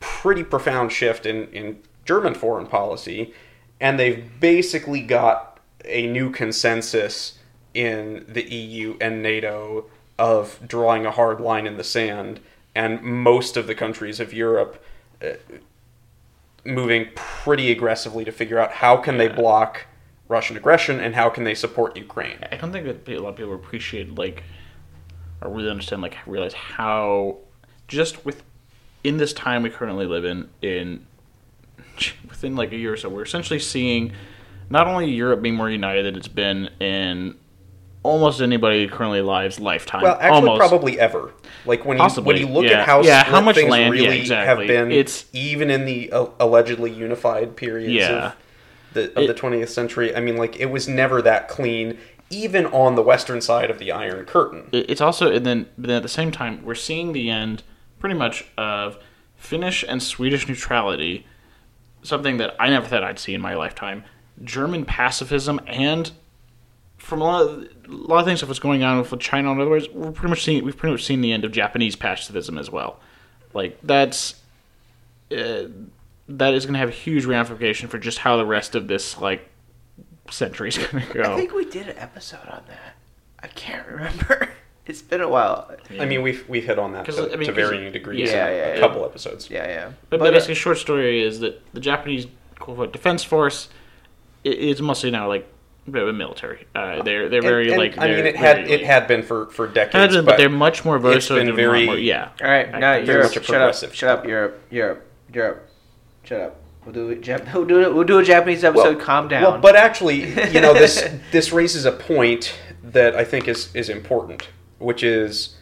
pretty 0.00 0.42
profound 0.42 0.90
shift 0.90 1.24
in 1.26 1.46
in 1.52 1.78
German 2.04 2.34
foreign 2.34 2.66
policy, 2.66 3.32
and 3.80 4.00
they've 4.00 4.24
basically 4.40 5.00
got 5.00 5.60
a 5.84 6.08
new 6.08 6.30
consensus 6.30 7.38
in 7.72 8.24
the 8.28 8.42
EU 8.52 8.96
and 9.00 9.22
NATO 9.22 9.84
of 10.18 10.58
drawing 10.66 11.06
a 11.06 11.10
hard 11.12 11.40
line 11.40 11.68
in 11.68 11.76
the 11.76 11.84
sand, 11.84 12.40
and 12.74 13.00
most 13.02 13.56
of 13.56 13.68
the 13.68 13.74
countries 13.76 14.18
of 14.18 14.32
Europe 14.32 14.82
Uh, 15.22 15.34
moving 16.64 17.08
pretty 17.14 17.70
aggressively 17.70 18.24
to 18.24 18.32
figure 18.32 18.58
out 18.58 18.70
how 18.70 18.96
can 18.96 19.16
they 19.16 19.28
block 19.28 19.86
Russian 20.28 20.56
aggression 20.56 21.00
and 21.00 21.14
how 21.14 21.30
can 21.30 21.44
they 21.44 21.54
support 21.54 21.96
Ukraine. 21.96 22.38
I 22.52 22.56
don't 22.56 22.70
think 22.70 22.86
that 22.86 23.08
a 23.08 23.18
lot 23.18 23.30
of 23.30 23.36
people 23.36 23.54
appreciate 23.54 24.14
like 24.14 24.44
or 25.40 25.50
really 25.50 25.70
understand 25.70 26.02
like 26.02 26.18
realize 26.26 26.52
how 26.52 27.38
just 27.88 28.24
with 28.24 28.42
in 29.02 29.16
this 29.16 29.32
time 29.32 29.62
we 29.62 29.70
currently 29.70 30.06
live 30.06 30.24
in 30.24 30.48
in 30.62 31.06
within 32.28 32.56
like 32.56 32.72
a 32.72 32.76
year 32.76 32.92
or 32.92 32.96
so 32.96 33.08
we're 33.08 33.22
essentially 33.22 33.58
seeing 33.58 34.12
not 34.68 34.86
only 34.86 35.10
Europe 35.10 35.42
being 35.42 35.56
more 35.56 35.70
united 35.70 36.04
than 36.04 36.14
it's 36.14 36.28
been 36.28 36.70
in 36.78 37.36
almost 38.02 38.40
anybody 38.40 38.86
currently 38.88 39.18
alive's 39.20 39.60
lifetime. 39.60 40.02
Well, 40.02 40.16
actually, 40.20 40.48
almost. 40.48 40.58
probably 40.58 40.98
ever. 40.98 41.32
Like 41.66 41.84
when 41.84 41.98
you 41.98 42.04
when 42.22 42.36
you 42.36 42.46
look 42.46 42.64
yeah. 42.64 42.80
at 42.80 42.86
how 42.86 43.02
Yeah, 43.02 43.24
how 43.24 43.40
much 43.40 43.56
things 43.56 43.70
land- 43.70 43.94
yeah, 43.96 44.02
really 44.06 44.20
exactly. 44.20 44.66
have 44.66 44.66
been, 44.66 44.90
It's- 44.92 45.26
even 45.32 45.70
in 45.70 45.84
the 45.84 46.10
uh, 46.12 46.26
allegedly 46.38 46.90
unified 46.90 47.56
periods 47.56 47.92
Yeah. 47.92 48.26
of 48.28 48.36
the 48.94 49.20
of 49.20 49.26
the 49.26 49.34
20th 49.34 49.68
century. 49.68 50.14
I 50.16 50.20
mean, 50.20 50.36
like 50.36 50.58
it 50.58 50.66
was 50.70 50.88
never 50.88 51.20
that 51.22 51.48
clean, 51.48 51.98
even 52.30 52.66
on 52.66 52.94
the 52.94 53.02
western 53.02 53.40
side 53.40 53.70
of 53.70 53.78
the 53.78 53.92
Iron 53.92 54.24
Curtain. 54.24 54.68
It- 54.72 54.88
it's 54.90 55.00
also 55.00 55.30
and 55.30 55.44
then 55.44 55.66
but 55.76 55.88
then 55.88 55.96
at 55.98 56.02
the 56.02 56.08
same 56.08 56.30
time 56.30 56.64
we're 56.64 56.74
seeing 56.74 57.12
the 57.12 57.28
end 57.28 57.62
pretty 57.98 58.14
much 58.14 58.46
of 58.56 58.96
Finnish 59.36 59.84
and 59.86 60.02
Swedish 60.02 60.48
neutrality, 60.48 61.26
something 62.02 62.38
that 62.38 62.54
I 62.58 62.70
never 62.70 62.86
thought 62.86 63.04
I'd 63.04 63.18
see 63.18 63.34
in 63.34 63.40
my 63.42 63.54
lifetime. 63.54 64.04
German 64.42 64.86
pacifism 64.86 65.60
and 65.66 66.10
from 67.10 67.20
a 67.20 67.24
lot 67.24 67.42
of, 67.42 67.50
a 67.62 67.68
lot 67.88 68.20
of 68.20 68.24
things 68.24 68.42
of 68.42 68.48
what's 68.48 68.58
going 68.60 68.82
on 68.82 68.98
with 68.98 69.18
China 69.20 69.50
and 69.52 69.60
otherwise, 69.60 69.88
we're 69.90 70.12
pretty 70.12 70.30
much 70.30 70.42
seeing 70.44 70.64
we've 70.64 70.76
pretty 70.76 70.92
much 70.94 71.04
seen 71.04 71.20
the 71.20 71.32
end 71.32 71.44
of 71.44 71.52
Japanese 71.52 71.96
pacifism 71.96 72.56
as 72.56 72.70
well. 72.70 72.98
Like 73.52 73.78
that's 73.82 74.34
uh, 75.30 75.64
that 76.28 76.54
is 76.54 76.64
going 76.64 76.74
to 76.74 76.78
have 76.78 76.88
a 76.88 76.92
huge 76.92 77.24
ramification 77.26 77.88
for 77.88 77.98
just 77.98 78.18
how 78.18 78.36
the 78.38 78.46
rest 78.46 78.74
of 78.74 78.88
this 78.88 79.18
like 79.20 79.48
century 80.30 80.68
is 80.68 80.78
going 80.78 81.06
to 81.06 81.12
go. 81.12 81.34
I 81.34 81.36
think 81.36 81.52
we 81.52 81.64
did 81.64 81.88
an 81.88 81.98
episode 81.98 82.46
on 82.48 82.62
that. 82.68 82.94
I 83.42 83.48
can't 83.48 83.86
remember. 83.86 84.48
It's 84.86 85.02
been 85.02 85.20
a 85.20 85.28
while. 85.28 85.70
I 86.00 86.04
mean, 86.04 86.20
we've 86.22 86.48
we've 86.48 86.64
hit 86.64 86.76
on 86.76 86.94
that 86.94 87.04
to, 87.04 87.12
I 87.12 87.36
mean, 87.36 87.40
to 87.40 87.46
'cause- 87.46 87.54
varying 87.54 87.92
degrees 87.92 88.28
Yeah, 88.28 88.48
in 88.48 88.56
yeah, 88.56 88.66
a 88.66 88.74
yeah. 88.74 88.80
couple 88.80 89.04
episodes. 89.04 89.48
Yeah, 89.48 89.68
yeah. 89.68 89.84
But, 89.84 89.94
But, 90.10 90.18
but 90.20 90.28
uh, 90.28 90.32
basically, 90.32 90.56
short 90.56 90.78
story 90.78 91.22
is 91.22 91.38
that 91.40 91.62
the 91.72 91.78
Japanese 91.80 92.26
quote 92.58 92.70
unquote 92.70 92.92
defense 92.92 93.22
force 93.22 93.68
is 94.42 94.80
mostly 94.82 95.12
now 95.12 95.28
like 95.28 95.42
a 95.42 95.46
bit 95.90 96.02
of 96.02 96.08
a 96.08 96.12
military. 96.12 96.66
Uh, 96.74 97.02
they're 97.02 97.28
they're 97.28 97.38
And- 97.40 97.48
very 97.48 97.68
and, 97.68 97.76
like 97.78 97.98
I 97.98 98.08
mean, 98.08 98.26
it 98.26 98.36
had 98.36 98.56
very, 98.58 98.70
it 98.72 98.82
had 98.84 99.06
been 99.08 99.22
for 99.22 99.46
for 99.46 99.66
decades, 99.66 99.94
had 99.94 100.10
been, 100.10 100.24
but, 100.24 100.32
but 100.32 100.36
they're 100.38 100.48
much 100.48 100.84
more 100.84 100.98
versed. 100.98 101.16
it's 101.16 101.28
been 101.28 101.48
in 101.48 101.54
doing 101.56 101.58
a 101.58 101.66
lot 101.68 101.72
very- 101.72 101.86
more- 101.86 101.98
yeah. 101.98 102.28
all 102.42 102.50
right, 102.50 102.70
now 102.70 102.94
Very 102.94 103.06
Europe. 103.06 103.32
Shut 103.32 103.50
up. 103.62 103.94
Shut 103.94 104.08
up, 104.18 104.26
Europe. 104.26 104.60
Europe. 104.70 105.06
Europe. 105.32 105.68
Shut 106.24 106.40
up. 106.40 106.56
We'll 106.84 106.94
do 106.94 107.10
it. 107.10 107.20
Jap- 107.20 107.52
we'll 107.52 107.64
do 107.66 107.82
it. 107.82 107.94
We'll 107.94 108.04
do 108.04 108.18
a 108.18 108.24
Japanese 108.24 108.64
episode. 108.64 109.00
Calm 109.00 109.28
down. 109.28 109.42
Well, 109.42 109.58
but 109.60 109.76
actually, 109.76 110.30
you 110.50 110.60
know, 110.60 110.72
this 110.72 111.06
this 111.32 111.52
raises 111.52 111.84
a 111.84 111.92
point 111.92 112.54
that 112.82 113.14
I 113.14 113.24
think 113.24 113.46
is 113.48 113.74
is 113.74 113.88
important, 113.88 114.48
which 114.78 115.02
is 115.02 115.56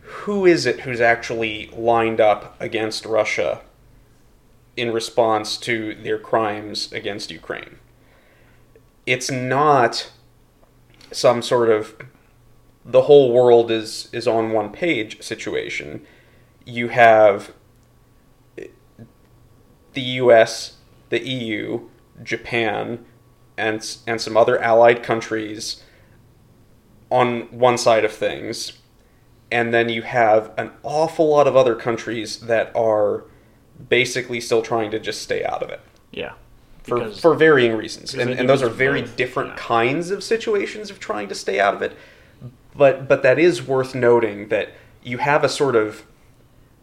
who 0.00 0.46
is 0.46 0.66
it 0.66 0.80
who's 0.80 1.00
actually 1.00 1.70
lined 1.76 2.20
up 2.20 2.56
against 2.60 3.04
Russia 3.06 3.60
in 4.76 4.92
response 4.92 5.56
to 5.58 5.94
their 5.94 6.18
crimes 6.18 6.92
against 6.92 7.30
Ukraine? 7.30 7.76
It's 9.06 9.30
not 9.30 10.10
some 11.12 11.42
sort 11.42 11.70
of 11.70 11.94
the 12.84 13.02
whole 13.02 13.32
world 13.32 13.70
is 13.70 14.08
is 14.12 14.26
on 14.26 14.52
one 14.52 14.70
page 14.70 15.22
situation. 15.22 16.06
You 16.66 16.88
have 16.88 17.52
the 18.56 20.00
U.S., 20.00 20.76
the 21.08 21.26
EU, 21.26 21.88
Japan, 22.22 23.04
and 23.56 23.96
and 24.06 24.20
some 24.20 24.36
other 24.36 24.60
allied 24.60 25.02
countries 25.02 25.82
on 27.10 27.42
one 27.50 27.78
side 27.78 28.04
of 28.04 28.12
things, 28.12 28.72
and 29.50 29.72
then 29.72 29.88
you 29.88 30.02
have 30.02 30.52
an 30.56 30.72
awful 30.82 31.28
lot 31.28 31.46
of 31.46 31.56
other 31.56 31.74
countries 31.74 32.40
that 32.40 32.74
are 32.74 33.24
basically 33.88 34.40
still 34.40 34.62
trying 34.62 34.90
to 34.90 34.98
just 34.98 35.22
stay 35.22 35.44
out 35.44 35.62
of 35.62 35.68
it 35.68 35.80
Yeah. 36.12 36.32
For 36.84 37.10
for 37.10 37.34
varying 37.34 37.76
reasons, 37.76 38.14
and, 38.14 38.30
and 38.30 38.48
those 38.48 38.62
are 38.62 38.68
very 38.68 39.00
both, 39.02 39.16
different 39.16 39.50
yeah. 39.50 39.56
kinds 39.56 40.10
of 40.10 40.22
situations 40.22 40.90
of 40.90 41.00
trying 41.00 41.28
to 41.28 41.34
stay 41.34 41.58
out 41.58 41.74
of 41.74 41.82
it. 41.82 41.96
But 42.76 43.08
but 43.08 43.22
that 43.22 43.38
is 43.38 43.66
worth 43.66 43.94
noting 43.94 44.48
that 44.48 44.70
you 45.02 45.18
have 45.18 45.42
a 45.42 45.48
sort 45.48 45.76
of 45.76 46.04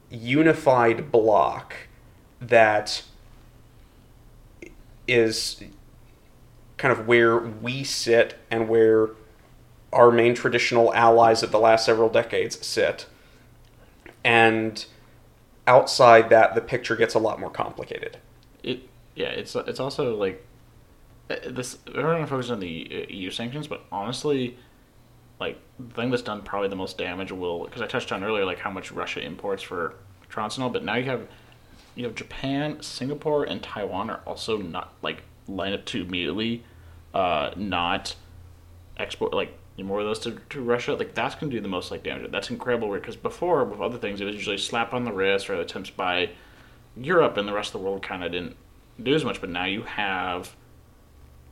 unified 0.10 1.12
block 1.12 1.76
that 2.42 3.04
is 5.08 5.64
kind 6.78 6.92
of 6.92 7.08
where 7.08 7.38
we 7.38 7.84
sit 7.84 8.40
and 8.50 8.68
where 8.68 9.12
our 9.94 10.12
main 10.12 10.34
traditional 10.34 10.94
allies 10.94 11.44
of 11.44 11.52
the 11.52 11.60
last 11.60 11.86
several 11.86 12.10
decades 12.10 12.66
sit. 12.66 13.06
And 14.24 14.84
outside 15.68 16.30
that, 16.30 16.56
the 16.56 16.62
picture 16.62 16.96
gets 16.96 17.14
a 17.14 17.20
lot 17.20 17.40
more 17.40 17.50
complicated. 17.50 18.18
Yeah. 19.16 19.30
It's 19.30 19.56
it's 19.56 19.80
also 19.80 20.16
like 20.16 20.46
uh, 21.30 21.36
this. 21.48 21.78
We're 21.88 22.02
going 22.02 22.22
to 22.22 22.28
focus 22.28 22.50
on 22.50 22.60
the 22.60 23.08
EU 23.10 23.30
sanctions, 23.32 23.68
but 23.68 23.86
honestly, 23.92 24.58
like 25.40 25.60
the 25.80 25.94
thing 25.94 26.12
that's 26.12 26.24
done 26.24 26.44
probably 26.44 26.70
the 26.70 26.76
most 26.76 26.98
damage 26.98 27.32
will 27.32 27.66
because 27.66 27.82
I 27.82 27.88
touched 27.88 28.12
on 28.12 28.24
earlier 28.24 28.46
like 28.46 28.60
how 28.60 28.72
much 28.72 28.92
Russia 28.92 29.22
imports 29.22 29.64
for 29.64 29.96
all, 30.38 30.70
but 30.70 30.86
now 30.86 30.96
you 30.96 31.06
have 31.06 31.28
you 31.96 32.04
know 32.04 32.12
Japan, 32.12 32.82
Singapore, 32.82 33.44
and 33.44 33.62
Taiwan 33.62 34.10
are 34.10 34.22
also 34.26 34.58
not 34.58 34.94
like 35.02 35.24
line 35.48 35.74
up 35.74 35.84
to 35.86 36.02
immediately 36.02 36.64
uh, 37.14 37.52
not 37.56 38.16
export 38.98 39.34
like 39.34 39.58
more 39.78 40.00
of 40.00 40.06
those 40.06 40.20
to, 40.20 40.40
to 40.50 40.62
Russia. 40.62 40.94
Like 40.94 41.16
that's 41.16 41.36
gonna 41.36 41.52
do 41.52 41.60
the 41.60 41.68
most 41.68 41.92
like 41.92 42.04
damage. 42.04 42.32
That's 42.32 42.50
incredible 42.50 42.92
because 42.94 43.16
before 43.16 43.64
with 43.66 43.82
other 43.82 43.98
things 43.98 44.22
it 44.22 44.26
was 44.26 44.36
usually 44.36 44.58
slap 44.58 44.94
on 44.94 45.06
the 45.06 45.12
wrist 45.12 45.50
or 45.50 45.56
attempts 45.56 45.90
by 45.90 46.30
Europe 46.96 47.38
and 47.38 47.48
the 47.48 47.54
rest 47.54 47.74
of 47.74 47.82
the 47.82 47.88
world 47.88 48.04
kind 48.04 48.24
of 48.24 48.32
didn't 48.32 48.56
do 49.04 49.16
as 49.16 49.26
much, 49.26 49.42
but 49.42 49.50
now 49.50 49.66
you 49.66 49.84
have 49.84 50.56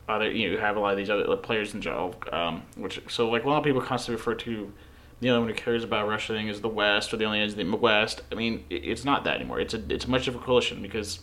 other 0.07 0.31
you 0.31 0.47
know 0.47 0.53
you 0.53 0.59
have 0.59 0.75
a 0.75 0.79
lot 0.79 0.91
of 0.91 0.97
these 0.97 1.09
other 1.09 1.35
players 1.37 1.73
involved. 1.73 2.27
Um, 2.33 2.63
which 2.75 3.01
so 3.07 3.29
like 3.29 3.43
a 3.43 3.49
lot 3.49 3.57
of 3.57 3.63
people 3.63 3.81
constantly 3.81 4.17
refer 4.17 4.35
to 4.35 4.71
the 5.21 5.29
only 5.29 5.39
one 5.47 5.49
who 5.49 5.55
cares 5.55 5.83
about 5.83 6.07
Russia 6.07 6.33
thing 6.33 6.47
is 6.47 6.61
the 6.61 6.69
West, 6.69 7.13
or 7.13 7.17
the 7.17 7.25
only 7.25 7.39
one 7.39 7.47
is 7.47 7.55
the 7.55 7.63
West. 7.65 8.21
I 8.31 8.35
mean, 8.35 8.65
it, 8.69 8.85
it's 8.85 9.03
not 9.03 9.23
that 9.25 9.35
anymore. 9.35 9.59
It's 9.59 9.73
a 9.73 9.83
it's 9.89 10.07
much 10.07 10.27
of 10.27 10.35
a 10.35 10.39
coalition 10.39 10.81
because, 10.81 11.19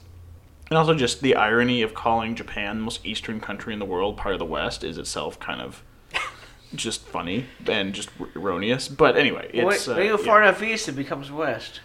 and 0.69 0.79
also 0.79 0.95
just 0.95 1.23
the 1.23 1.35
irony 1.35 1.83
of 1.83 1.95
calling 1.95 2.35
Japan 2.35 2.79
the 2.79 2.85
most 2.85 3.05
eastern 3.07 3.41
country 3.41 3.73
in 3.73 3.79
the 3.79 3.87
world 3.87 4.17
part 4.17 4.35
of 4.35 4.39
the 4.39 4.45
West 4.47 4.85
is 4.85 4.99
itself 4.99 5.41
kind 5.41 5.61
of 5.61 5.83
just 6.75 7.07
funny 7.07 7.47
and 7.67 7.95
just 7.95 8.11
erroneous. 8.35 8.89
But 8.89 9.17
anyway, 9.17 9.51
it's 9.53 9.87
you 9.87 9.93
uh, 9.93 9.97
go 9.97 10.17
far 10.19 10.43
yeah. 10.43 10.49
enough 10.49 10.63
east, 10.63 10.89
it 10.89 10.93
becomes 10.93 11.31
west. 11.31 11.81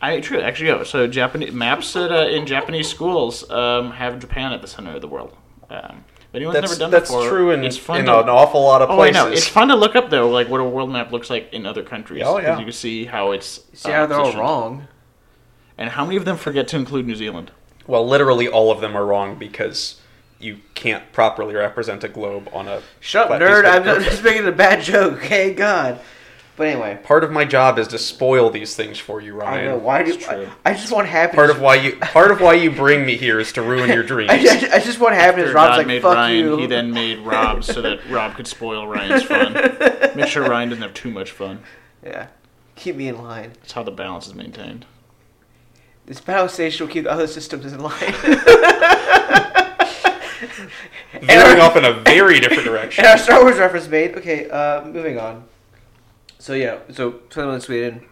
I 0.00 0.20
true 0.20 0.40
actually. 0.40 0.68
Yeah. 0.68 0.82
So 0.84 1.06
Japanese 1.06 1.52
maps 1.52 1.94
at, 1.96 2.12
uh, 2.12 2.26
in 2.28 2.46
Japanese 2.46 2.88
schools 2.88 3.48
um, 3.50 3.92
have 3.92 4.18
Japan 4.18 4.52
at 4.52 4.60
the 4.62 4.68
center 4.68 4.94
of 4.94 5.00
the 5.00 5.08
world. 5.08 5.34
Um, 5.70 6.04
if 6.28 6.34
anyone's 6.34 6.54
That's 6.54 6.70
never 6.72 6.78
done 6.78 6.90
that's 6.90 7.10
before, 7.10 7.28
true 7.28 7.50
in, 7.52 7.64
it's 7.64 7.76
fun 7.78 8.00
in 8.00 8.06
to- 8.06 8.20
an 8.20 8.28
awful 8.28 8.62
lot 8.62 8.82
of 8.82 8.90
Oh, 8.90 9.00
I 9.00 9.10
know. 9.10 9.28
It's 9.28 9.46
fun 9.48 9.68
to 9.68 9.74
look 9.76 9.96
up 9.96 10.10
though, 10.10 10.28
like 10.28 10.48
what 10.48 10.60
a 10.60 10.64
world 10.64 10.90
map 10.90 11.12
looks 11.12 11.30
like 11.30 11.52
in 11.52 11.64
other 11.66 11.82
countries. 11.82 12.22
Oh, 12.26 12.38
yeah. 12.38 12.50
'cause 12.50 12.58
You 12.60 12.64
can 12.66 12.72
see 12.72 13.04
how 13.06 13.32
it's 13.32 13.60
See 13.72 13.90
uh, 13.90 13.94
how 13.96 14.06
they're 14.06 14.18
all 14.20 14.32
wrong. 14.34 14.88
And 15.78 15.90
how 15.90 16.04
many 16.04 16.16
of 16.16 16.24
them 16.24 16.36
forget 16.36 16.68
to 16.68 16.76
include 16.76 17.06
New 17.06 17.16
Zealand? 17.16 17.50
Well, 17.86 18.06
literally 18.06 18.48
all 18.48 18.70
of 18.70 18.80
them 18.80 18.96
are 18.96 19.04
wrong 19.04 19.36
because 19.36 20.00
you 20.38 20.58
can't 20.74 21.10
properly 21.12 21.54
represent 21.54 22.02
a 22.04 22.08
globe 22.08 22.48
on 22.52 22.66
a. 22.68 22.82
Shut 23.00 23.30
up, 23.30 23.40
nerd. 23.40 23.64
I'm 23.64 24.02
just 24.02 24.22
making 24.24 24.46
a 24.46 24.52
bad 24.52 24.82
joke. 24.82 25.14
Okay, 25.24 25.54
God. 25.54 26.00
But 26.56 26.68
anyway, 26.68 26.98
Part 27.02 27.22
of 27.22 27.30
my 27.30 27.44
job 27.44 27.78
is 27.78 27.86
to 27.88 27.98
spoil 27.98 28.48
these 28.48 28.74
things 28.74 28.98
for 28.98 29.20
you, 29.20 29.34
Ryan. 29.34 29.48
I 29.52 29.56
Ryan. 29.56 29.64
know 29.66 29.76
why 29.76 30.02
do 30.02 30.14
It's 30.14 30.26
I. 30.26 30.48
I 30.64 30.72
just 30.72 30.90
want 30.90 31.06
happiness. 31.06 31.36
Part 31.36 31.50
of 31.50 31.60
why 31.60 31.74
you 31.74 31.96
part 31.96 32.30
of 32.30 32.40
why 32.40 32.54
you 32.54 32.70
bring 32.70 33.04
me 33.04 33.16
here 33.16 33.38
is 33.38 33.52
to 33.52 33.62
ruin 33.62 33.90
your 33.90 34.02
dreams. 34.12 34.30
I, 34.30 34.36
I, 34.36 34.76
I 34.76 34.78
just 34.80 34.98
want 34.98 35.14
happiness. 35.14 35.48
After 35.48 35.54
Rob's 35.54 35.70
God 35.72 35.76
like, 35.78 35.86
made 35.86 36.02
fuck 36.02 36.14
Ryan, 36.14 36.36
you. 36.46 36.56
he 36.56 36.66
then 36.66 36.92
made 36.92 37.18
Rob 37.18 37.62
so 37.62 37.82
that 37.82 37.98
Rob 38.10 38.34
could 38.36 38.46
spoil 38.46 38.86
Ryan's 38.88 39.22
fun. 39.24 39.52
Make 40.16 40.28
sure 40.28 40.48
Ryan 40.48 40.70
doesn't 40.70 40.82
have 40.82 40.94
too 40.94 41.10
much 41.10 41.30
fun. 41.30 41.60
yeah, 42.02 42.28
keep 42.74 42.96
me 42.96 43.08
in 43.08 43.18
line. 43.22 43.52
That's 43.60 43.72
how 43.72 43.82
the 43.82 43.90
balance 43.90 44.26
is 44.26 44.34
maintained. 44.34 44.86
This 46.06 46.20
battle 46.22 46.48
station 46.48 46.86
will 46.86 46.92
keep 46.92 47.04
the 47.04 47.10
other 47.10 47.26
systems 47.26 47.70
in 47.72 47.80
line. 47.80 48.14
Veering 51.20 51.60
off 51.60 51.76
in 51.76 51.84
a 51.84 51.92
very 51.92 52.40
different 52.40 52.64
direction. 52.64 53.04
And 53.04 53.10
our 53.10 53.18
Star 53.18 53.42
Wars 53.42 53.58
reference 53.58 53.88
made. 53.88 54.14
Okay, 54.16 54.48
uh, 54.48 54.84
moving 54.84 55.18
on. 55.18 55.44
So 56.46 56.52
yeah, 56.54 56.78
so 56.92 57.18
Finland, 57.28 57.64
Sweden, 57.64 58.06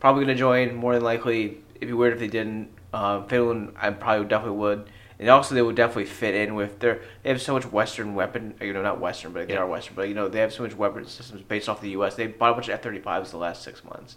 probably 0.00 0.22
gonna 0.26 0.34
join. 0.36 0.74
More 0.74 0.92
than 0.92 1.02
likely, 1.02 1.62
it'd 1.76 1.88
be 1.88 1.94
weird 1.94 2.12
if 2.12 2.18
they 2.18 2.28
didn't. 2.28 2.68
Um, 2.92 3.26
Finland, 3.26 3.72
I 3.80 3.88
probably 3.88 4.26
definitely 4.26 4.58
would. 4.58 4.90
And 5.18 5.30
also, 5.30 5.54
they 5.54 5.62
would 5.62 5.76
definitely 5.76 6.04
fit 6.04 6.34
in 6.34 6.54
with 6.54 6.78
their. 6.80 7.00
They 7.22 7.30
have 7.30 7.40
so 7.40 7.54
much 7.54 7.64
Western 7.64 8.14
weapon. 8.14 8.52
You 8.60 8.74
know, 8.74 8.82
not 8.82 9.00
Western, 9.00 9.32
but 9.32 9.48
they 9.48 9.54
Yeah. 9.54 9.60
are 9.60 9.66
Western. 9.66 9.94
But 9.94 10.08
you 10.08 10.14
know, 10.14 10.28
they 10.28 10.40
have 10.40 10.52
so 10.52 10.62
much 10.62 10.76
weapon 10.76 11.06
systems 11.06 11.40
based 11.40 11.70
off 11.70 11.80
the 11.80 11.88
U.S. 11.92 12.16
They 12.16 12.26
bought 12.26 12.50
a 12.50 12.52
bunch 12.52 12.68
of 12.68 12.74
F-35s 12.74 13.30
the 13.30 13.38
last 13.38 13.62
six 13.62 13.82
months, 13.82 14.16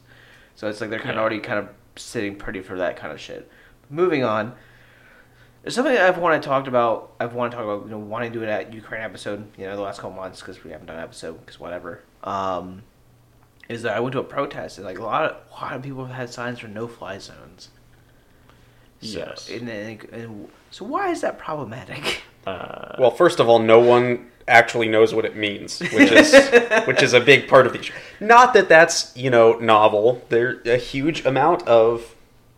so 0.55 0.67
it's 0.67 0.81
like 0.81 0.89
they're 0.89 0.99
kind 0.99 1.11
of 1.11 1.15
Yeah. 1.15 1.21
already 1.21 1.39
kind 1.39 1.59
of 1.59 1.69
sitting 1.95 2.35
pretty 2.35 2.59
for 2.59 2.77
that 2.79 2.97
kind 2.97 3.13
of 3.13 3.19
shit. 3.21 3.49
Moving 3.89 4.25
on. 4.25 4.55
There's 5.61 5.75
something 5.75 5.95
I've 5.95 6.17
wanted 6.17 6.41
to 6.43 6.49
talk 6.49 6.67
about. 6.67 7.13
I've 7.17 7.33
wanted 7.33 7.51
to 7.51 7.55
talk 7.55 7.63
about, 7.65 7.85
you 7.85 7.91
know, 7.91 7.97
wanting 7.99 8.33
to 8.33 8.39
do 8.39 8.43
it 8.43 8.49
at 8.49 8.73
Ukraine 8.73 9.03
episode, 9.03 9.47
you 9.57 9.63
know, 9.65 9.77
the 9.77 9.81
last 9.81 10.01
couple 10.01 10.17
months 10.17 10.41
because 10.41 10.61
we 10.65 10.71
haven't 10.71 10.87
done 10.87 10.97
an 10.97 11.03
episode 11.03 11.39
because 11.39 11.61
whatever. 11.61 12.01
Um, 12.25 12.83
is 13.69 13.81
that 13.83 13.95
I 13.95 13.99
went 13.99 14.13
to 14.13 14.19
a 14.19 14.23
protest 14.23 14.77
and 14.77 14.85
like 14.85 14.99
a 14.99 15.03
lot 15.03 15.25
of 15.25 15.37
a 15.51 15.53
lot 15.63 15.75
of 15.75 15.81
people 15.81 16.05
have 16.05 16.15
had 16.15 16.29
signs 16.29 16.59
for 16.59 16.67
no 16.67 16.87
fly 16.87 17.17
zones. 17.19 17.69
So, 19.01 19.19
Yes. 19.19 19.49
And, 19.49 19.67
then- 19.67 19.99
and 20.11 20.49
so 20.71 20.85
why 20.85 21.09
is 21.09 21.21
that 21.21 21.37
problematic? 21.37 22.21
Uh, 22.47 22.95
Well, 22.99 23.11
first 23.11 23.39
of 23.39 23.49
all, 23.49 23.59
no 23.59 23.79
one 23.79 24.29
actually 24.47 24.87
knows 24.89 25.13
what 25.13 25.23
it 25.25 25.35
means, 25.35 25.79
which 25.79 26.11
is 26.11 26.33
which 26.85 27.01
is 27.01 27.13
a 27.13 27.19
big 27.19 27.47
part 27.47 27.65
of 27.65 27.73
the 27.73 27.79
issue. 27.79 27.93
Not 28.19 28.53
that 28.53 28.67
that's 28.69 29.15
you 29.15 29.29
know 29.29 29.53
novel. 29.59 30.21
There 30.29 30.61
a 30.65 30.77
huge 30.77 31.25
amount 31.25 31.65
of 31.67 32.15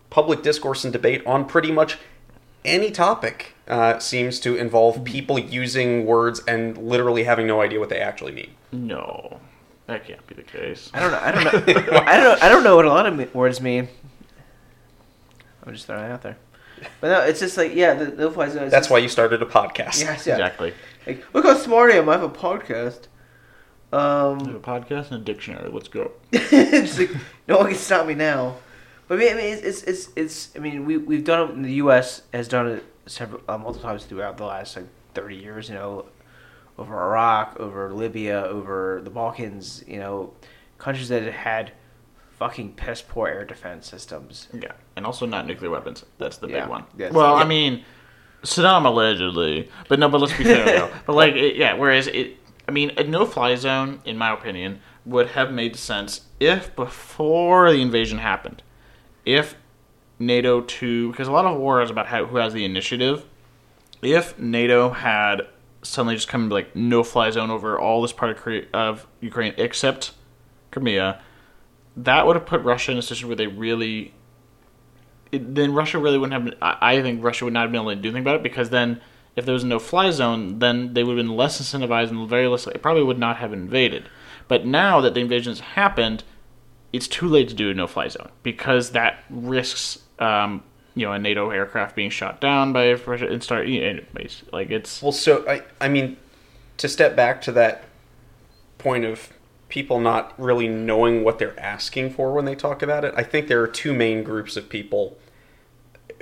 public 0.09 0.41
discourse 0.43 0.83
and 0.83 0.93
debate 0.93 1.21
on 1.25 1.45
pretty 1.45 1.71
much 1.71 1.97
any 2.63 2.89
topic 2.89 3.53
uh, 3.67 3.99
seems 3.99 4.39
to 4.39 4.55
involve 4.55 5.03
people 5.03 5.37
using 5.37 6.05
words 6.05 6.41
and 6.47 6.77
literally 6.77 7.23
having 7.25 7.45
no 7.45 7.61
idea 7.61 7.79
what 7.79 7.89
they 7.89 7.99
actually 7.99 8.31
mean. 8.31 8.51
no, 8.71 9.39
that 9.87 10.05
can't 10.05 10.25
be 10.27 10.35
the 10.35 10.43
case. 10.43 10.89
I 10.93 10.99
don't 10.99 11.11
know. 11.11 11.19
I 11.19 11.31
don't 11.31 11.43
know. 11.43 11.51
I 12.05 12.17
don't 12.17 12.23
know. 12.23 12.37
I 12.41 12.49
don't 12.49 12.63
know 12.63 12.75
what 12.75 12.85
a 12.85 12.89
lot 12.89 13.05
of 13.05 13.35
words 13.35 13.61
mean. 13.61 13.87
I'm 15.65 15.73
just 15.73 15.85
throwing 15.87 16.05
it 16.05 16.11
out 16.11 16.21
there. 16.21 16.37
But 17.01 17.07
no, 17.07 17.21
it's 17.21 17.39
just 17.39 17.57
like 17.57 17.73
yeah, 17.73 17.93
the 17.93 18.07
no 18.07 18.31
fly 18.31 18.49
zone. 18.49 18.69
That's 18.69 18.73
just- 18.87 18.89
why 18.91 18.97
you 18.99 19.07
started 19.09 19.41
a 19.41 19.45
podcast. 19.45 19.99
Yes, 20.01 20.27
yeah. 20.27 20.33
Exactly. 20.33 20.73
Like, 21.07 21.23
look 21.33 21.45
how 21.45 21.55
smart 21.55 21.91
I 21.91 21.97
am. 21.97 22.09
I 22.09 22.13
have 22.13 22.23
a 22.23 22.29
podcast. 22.29 23.07
I 23.93 23.97
have 24.01 24.41
Um, 24.41 24.55
a 24.55 24.59
podcast 24.59 25.11
and 25.11 25.21
a 25.21 25.23
dictionary. 25.23 25.69
Let's 25.71 25.87
go. 25.87 26.11
it's 26.31 26.97
like, 26.99 27.11
no 27.47 27.59
one 27.59 27.67
can 27.67 27.75
stop 27.77 28.05
me 28.07 28.13
now. 28.15 28.57
But 29.07 29.15
I 29.15 29.17
mean, 29.23 29.33
I 29.33 29.35
mean, 29.35 29.53
it's, 29.53 29.61
it's, 29.63 29.83
it's, 29.83 30.09
it's 30.15 30.49
I 30.55 30.59
mean, 30.59 30.85
we 30.85 30.97
we've 30.97 31.23
done 31.23 31.49
it. 31.49 31.53
In 31.53 31.61
the 31.61 31.73
U.S. 31.73 32.23
has 32.33 32.47
done 32.47 32.67
it 32.67 32.83
several 33.05 33.41
uh, 33.47 33.57
multiple 33.57 33.87
times 33.87 34.03
throughout 34.05 34.37
the 34.37 34.45
last 34.45 34.75
like 34.75 34.87
thirty 35.13 35.35
years. 35.37 35.69
You 35.69 35.75
know, 35.75 36.05
over 36.77 36.93
Iraq, 37.01 37.57
over 37.59 37.93
Libya, 37.93 38.43
over 38.43 39.01
the 39.03 39.09
Balkans. 39.09 39.83
You 39.87 39.99
know, 39.99 40.33
countries 40.77 41.09
that 41.09 41.23
had 41.23 41.71
fucking 42.37 42.73
piss 42.73 43.01
poor 43.01 43.27
air 43.27 43.45
defense 43.45 43.87
systems. 43.87 44.47
Yeah, 44.53 44.73
and 44.95 45.05
also 45.05 45.25
not 45.25 45.47
nuclear 45.47 45.69
weapons. 45.71 46.03
That's 46.17 46.37
the 46.37 46.47
Yeah, 46.47 46.61
big 46.61 46.69
one. 46.69 46.83
yes. 46.97 47.13
Well, 47.13 47.35
Yeah. 47.37 47.43
I 47.43 47.45
mean, 47.45 47.83
Saddam 48.43 48.85
allegedly, 48.85 49.69
but 49.87 49.99
no. 49.99 50.09
But 50.09 50.21
let's 50.21 50.37
be 50.37 50.43
fair 50.43 50.65
though. 50.65 50.91
But 51.05 51.15
like, 51.15 51.33
it, 51.35 51.55
yeah. 51.55 51.73
Whereas 51.73 52.07
it, 52.07 52.37
I 52.67 52.71
mean, 52.71 52.91
a 52.97 53.03
no-fly 53.03 53.55
zone, 53.55 54.01
in 54.05 54.17
my 54.17 54.33
opinion, 54.33 54.81
would 55.05 55.27
have 55.29 55.51
made 55.51 55.75
sense 55.75 56.21
if 56.39 56.75
before 56.75 57.71
the 57.71 57.79
invasion 57.81 58.17
happened, 58.17 58.63
if 59.23 59.55
NATO 60.19 60.61
two, 60.61 61.11
because 61.11 61.27
a 61.27 61.31
lot 61.31 61.45
of 61.45 61.57
war 61.57 61.81
is 61.81 61.89
about 61.89 62.07
how, 62.07 62.25
who 62.25 62.37
has 62.37 62.53
the 62.53 62.65
initiative. 62.65 63.25
If 64.01 64.37
NATO 64.37 64.89
had 64.91 65.47
suddenly 65.85 66.15
just 66.15 66.27
come 66.27 66.49
like 66.49 66.75
no-fly 66.75 67.29
zone 67.29 67.51
over 67.51 67.79
all 67.79 68.01
this 68.01 68.11
part 68.11 68.31
of, 68.31 68.37
Korea, 68.37 68.65
of 68.73 69.07
Ukraine 69.21 69.53
except 69.57 70.13
Crimea, 70.71 71.21
that 71.97 72.27
would 72.27 72.35
have 72.35 72.45
put 72.45 72.61
Russia 72.61 72.91
in 72.91 72.97
a 72.97 73.01
situation 73.01 73.27
where 73.27 73.35
they 73.35 73.47
really 73.47 74.13
it, 75.31 75.55
then 75.55 75.73
Russia 75.73 75.99
really 75.99 76.17
wouldn't 76.17 76.45
have. 76.45 76.53
I 76.61 76.95
I 76.95 77.01
think 77.01 77.23
Russia 77.23 77.45
would 77.45 77.53
not 77.53 77.61
have 77.61 77.71
been 77.71 77.81
able 77.81 77.91
to 77.91 77.95
do 77.95 78.09
anything 78.09 78.23
about 78.23 78.37
it 78.37 78.43
because 78.43 78.69
then, 78.69 79.01
if 79.35 79.45
there 79.45 79.53
was 79.53 79.63
no-fly 79.63 80.11
zone, 80.11 80.59
then 80.59 80.93
they 80.93 81.03
would 81.03 81.17
have 81.17 81.25
been 81.25 81.35
less 81.35 81.61
incentivized 81.61 82.09
and 82.09 82.27
very 82.27 82.47
less. 82.47 82.67
It 82.67 82.81
probably 82.81 83.03
would 83.03 83.19
not 83.19 83.37
have 83.37 83.53
invaded. 83.53 84.09
But 84.47 84.65
now 84.65 85.01
that 85.01 85.13
the 85.13 85.19
invasion 85.21 85.51
has 85.51 85.59
happened, 85.59 86.23
it's 86.93 87.07
too 87.07 87.27
late 87.27 87.49
to 87.49 87.55
do 87.55 87.69
a 87.69 87.73
no-fly 87.73 88.07
zone 88.07 88.29
because 88.43 88.91
that 88.91 89.23
risks, 89.29 89.99
um, 90.19 90.63
you 90.95 91.05
know, 91.05 91.11
a 91.11 91.19
NATO 91.19 91.49
aircraft 91.51 91.95
being 91.95 92.09
shot 92.09 92.39
down 92.41 92.73
by 92.73 92.93
Russia 92.93 93.27
and 93.27 93.43
start. 93.43 93.67
Anyways, 93.67 94.43
like 94.51 94.71
it's 94.71 95.01
Well, 95.01 95.11
so 95.11 95.47
I, 95.47 95.63
I 95.79 95.89
mean, 95.89 96.17
to 96.77 96.87
step 96.87 97.15
back 97.15 97.41
to 97.43 97.51
that 97.51 97.83
point 98.77 99.05
of 99.05 99.29
people 99.67 99.99
not 99.99 100.33
really 100.39 100.67
knowing 100.67 101.23
what 101.23 101.37
they're 101.37 101.59
asking 101.59 102.11
for 102.11 102.33
when 102.33 102.45
they 102.45 102.55
talk 102.55 102.81
about 102.81 103.03
it, 103.03 103.13
I 103.17 103.23
think 103.23 103.47
there 103.47 103.61
are 103.61 103.67
two 103.67 103.93
main 103.93 104.23
groups 104.23 104.55
of 104.55 104.69
people 104.69 105.17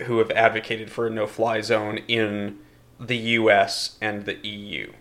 who 0.01 0.17
have 0.17 0.31
advocated 0.31 0.89
for 0.89 1.05
a 1.05 1.09
no-fly 1.09 1.61
zone 1.61 1.99
in 2.07 2.57
the 2.99 3.17
U.S. 3.17 3.97
and 4.01 4.25
the 4.25 4.35
EU. 4.47 4.91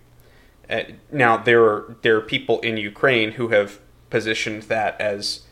Uh, 0.68 0.82
now, 1.10 1.36
there 1.36 1.64
are 1.64 1.96
there 2.02 2.16
are 2.16 2.20
people 2.20 2.60
in 2.60 2.76
Ukraine 2.76 3.32
who 3.32 3.48
have 3.48 3.80
positioned 4.10 4.64
that 4.64 5.00
as 5.00 5.42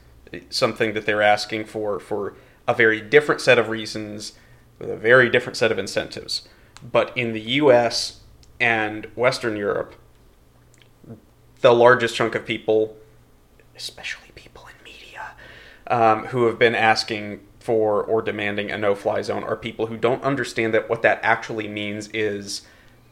something 0.50 0.92
that 0.92 1.06
they're 1.06 1.22
asking 1.22 1.64
for 1.64 1.98
for 1.98 2.34
a 2.70 2.74
very 2.74 3.00
different 3.00 3.40
set 3.40 3.58
of 3.58 3.68
reasons 3.68 4.34
with 4.78 4.88
a 4.88 4.96
very 4.96 5.28
different 5.28 5.56
set 5.56 5.72
of 5.72 5.78
incentives. 5.78 6.48
But 6.80 7.12
in 7.16 7.32
the 7.32 7.40
US 7.40 8.20
and 8.60 9.06
Western 9.16 9.56
Europe, 9.56 9.96
the 11.60 11.74
largest 11.74 12.14
chunk 12.14 12.36
of 12.36 12.46
people, 12.46 12.96
especially 13.76 14.28
people 14.36 14.66
in 14.68 14.84
media, 14.84 15.32
um, 15.88 16.26
who 16.26 16.46
have 16.46 16.60
been 16.60 16.76
asking 16.76 17.40
for 17.58 18.04
or 18.04 18.22
demanding 18.22 18.70
a 18.70 18.78
no 18.78 18.94
fly 18.94 19.20
zone 19.20 19.42
are 19.42 19.56
people 19.56 19.86
who 19.86 19.96
don't 19.96 20.22
understand 20.22 20.72
that 20.72 20.88
what 20.88 21.02
that 21.02 21.18
actually 21.22 21.66
means 21.66 22.08
is 22.14 22.62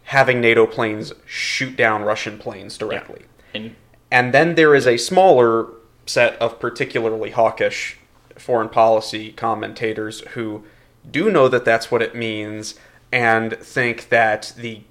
having 0.04 0.40
NATO 0.40 0.66
planes 0.66 1.12
shoot 1.26 1.76
down 1.76 2.02
Russian 2.04 2.38
planes 2.38 2.78
directly. 2.78 3.24
and 3.52 3.74
And 4.10 4.32
then 4.32 4.54
there 4.54 4.74
is 4.74 4.86
a 4.86 4.96
smaller 4.96 5.66
set 6.06 6.40
of 6.40 6.60
particularly 6.60 7.30
hawkish 7.30 7.97
foreign 8.38 8.68
policy 8.68 9.32
commentators 9.32 10.20
who 10.28 10.64
do 11.10 11.30
know 11.30 11.48
that 11.48 11.64
that's 11.64 11.90
what 11.90 12.02
it 12.02 12.14
means 12.14 12.74
and 13.12 13.56
think 13.58 14.08
that 14.08 14.52
the 14.56 14.82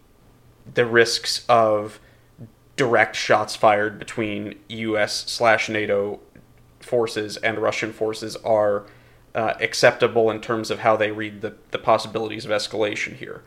the 0.73 0.85
risks 0.85 1.45
of 1.47 1.99
direct 2.75 3.15
shots 3.15 3.55
fired 3.55 3.97
between 3.97 4.55
U.S. 4.67 5.29
slash 5.29 5.69
NATO 5.69 6.19
forces 6.79 7.37
and 7.37 7.57
Russian 7.57 7.93
forces 7.93 8.35
are 8.37 8.85
uh, 9.33 9.53
acceptable 9.59 10.29
in 10.29 10.41
terms 10.41 10.69
of 10.69 10.79
how 10.79 10.97
they 10.97 11.11
read 11.11 11.41
the, 11.41 11.55
the 11.71 11.79
possibilities 11.79 12.45
of 12.45 12.51
escalation 12.51 13.15
here. 13.15 13.43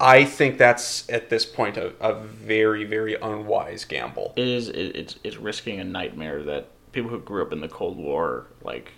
I 0.00 0.24
think 0.24 0.56
that's 0.56 1.08
at 1.10 1.28
this 1.28 1.44
point 1.44 1.76
a, 1.76 1.92
a 2.00 2.14
very 2.14 2.84
very 2.84 3.16
unwise 3.16 3.84
gamble. 3.84 4.32
It 4.36 4.48
is 4.48 4.68
it, 4.68 4.96
it's 4.96 5.18
it's 5.22 5.36
risking 5.36 5.78
a 5.78 5.84
nightmare 5.84 6.42
that 6.44 6.68
people 6.92 7.10
who 7.10 7.20
grew 7.20 7.42
up 7.42 7.52
in 7.52 7.60
the 7.60 7.68
Cold 7.68 7.98
War 7.98 8.46
like 8.62 8.92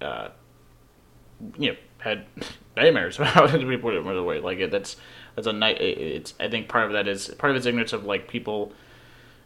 uh 0.00 0.28
you 1.58 1.70
know 1.72 1.76
had 1.98 2.26
nightmares 2.76 3.16
about 3.20 3.54
it 3.54 3.58
to 3.58 3.66
be 3.66 3.76
put 3.76 3.94
it 3.94 4.02
another 4.02 4.22
way 4.22 4.38
like 4.40 4.58
it, 4.58 4.70
that's 4.70 4.96
that's 5.34 5.46
a 5.46 5.52
night 5.52 5.80
it, 5.80 5.98
it's 5.98 6.34
I 6.40 6.48
think 6.48 6.68
part 6.68 6.86
of 6.86 6.92
that 6.92 7.08
is 7.08 7.28
part 7.38 7.50
of 7.50 7.56
it's 7.56 7.66
ignorance 7.66 7.92
of 7.92 8.04
like 8.04 8.28
people 8.28 8.72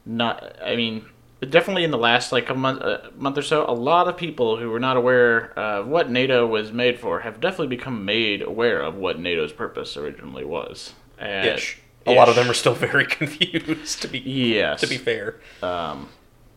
not 0.07 0.57
I 0.64 0.76
mean 0.76 1.05
definitely 1.48 1.84
in 1.84 1.90
the 1.90 1.98
last 1.98 2.32
like 2.32 2.51
a 2.51 2.55
month 2.55 2.80
a 2.80 3.11
month 3.16 3.38
or 3.38 3.42
so 3.42 3.64
a 3.66 3.72
lot 3.72 4.09
of 4.09 4.16
people 4.16 4.59
who 4.59 4.68
were 4.70 4.80
not 4.80 4.96
aware 4.96 5.59
of 5.59 5.86
what 5.86 6.11
NATO 6.11 6.46
was 6.46 6.70
made 6.72 6.98
for 6.98 7.20
have 7.20 7.40
definitely 7.40 7.68
become 7.68 8.05
made 8.05 8.42
aware 8.42 8.82
of 8.82 8.96
what 8.96 9.18
NATO's 9.18 9.53
purpose 9.53 9.96
originally 9.96 10.44
was. 10.44 10.92
And, 11.18 11.46
Ish. 11.59 11.78
A 12.07 12.12
lot 12.12 12.28
of 12.28 12.34
them 12.34 12.51
are 12.51 12.55
still 12.55 12.74
very 12.88 13.07
confused. 13.07 14.03
To 14.03 14.09
be 14.09 14.18
Yes. 14.18 14.80
to 14.80 14.86
be 14.86 14.96
fair. 14.98 15.40
Um, 15.62 16.09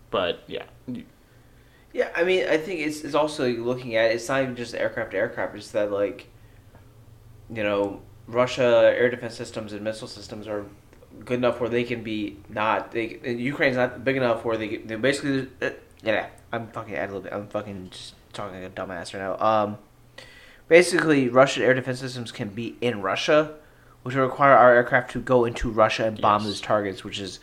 but 0.10 0.44
yeah, 0.48 0.64
Yeah, 1.94 2.10
I 2.16 2.24
mean, 2.24 2.48
I 2.50 2.58
think 2.58 2.80
it's, 2.80 3.02
it's 3.02 3.14
also 3.14 3.48
looking 3.50 3.96
at 3.96 4.12
it's 4.12 4.28
not 4.28 4.42
even 4.42 4.56
just 4.56 4.74
aircraft 4.74 5.12
to 5.12 5.18
aircraft. 5.18 5.56
It's 5.56 5.72
that 5.72 5.92
like, 5.92 6.28
you 7.54 7.64
know, 7.64 8.02
Russia 8.28 8.92
air 8.98 9.10
defense 9.10 9.36
systems 9.36 9.74
and 9.74 9.84
missile 9.84 10.08
systems 10.08 10.48
are 10.48 10.66
good 11.24 11.38
enough 11.38 11.60
where 11.60 11.70
they 11.70 11.84
can 11.84 12.04
be 12.04 12.40
not. 12.50 12.92
They 12.92 13.20
Ukraine's 13.24 13.76
not 13.76 14.04
big 14.04 14.18
enough 14.18 14.44
where 14.44 14.58
they 14.58 14.78
they 14.78 14.96
basically. 14.96 15.50
Uh, 15.62 15.70
yeah, 16.02 16.28
I'm 16.52 16.68
fucking 16.68 16.96
ad 16.96 17.14
lib. 17.14 17.30
I'm 17.32 17.48
fucking 17.48 17.90
just 17.92 18.16
talking 18.34 18.62
like 18.62 18.72
a 18.72 18.74
dumbass 18.74 19.14
right 19.14 19.22
now. 19.22 19.38
Um, 19.40 19.78
basically, 20.68 21.30
Russian 21.30 21.64
air 21.64 21.74
defense 21.74 22.00
systems 22.00 22.32
can 22.32 22.50
be 22.50 22.76
in 22.82 23.02
Russia, 23.02 23.54
which 24.02 24.16
would 24.16 24.22
require 24.22 24.54
our 24.56 24.74
aircraft 24.74 25.12
to 25.12 25.22
go 25.22 25.46
into 25.46 25.70
Russia 25.70 26.06
and 26.06 26.20
bomb 26.20 26.42
Yes. 26.42 26.50
those 26.50 26.62
targets, 26.62 27.04
which 27.04 27.20
is 27.20 27.40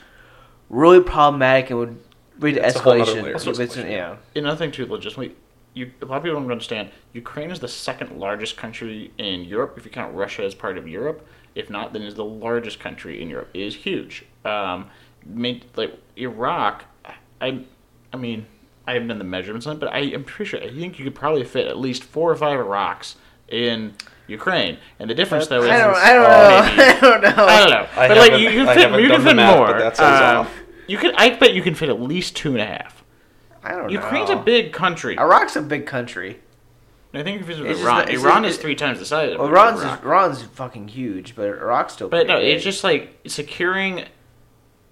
really 0.69 1.01
problematic 1.01 1.71
and 1.71 1.79
would 1.79 1.99
lead 2.41 2.55
to 2.55 2.61
That's 2.61 2.77
a 2.77 2.79
whole 2.81 2.97
nother 2.99 3.13
escalation. 3.13 3.23
layer 3.23 3.35
of 3.35 3.47
If 3.47 3.61
it's- 3.61 3.77
escalation. 3.77 3.91
yeah. 3.91 4.17
another 4.35 4.57
thing 4.57 4.73
too, 4.73 4.87
legitimately, 4.87 5.37
you 5.75 5.93
a 6.03 6.05
lot 6.07 6.17
of 6.19 6.23
people 6.25 6.41
don't 6.41 6.51
understand. 6.51 6.91
Ukraine 7.13 7.51
is 7.51 7.61
the 7.61 7.69
second 7.69 8.19
largest 8.19 8.57
country 8.57 9.13
in 9.19 9.45
Europe 9.45 9.75
if 9.77 9.85
you 9.85 9.91
count 9.91 10.15
Russia 10.15 10.43
as 10.45 10.55
part 10.55 10.77
of 10.79 10.89
Europe. 10.89 11.27
If 11.55 11.71
not, 11.71 11.93
then 11.93 12.03
it's 12.03 12.15
the 12.17 12.25
largest 12.25 12.81
country 12.81 13.21
in 13.23 13.29
Europe. 13.29 13.51
It 13.55 13.61
is 13.63 13.75
huge. 13.77 14.25
Um, 14.45 14.87
main, 15.27 15.63
like 15.77 15.93
Iraq, 16.17 16.85
I, 17.41 17.61
I 18.13 18.17
mean, 18.17 18.47
I 18.87 18.95
haven't 18.95 19.09
done 19.09 19.19
the 19.19 19.25
measurements 19.25 19.67
on 19.67 19.77
it, 19.77 19.81
but 19.81 19.93
I 19.93 19.99
am 20.01 20.25
pretty 20.25 20.49
sure. 20.51 20.61
I 20.63 20.71
think 20.71 20.99
you 20.99 21.05
could 21.05 21.15
probably 21.15 21.45
fit 21.45 21.67
at 21.67 21.79
least 21.79 22.03
four 22.05 22.31
or 22.31 22.37
five 22.37 22.59
Iraqs 22.59 23.17
in 23.49 23.95
Ukraine. 24.29 24.79
And 24.99 25.09
the 25.11 25.15
difference 25.15 25.47
though 25.49 25.63
is 25.63 25.69
I 25.71 25.79
don't, 25.79 25.97
I 25.97 26.13
don't 26.15 26.25
Oh, 26.25 26.31
know. 26.31 26.77
maybe. 26.77 26.93
I 26.93 27.01
don't 27.01 27.23
know. 27.37 27.45
I 27.47 27.61
don't 27.61 27.71
know, 27.71 27.87
I 27.97 28.09
but 28.09 28.17
like 28.17 28.33
you, 28.33 28.49
you 28.51 28.65
fit, 28.67 29.01
you 29.03 29.09
can 29.09 29.23
fit 29.23 29.37
math, 29.37 29.57
more. 29.57 29.67
but 29.69 29.79
that 29.79 29.97
sounds 29.97 30.21
Um, 30.21 30.37
off. 30.47 30.57
You 30.91 30.99
could, 30.99 31.15
I 31.17 31.31
bet 31.31 31.55
you 31.55 31.63
can 31.63 31.75
fit 31.75 31.89
at 31.89 32.01
least 32.01 32.35
two 32.37 32.51
and 32.53 32.61
a 32.61 32.67
half. 32.67 33.05
I 33.63 33.73
don't 33.77 33.91
Ukraine's 33.91 33.93
know. 33.93 34.01
Ukraine's 34.01 34.31
a 34.31 34.37
big 34.45 34.73
country. 34.73 35.17
Iraq's 35.19 35.55
a 35.57 35.63
big 35.63 35.87
country. 35.87 36.41
I 37.13 37.23
think 37.23 37.41
if 37.41 37.49
you 37.49 37.55
visit 37.55 37.67
It's 37.67 37.81
Iran, 37.81 38.07
that- 38.07 38.15
Iran 38.15 38.43
just- 38.45 38.57
is 38.57 38.63
three 38.63 38.75
times 38.75 38.99
the 38.99 39.05
size 39.05 39.33
of 39.33 39.39
Well, 39.39 39.49
Iraq. 39.49 39.75
Iran's 39.77 39.99
is, 39.99 40.05
Iran's 40.05 40.43
fucking 40.43 40.89
huge, 40.89 41.35
but 41.37 41.47
Iraq's 41.49 41.93
still. 41.95 42.09
But 42.09 42.27
no, 42.27 42.35
pretty 42.35 42.51
it's 42.53 42.65
just 42.65 42.83
like 42.85 43.19
securing 43.27 44.05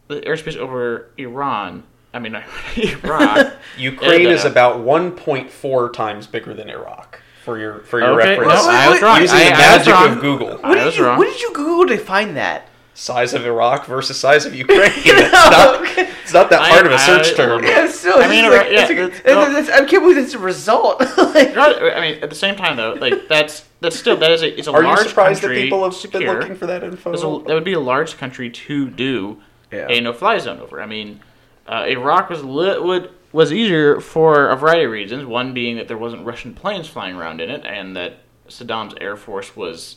the 0.09 0.21
airspace 0.21 0.57
over 0.57 1.11
Iran. 1.19 1.83
I 2.15 2.19
mean, 2.21 2.35
Iraq. 2.77 3.53
Ukraine 3.79 4.29
is 4.29 4.45
about 4.45 4.79
1.4 4.79 5.93
times 5.93 6.27
bigger 6.27 6.55
than 6.55 6.69
Iraq. 6.71 7.21
For 7.45 7.59
your 7.59 7.81
for 7.81 7.99
your 8.01 8.21
Okay, 8.21 8.31
reference, 8.39 8.65
no, 8.67 8.71
I 8.71 8.89
was 8.91 9.01
wrong. 9.03 9.21
using 9.21 9.39
I- 9.39 9.45
the 9.45 9.55
I 9.55 9.59
magic 9.59 9.95
wrong. 9.95 10.13
of 10.13 10.21
Google, 10.21 10.49
What 10.59 10.65
I 10.79 10.85
did 10.85 10.97
you, 10.97 11.05
wrong. 11.07 11.19
What 11.19 11.27
did 11.29 11.41
you 11.41 11.53
Google 11.55 11.87
to 11.87 11.99
find 12.03 12.37
that? 12.37 12.69
Size 12.99 13.33
of 13.33 13.47
Iraq 13.47 13.87
versus 13.87 14.19
size 14.19 14.45
of 14.45 14.55
Ukraine. 14.55 14.91
It's 14.97 15.33
not, 15.33 15.83
it's 16.25 16.33
not 16.35 16.51
that 16.51 16.61
I- 16.63 16.69
hard 16.69 16.87
of 16.87 16.93
a 16.93 16.99
search 16.99 17.29
I 17.33 17.37
term. 17.37 17.51
love 17.51 17.65
it. 17.65 17.69
Yeah, 17.69 17.89
still, 17.89 18.19
I 18.19 18.23
it's 18.23 18.29
mean, 18.31 18.45
like, 18.45 18.53
Iraq- 18.53 18.73
yeah, 18.73 18.81
it's 18.81 18.91
like- 18.91 19.25
that's- 19.25 19.49
it's- 19.49 19.69
it's- 19.69 19.81
I 19.81 19.85
can't 19.87 20.03
believe 20.03 20.17
that's 20.17 20.33
the 20.33 20.39
result. 20.41 21.01
like, 21.19 21.55
Not- 21.55 21.81
I 21.83 22.01
mean, 22.01 22.23
at 22.23 22.29
the 22.29 22.37
same 22.37 22.57
time 22.57 22.77
though, 22.77 22.95
like 22.95 23.29
that's 23.29 23.65
that's 23.81 23.97
still 23.99 24.17
that 24.19 24.31
is 24.33 24.43
a 24.43 24.59
it's 24.59 24.67
a 24.69 24.73
Are 24.73 24.83
you 24.83 24.89
large 24.89 25.07
surprised 25.09 25.41
that 25.43 25.47
country 25.47 25.63
people 25.63 25.85
have 25.85 25.95
secure. 25.95 26.21
been 26.23 26.41
looking 26.41 26.57
for 26.57 26.67
that 26.67 26.83
info? 26.83 27.13
A- 27.13 27.45
that 27.47 27.55
would 27.55 27.65
be 27.65 27.73
a 27.75 27.81
large 27.81 28.19
country 28.19 28.51
to 28.51 28.89
do 28.91 29.39
Yeah. 29.73 29.87
a 29.89 30.01
no-fly 30.01 30.39
zone 30.39 30.59
over. 30.61 30.83
I 30.83 30.87
mean, 30.87 31.21
uh, 31.69 31.85
Iraq 31.89 32.29
was 32.31 32.43
li- 32.45 32.79
would 32.81 33.11
was 33.33 33.53
easier 33.53 34.01
for 34.01 34.49
a 34.49 34.57
variety 34.57 34.85
of 34.85 34.91
reasons. 34.91 35.25
One 35.25 35.55
being 35.55 35.77
that 35.77 35.87
there 35.87 35.99
wasn't 35.99 36.27
Russian 36.27 36.53
planes 36.55 36.89
flying 36.89 37.15
around 37.17 37.41
in 37.41 37.49
it, 37.51 37.65
and 37.65 37.95
that 37.97 38.19
Saddam's 38.49 38.95
air 39.01 39.17
force 39.17 39.55
was 39.55 39.97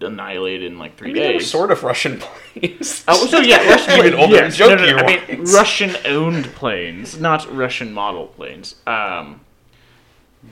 annihilated 0.00 0.70
in 0.72 0.78
like 0.78 0.92
I 0.92 0.96
three 0.96 1.12
mean, 1.12 1.22
they 1.22 1.32
were 1.34 1.38
days. 1.40 1.50
sort 1.50 1.70
of 1.70 1.82
Russian 1.82 2.18
planes. 2.20 3.04
Oh, 3.08 3.26
so 3.26 3.40
yeah, 3.40 3.58
Russian 3.70 3.98
Even 3.98 4.14
older 4.14 4.34
yes, 4.36 4.58
no, 4.58 4.74
no, 4.74 4.76
no, 4.76 4.96
I 4.98 5.26
mean. 5.26 5.44
Russian-owned 5.44 6.46
planes, 6.54 7.20
not 7.20 7.52
Russian 7.54 7.92
model 7.92 8.28
planes. 8.28 8.76
Um, 8.86 9.40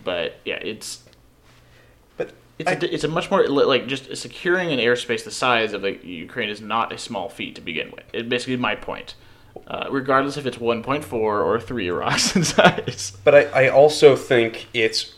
but 0.05 0.41
yeah, 0.45 0.57
it's 0.57 1.03
But 2.17 2.35
it's 2.59 2.69
I- 2.71 2.75
a, 2.75 2.95
it's 2.95 3.05
a 3.05 3.09
much 3.09 3.31
more 3.31 3.47
like 3.49 3.87
just 3.87 4.15
securing 4.17 4.73
an 4.73 4.79
airspace 4.79 5.25
the 5.25 5.31
size 5.31 5.73
of 5.73 5.83
like, 5.83 6.05
Ukraine 6.05 6.49
is 6.49 6.61
not 6.61 6.93
a 6.93 6.99
small 6.99 7.29
feat 7.29 7.55
to 7.57 7.61
begin 7.61 7.91
with. 7.93 8.05
It 8.13 8.29
basically 8.29 8.57
my 8.57 8.75
point. 8.75 9.15
Uh, 9.67 9.87
regardless 9.91 10.37
if 10.37 10.45
it's 10.45 10.59
1.4 10.59 11.13
or 11.15 11.59
3 11.59 11.87
Iraqs 11.87 12.37
in 12.37 12.45
size. 12.45 13.17
But 13.25 13.35
I, 13.35 13.65
I 13.65 13.69
also 13.71 14.15
think 14.15 14.67
it's 14.75 15.15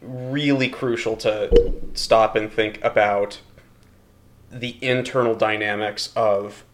really 0.00 0.68
crucial 0.68 1.16
to 1.16 1.74
stop 1.94 2.36
and 2.36 2.52
think 2.52 2.82
about 2.84 3.40
the 4.50 4.76
internal 4.80 5.34
dynamics 5.34 6.12
of 6.16 6.64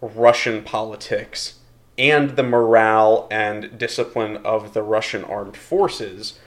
Russian 0.00 0.62
politics 0.62 1.60
and 1.98 2.30
the 2.30 2.42
morale 2.42 3.26
and 3.30 3.78
discipline 3.78 4.38
of 4.38 4.74
the 4.74 4.82
Russian 4.82 5.24
armed 5.24 5.56
forces 5.56 6.38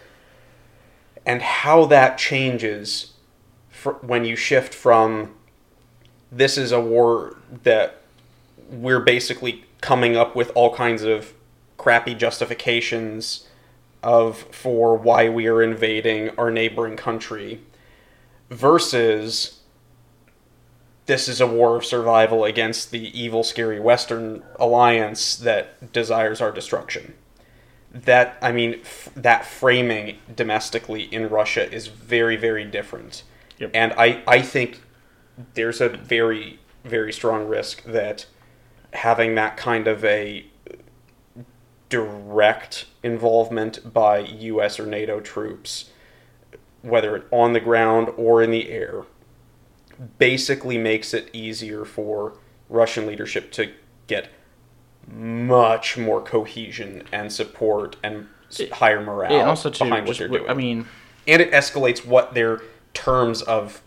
and 1.26 1.42
how 1.42 1.86
that 1.86 2.18
changes 2.18 3.14
when 4.02 4.26
you 4.26 4.36
shift 4.36 4.74
from 4.74 5.34
this 6.32 6.58
is 6.58 6.72
a 6.72 6.80
war 6.80 7.38
that 7.64 8.02
we're 8.70 9.00
basically 9.00 9.66
coming 9.82 10.16
up 10.16 10.36
with 10.36 10.52
all 10.54 10.74
kinds 10.76 11.04
of 11.04 11.34
crappy 11.78 12.14
justifications 12.14 13.48
of 14.02 14.38
for 14.38 14.96
why 14.96 15.30
we 15.30 15.48
are 15.48 15.62
invading 15.62 16.30
our 16.38 16.50
neighboring 16.50 16.96
country 16.96 17.62
versus 18.50 19.60
this 21.06 21.28
is 21.28 21.42
a 21.42 21.48
war 21.48 21.76
of 21.76 21.86
survival 21.86 22.46
against 22.46 22.92
the 22.92 23.20
evil 23.20 23.44
scary 23.44 23.80
western 23.80 24.44
alliance 24.58 25.36
that 25.38 25.92
desires 25.92 26.40
our 26.40 26.52
destruction 26.52 27.14
that 27.92 28.38
i 28.42 28.52
mean 28.52 28.76
f- 28.82 29.10
that 29.16 29.46
framing 29.46 30.18
domestically 30.36 31.04
in 31.14 31.28
russia 31.30 31.72
is 31.74 31.88
very 31.88 32.36
very 32.36 32.64
different 32.66 33.24
Yep. 33.58 33.72
and 33.74 33.94
i 33.94 34.22
i 34.28 34.42
think 34.42 34.82
there's 35.56 35.82
a 35.82 35.90
very 35.90 36.60
very 36.86 37.12
strong 37.12 37.48
risk 37.48 37.84
that 37.84 38.26
having 38.94 39.36
that 39.36 39.58
kind 39.58 39.88
of 39.88 40.06
a 40.06 40.46
direct 41.90 42.86
involvement 43.04 43.92
by 43.94 44.20
US 44.20 44.80
or 44.80 44.86
NATO 44.86 45.20
troops 45.20 45.90
whether 46.82 47.16
it 47.18 47.24
on 47.32 47.52
the 47.54 47.60
ground 47.60 48.08
or 48.16 48.42
in 48.42 48.52
the 48.52 48.70
air 48.70 49.04
basically 50.18 50.78
makes 50.78 51.14
it 51.14 51.30
easier 51.34 51.84
for 51.84 52.38
Russian 52.70 53.06
leadership 53.06 53.52
to 53.52 53.70
get 54.08 54.30
much 55.12 55.98
more 55.98 56.22
cohesion 56.22 57.04
and 57.12 57.34
support 57.34 57.98
and 58.02 58.28
It- 58.58 58.72
higher 58.74 59.02
morale 59.02 59.32
Yeah, 59.34 59.50
also 59.50 59.70
too, 59.70 59.84
behind 59.84 60.08
what 60.08 60.18
they're 60.18 60.28
doing. 60.30 60.50
I 60.50 60.54
mean, 60.54 60.88
and 61.28 61.42
it 61.42 61.52
escalates 61.52 62.06
what 62.06 62.34
their 62.34 62.62
terms 62.94 63.42
of 63.42 63.82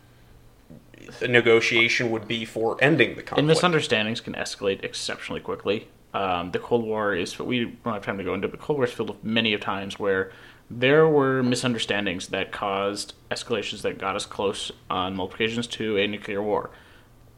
negotiation 1.27 2.11
would 2.11 2.29
be 2.29 2.45
for 2.45 2.77
ending 2.81 3.11
the 3.17 3.23
conflict. 3.23 3.39
and 3.39 3.47
misunderstandings 3.47 4.21
can 4.21 4.35
escalate 4.35 4.85
exceptionally 4.85 5.41
quickly. 5.41 5.89
Um, 6.15 6.51
the 6.51 6.59
Cold 6.59 6.85
War 6.85 7.15
is 7.15 7.39
we 7.39 7.65
don't 7.65 7.95
have 7.95 8.05
time 8.05 8.19
to 8.19 8.25
go 8.25 8.35
into, 8.35 8.49
but 8.49 8.61
the 8.61 8.65
Cold 8.67 8.79
War 8.79 8.87
is 8.87 8.93
filled 8.93 9.11
with 9.11 9.25
many 9.25 9.55
of 9.55 9.61
times 9.61 9.99
where 9.99 10.31
there 10.71 11.09
were 11.09 11.43
misunderstandings 11.43 12.29
that 12.29 12.53
caused 12.53 13.15
escalations 13.31 13.83
that 13.83 13.99
got 13.99 14.15
us 14.17 14.27
close 14.27 14.71
on 14.91 15.17
multiple 15.17 15.37
occasions 15.45 15.67
to 15.69 15.97
a 15.99 16.07
nuclear 16.07 16.43
war. 16.43 16.71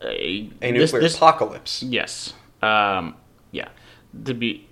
A, 0.02 0.50
a 0.60 0.72
this- 0.72 0.92
nuclear 0.92 1.02
this- 1.02 1.16
apocalypse. 1.16 1.82
Yes. 1.82 2.34
Um, 2.62 3.14
yeah. 3.52 3.68
To 4.24 4.34
be 4.34 4.66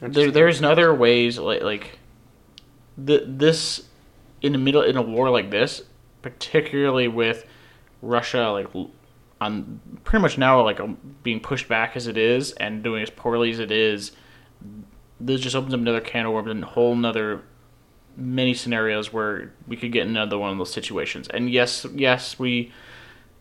there, 0.00 0.30
there's 0.30 0.62
other 0.62 0.94
ways 0.94 1.38
like 1.38 1.62
like 1.62 1.98
the, 2.96 3.24
this 3.26 3.82
in 4.42 4.52
the 4.52 4.58
middle 4.58 4.82
in 4.82 4.96
a 4.96 5.02
war 5.02 5.30
like 5.30 5.50
this, 5.50 5.82
particularly 6.22 7.08
with 7.08 7.44
Russia 8.02 8.48
like 8.50 8.68
on 9.40 9.80
pretty 10.04 10.22
much 10.22 10.36
now 10.38 10.62
like 10.62 10.80
um, 10.80 10.98
being 11.22 11.40
pushed 11.40 11.68
back 11.68 11.96
as 11.96 12.06
it 12.06 12.16
is 12.16 12.52
and 12.52 12.82
doing 12.82 13.02
as 13.02 13.10
poorly 13.10 13.50
as 13.50 13.58
it 13.60 13.70
is. 13.70 14.12
This 15.20 15.40
just 15.40 15.56
opens 15.56 15.74
up 15.74 15.80
another 15.80 16.00
can 16.00 16.26
of 16.26 16.32
worms 16.32 16.50
and 16.50 16.62
a 16.62 16.66
whole 16.66 16.94
nother 16.94 17.42
many 18.16 18.52
scenarios 18.54 19.12
where 19.12 19.52
we 19.66 19.76
could 19.76 19.92
get 19.92 20.06
another 20.06 20.36
one 20.38 20.50
of 20.50 20.58
those 20.58 20.72
situations. 20.72 21.28
And 21.28 21.50
yes, 21.50 21.86
yes, 21.94 22.38
we 22.38 22.72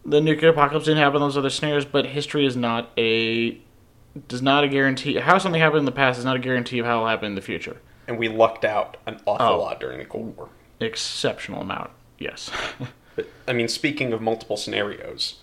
the 0.06 0.22
nuclear 0.22 0.52
apocalypse 0.52 0.86
didn't 0.86 1.00
happen 1.00 1.18
in 1.18 1.22
those 1.22 1.38
other 1.38 1.50
scenarios, 1.50 1.86
but 1.86 2.06
history 2.08 2.46
is 2.46 2.56
not 2.56 2.92
a 2.98 3.60
does 4.28 4.42
not 4.42 4.64
a 4.64 4.68
guarantee 4.68 5.16
how 5.18 5.38
something 5.38 5.62
happened 5.62 5.80
in 5.80 5.86
the 5.86 5.92
past 5.92 6.18
is 6.18 6.26
not 6.26 6.36
a 6.36 6.40
guarantee 6.40 6.80
of 6.80 6.86
how 6.86 6.98
it'll 6.98 7.08
happen 7.08 7.26
in 7.28 7.36
the 7.36 7.42
future. 7.42 7.78
And 8.08 8.18
we 8.18 8.30
lucked 8.30 8.66
out 8.66 8.98
an 9.06 9.20
awful 9.26 9.46
Oh. 9.46 9.60
lot 9.62 9.80
during 9.80 10.00
the 10.00 10.06
Cold 10.06 10.36
War. 10.38 10.50
Exceptional 10.80 11.62
amount, 11.62 11.90
yes. 12.20 12.50
But 13.16 13.28
I 13.48 13.54
mean, 13.54 13.68
speaking 13.68 14.14
of 14.14 14.22
multiple 14.22 14.58
scenarios, 14.58 15.40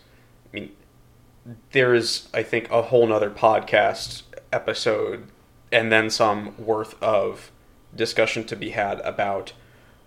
there 1.73 1.95
is, 1.95 2.29
I 2.33 2.43
think, 2.43 2.71
a 2.71 2.83
whole 2.83 3.07
nother 3.07 3.31
podcast 3.31 4.23
episode 4.53 5.27
and 5.73 5.91
then 5.93 6.09
some 6.11 6.55
worth 6.59 7.01
of 7.03 7.51
discussion 7.95 8.45
to 8.45 8.57
be 8.57 8.71
had 8.71 9.01
about 9.01 9.53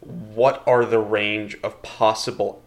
what 0.01 0.63
are 0.65 0.85
the 0.85 0.99
range 0.99 1.57
of 1.63 1.81
possible 1.81 2.61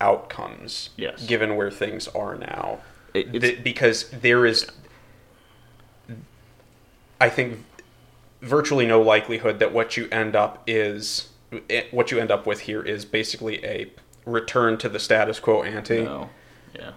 outcomes 0.00 0.90
Yes. 0.96 1.24
given 1.26 1.56
where 1.56 1.70
things 1.70 2.08
are 2.08 2.36
now. 2.36 2.80
Because 3.12 4.08
there 4.10 4.44
is, 4.46 4.66
I 7.20 7.28
think, 7.28 7.64
virtually 8.40 8.86
no 8.86 9.00
likelihood 9.00 9.58
that 9.60 9.72
what 9.72 9.96
you 9.96 10.08
end 10.10 10.34
up 10.34 10.62
is 10.66 11.28
eh, 11.70 11.84
what 11.90 12.10
you 12.10 12.18
end 12.18 12.30
up 12.30 12.46
with 12.46 12.60
here 12.60 12.82
is 12.82 13.04
basically 13.04 13.64
a 13.64 13.90
return 14.26 14.78
to 14.78 14.88
the 14.88 14.98
status 14.98 15.38
quo 15.40 15.62
ante. 15.62 16.02
no. 16.02 16.30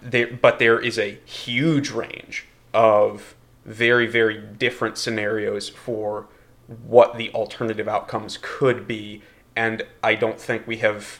There, 0.01 0.27
but 0.27 0.59
there 0.59 0.79
is 0.79 0.97
a 0.97 1.19
huge 1.25 1.91
range 1.91 2.45
of 2.73 3.35
very, 3.65 4.07
very 4.07 4.37
different 4.37 4.97
scenarios 4.97 5.69
for 5.69 6.27
what 6.67 7.17
the 7.17 7.31
alternative 7.31 7.87
outcomes 7.87 8.37
could 8.41 8.87
be, 8.87 9.21
and 9.55 9.83
I 10.03 10.15
don't 10.15 10.39
think 10.39 10.67
we 10.67 10.77
have 10.77 11.19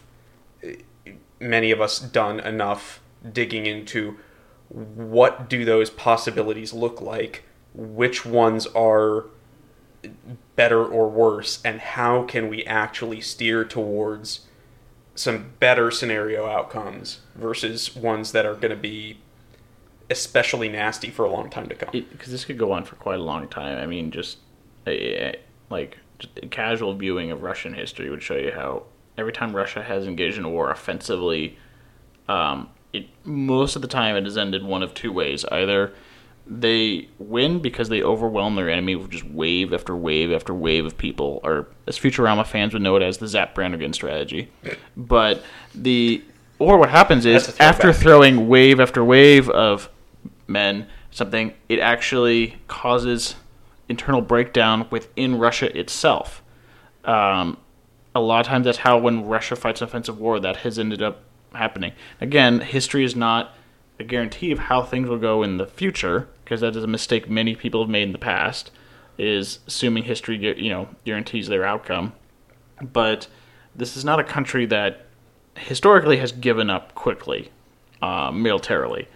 eh, 0.63 0.75
many 1.39 1.71
of 1.71 1.81
us 1.81 1.99
done 1.99 2.39
enough 2.39 3.01
digging 3.31 3.65
into 3.65 4.17
what 4.69 5.49
do 5.49 5.65
those 5.65 5.89
possibilities 5.89 6.73
look 6.73 7.01
like, 7.01 7.43
which 7.73 8.25
ones 8.25 8.67
are 8.67 9.25
better 10.55 10.83
or 10.83 11.09
worse, 11.09 11.61
and 11.63 11.79
how 11.79 12.23
can 12.23 12.49
we 12.49 12.63
actually 12.65 13.21
steer 13.21 13.63
towards 13.63 14.44
some 15.16 15.51
better 15.59 15.89
scenario 15.91 16.45
outcomes 16.45 17.20
versus 17.36 17.95
ones 17.95 18.32
that 18.34 18.45
are 18.45 18.53
going 18.55 18.70
to 18.72 18.76
be 18.76 19.18
especially 20.09 20.70
nasty 20.70 21.09
for 21.09 21.26
a 21.26 21.32
long 21.32 21.49
time 21.49 21.68
to 21.70 21.76
come. 21.76 21.89
because 21.91 22.32
this 22.32 22.45
could 22.45 22.57
go 22.59 22.72
on 22.72 22.84
for 22.84 22.95
quite 22.95 23.20
a 23.20 23.24
long 23.24 23.47
time. 23.47 23.78
I 23.78 23.86
mean, 23.88 24.11
just 24.11 24.38
a, 24.86 25.32
a- 25.32 25.39
like 25.70 25.97
casual 26.51 26.93
viewing 26.95 27.32
of 27.32 27.41
Russian 27.41 27.74
history 27.74 28.09
would 28.09 28.22
show 28.22 28.36
you 28.36 28.51
how 28.51 28.84
every 29.18 29.32
time 29.34 29.55
Russia 29.55 29.82
has 29.82 30.05
engaged 30.05 30.38
in 30.38 30.45
a 30.45 30.49
war 30.49 30.70
offensively, 30.70 31.57
um, 32.28 32.70
it 32.93 33.07
most 33.24 33.76
of 33.76 33.82
the 33.82 33.88
time 33.88 34.16
it 34.16 34.26
has 34.26 34.38
ended 34.38 34.63
one 34.63 34.84
of 34.84 34.93
two 34.93 35.11
ways: 35.11 35.43
either 35.51 35.93
they 36.47 37.07
win 37.17 37.59
because 37.59 37.89
they 37.89 38.03
overwhelm 38.03 38.55
their 38.55 38.69
enemy 38.69 38.95
with 38.95 39.09
just 39.09 39.25
wave 39.25 39.73
after 39.73 39.95
wave 39.95 40.31
after 40.31 40.53
wave 40.53 40.85
of 40.85 40.97
people, 40.97 41.39
or 41.43 41.67
as 41.87 41.97
Futurama 41.97 42.45
fans 42.45 42.73
would 42.73 42.81
know 42.81 42.95
it 42.95 43.03
as 43.03 43.17
the 43.17 43.27
Zap 43.27 43.55
Brannigan 43.55 43.93
strategy. 43.93 44.49
But 44.95 45.43
the 45.73 46.23
or 46.59 46.77
what 46.77 46.89
happens 46.89 47.25
is 47.25 47.47
throwback. 47.47 47.61
after 47.61 47.93
throwing 47.93 48.47
wave 48.47 48.79
after 48.79 49.03
wave 49.03 49.49
of 49.49 49.89
men 50.47 50.87
something, 51.11 51.53
it 51.69 51.79
actually 51.79 52.57
causes 52.67 53.35
internal 53.89 54.21
breakdown 54.21 54.87
within 54.89 55.37
Russia 55.37 55.77
itself. 55.77 56.41
Um, 57.03 57.57
a 58.13 58.19
lot 58.19 58.39
of 58.39 58.47
times, 58.47 58.65
that's 58.65 58.79
how 58.79 58.97
when 58.97 59.25
Russia 59.25 59.55
fights 59.55 59.81
an 59.81 59.87
offensive 59.87 60.19
war, 60.19 60.39
that 60.39 60.57
has 60.57 60.79
ended 60.79 61.01
up 61.01 61.23
happening. 61.53 61.93
Again, 62.21 62.61
history 62.61 63.03
is 63.03 63.15
not 63.15 63.53
a 63.99 64.03
guarantee 64.03 64.51
of 64.51 64.59
how 64.59 64.81
things 64.81 65.07
will 65.07 65.17
go 65.17 65.43
in 65.43 65.57
the 65.57 65.67
future, 65.67 66.27
because 66.43 66.61
that 66.61 66.75
is 66.75 66.83
a 66.83 66.87
mistake 66.87 67.29
many 67.29 67.55
people 67.55 67.81
have 67.81 67.89
made 67.89 68.03
in 68.03 68.11
the 68.11 68.17
past. 68.17 68.71
Is 69.17 69.59
assuming 69.65 70.03
history, 70.03 70.37
you 70.61 70.69
know, 70.69 70.89
guarantees 71.05 71.47
their 71.47 71.63
outcome. 71.63 72.11
But 72.81 73.27
this 73.73 73.95
is 73.95 74.03
not 74.03 74.19
a 74.19 74.25
country 74.25 74.65
that 74.65 75.05
historically 75.55 76.17
has 76.17 76.33
given 76.33 76.69
up 76.69 76.93
quickly, 76.95 77.49
uh, 78.01 78.31
militarily. 78.31 79.07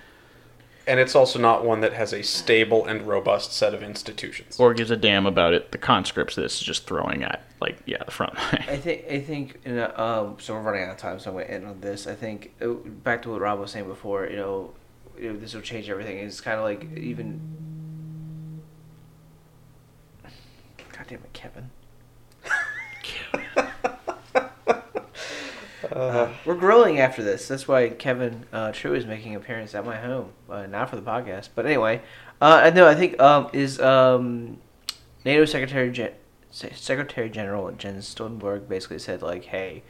And 0.89 0.99
it's 0.99 1.13
also 1.13 1.37
not 1.37 1.63
one 1.63 1.81
that 1.81 1.93
has 1.93 2.13
a 2.13 2.23
stable 2.23 2.83
and 2.83 3.03
robust 3.03 3.53
set 3.53 3.75
of 3.75 3.83
institutions. 3.83 4.59
or 4.59 4.73
gives 4.73 4.89
a 4.89 4.97
damn 4.97 5.27
about 5.27 5.53
it. 5.53 5.71
The 5.71 5.77
conscripts 5.77 6.33
this 6.33 6.55
is 6.55 6.61
just 6.61 6.87
throwing 6.87 7.23
at 7.23 7.43
like 7.61 7.77
yeah 7.85 8.03
the 8.03 8.09
front 8.09 8.33
line. 8.35 8.65
I 8.67 8.77
think 8.77 9.05
I 9.07 9.19
think 9.19 9.61
in 9.65 9.77
a, 9.77 9.93
um, 9.95 10.37
so 10.39 10.55
we're 10.55 10.61
running 10.61 10.81
out 10.81 10.89
of 10.89 10.97
time, 10.97 11.19
so 11.19 11.29
I'm 11.29 11.37
gonna 11.37 11.45
end 11.45 11.67
on 11.67 11.79
this. 11.81 12.07
I 12.07 12.15
think 12.15 12.55
uh, 12.59 12.69
back 12.69 13.21
to 13.21 13.29
what 13.29 13.39
Rob 13.39 13.59
was 13.59 13.69
saying 13.69 13.87
before. 13.87 14.25
You 14.25 14.37
know, 14.37 14.73
you 15.15 15.31
know 15.31 15.39
this 15.39 15.53
will 15.53 15.61
change 15.61 15.87
everything. 15.91 16.17
It's 16.17 16.41
kind 16.41 16.57
of 16.57 16.63
like 16.63 16.97
even. 16.97 17.39
God 20.23 21.05
damn 21.07 21.19
it, 21.19 21.33
Kevin. 21.33 21.69
Uh, 25.91 26.31
we're 26.45 26.55
grilling 26.55 26.99
after 26.99 27.23
this. 27.23 27.47
That's 27.47 27.67
why 27.67 27.89
Kevin 27.89 28.45
uh, 28.53 28.71
True 28.71 28.93
is 28.93 29.05
making 29.05 29.35
an 29.35 29.41
appearance 29.41 29.73
at 29.75 29.85
my 29.85 29.97
home, 29.97 30.31
uh, 30.49 30.65
not 30.65 30.89
for 30.89 30.95
the 30.95 31.01
podcast, 31.01 31.49
but 31.55 31.65
anyway. 31.65 32.01
Uh, 32.41 32.61
I 32.63 32.69
know. 32.69 32.87
I 32.87 32.95
think 32.95 33.19
um, 33.19 33.49
is 33.53 33.79
um, 33.79 34.57
NATO 35.25 35.45
Secretary 35.45 35.91
Gen- 35.91 36.13
Se- 36.51 36.73
Secretary 36.75 37.29
General 37.29 37.71
Jens 37.71 38.13
Stoltenberg 38.13 38.67
basically 38.67 38.99
said 38.99 39.21
like, 39.21 39.45
"Hey, 39.45 39.83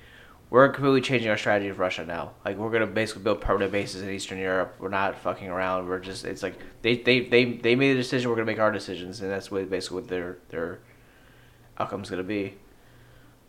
we're 0.49 0.67
completely 0.69 1.01
changing 1.01 1.29
our 1.29 1.37
strategy 1.37 1.69
of 1.69 1.79
Russia 1.79 2.05
now. 2.05 2.31
Like, 2.43 2.57
we're 2.57 2.71
gonna 2.71 2.87
basically 2.87 3.23
build 3.23 3.41
permanent 3.41 3.71
bases 3.71 4.01
in 4.01 4.09
Eastern 4.09 4.39
Europe. 4.39 4.75
We're 4.79 4.89
not 4.89 5.17
fucking 5.19 5.47
around. 5.47 5.87
We're 5.87 5.99
just 5.99 6.25
it's 6.25 6.41
like 6.41 6.55
they 6.81 6.97
they 6.97 7.21
they, 7.21 7.53
they 7.53 7.75
made 7.75 7.91
a 7.91 7.99
decision. 7.99 8.29
We're 8.29 8.35
gonna 8.35 8.45
make 8.47 8.59
our 8.59 8.71
decisions, 8.71 9.21
and 9.21 9.29
that's 9.29 9.51
what 9.51 9.69
basically 9.69 10.01
what 10.01 10.07
their 10.09 10.37
their 10.49 10.79
outcome's 11.77 12.09
gonna 12.09 12.23
be." 12.23 12.55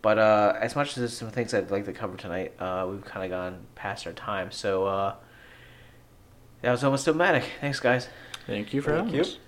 But 0.03 0.19
uh, 0.19 0.57
as 0.61 0.75
much 0.75 0.91
as 0.91 0.95
there's 0.97 1.17
some 1.17 1.31
things 1.31 1.53
I'd 1.53 1.71
like 1.71 1.85
to 1.85 1.93
cover 1.93 2.17
tonight, 2.17 2.55
uh, 2.59 2.87
we've 2.91 3.05
kind 3.05 3.25
of 3.25 3.31
gone 3.31 3.67
past 3.75 4.07
our 4.07 4.13
time. 4.15 4.51
So 4.51 4.87
uh, 4.87 5.15
that 6.63 6.71
was 6.71 6.83
almost 6.85 7.05
dramatic. 7.05 7.45
Thanks, 7.61 7.81
guys. 7.81 8.09
Thank 8.47 8.73
you 8.73 8.81
for 8.81 8.93
Thank 8.93 9.07
having 9.07 9.15
you. 9.15 9.21
us. 9.21 9.39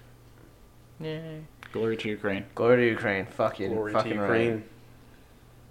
Yay! 1.01 1.41
Glory 1.73 1.97
to 1.97 2.09
Ukraine. 2.09 2.45
Glory 2.55 2.77
to 2.77 2.89
Ukraine. 2.91 3.27
Fucking 3.27 3.73
Glory 3.73 3.93
to 3.95 4.09
Ukraine. 4.09 4.53
Right. 4.53 4.69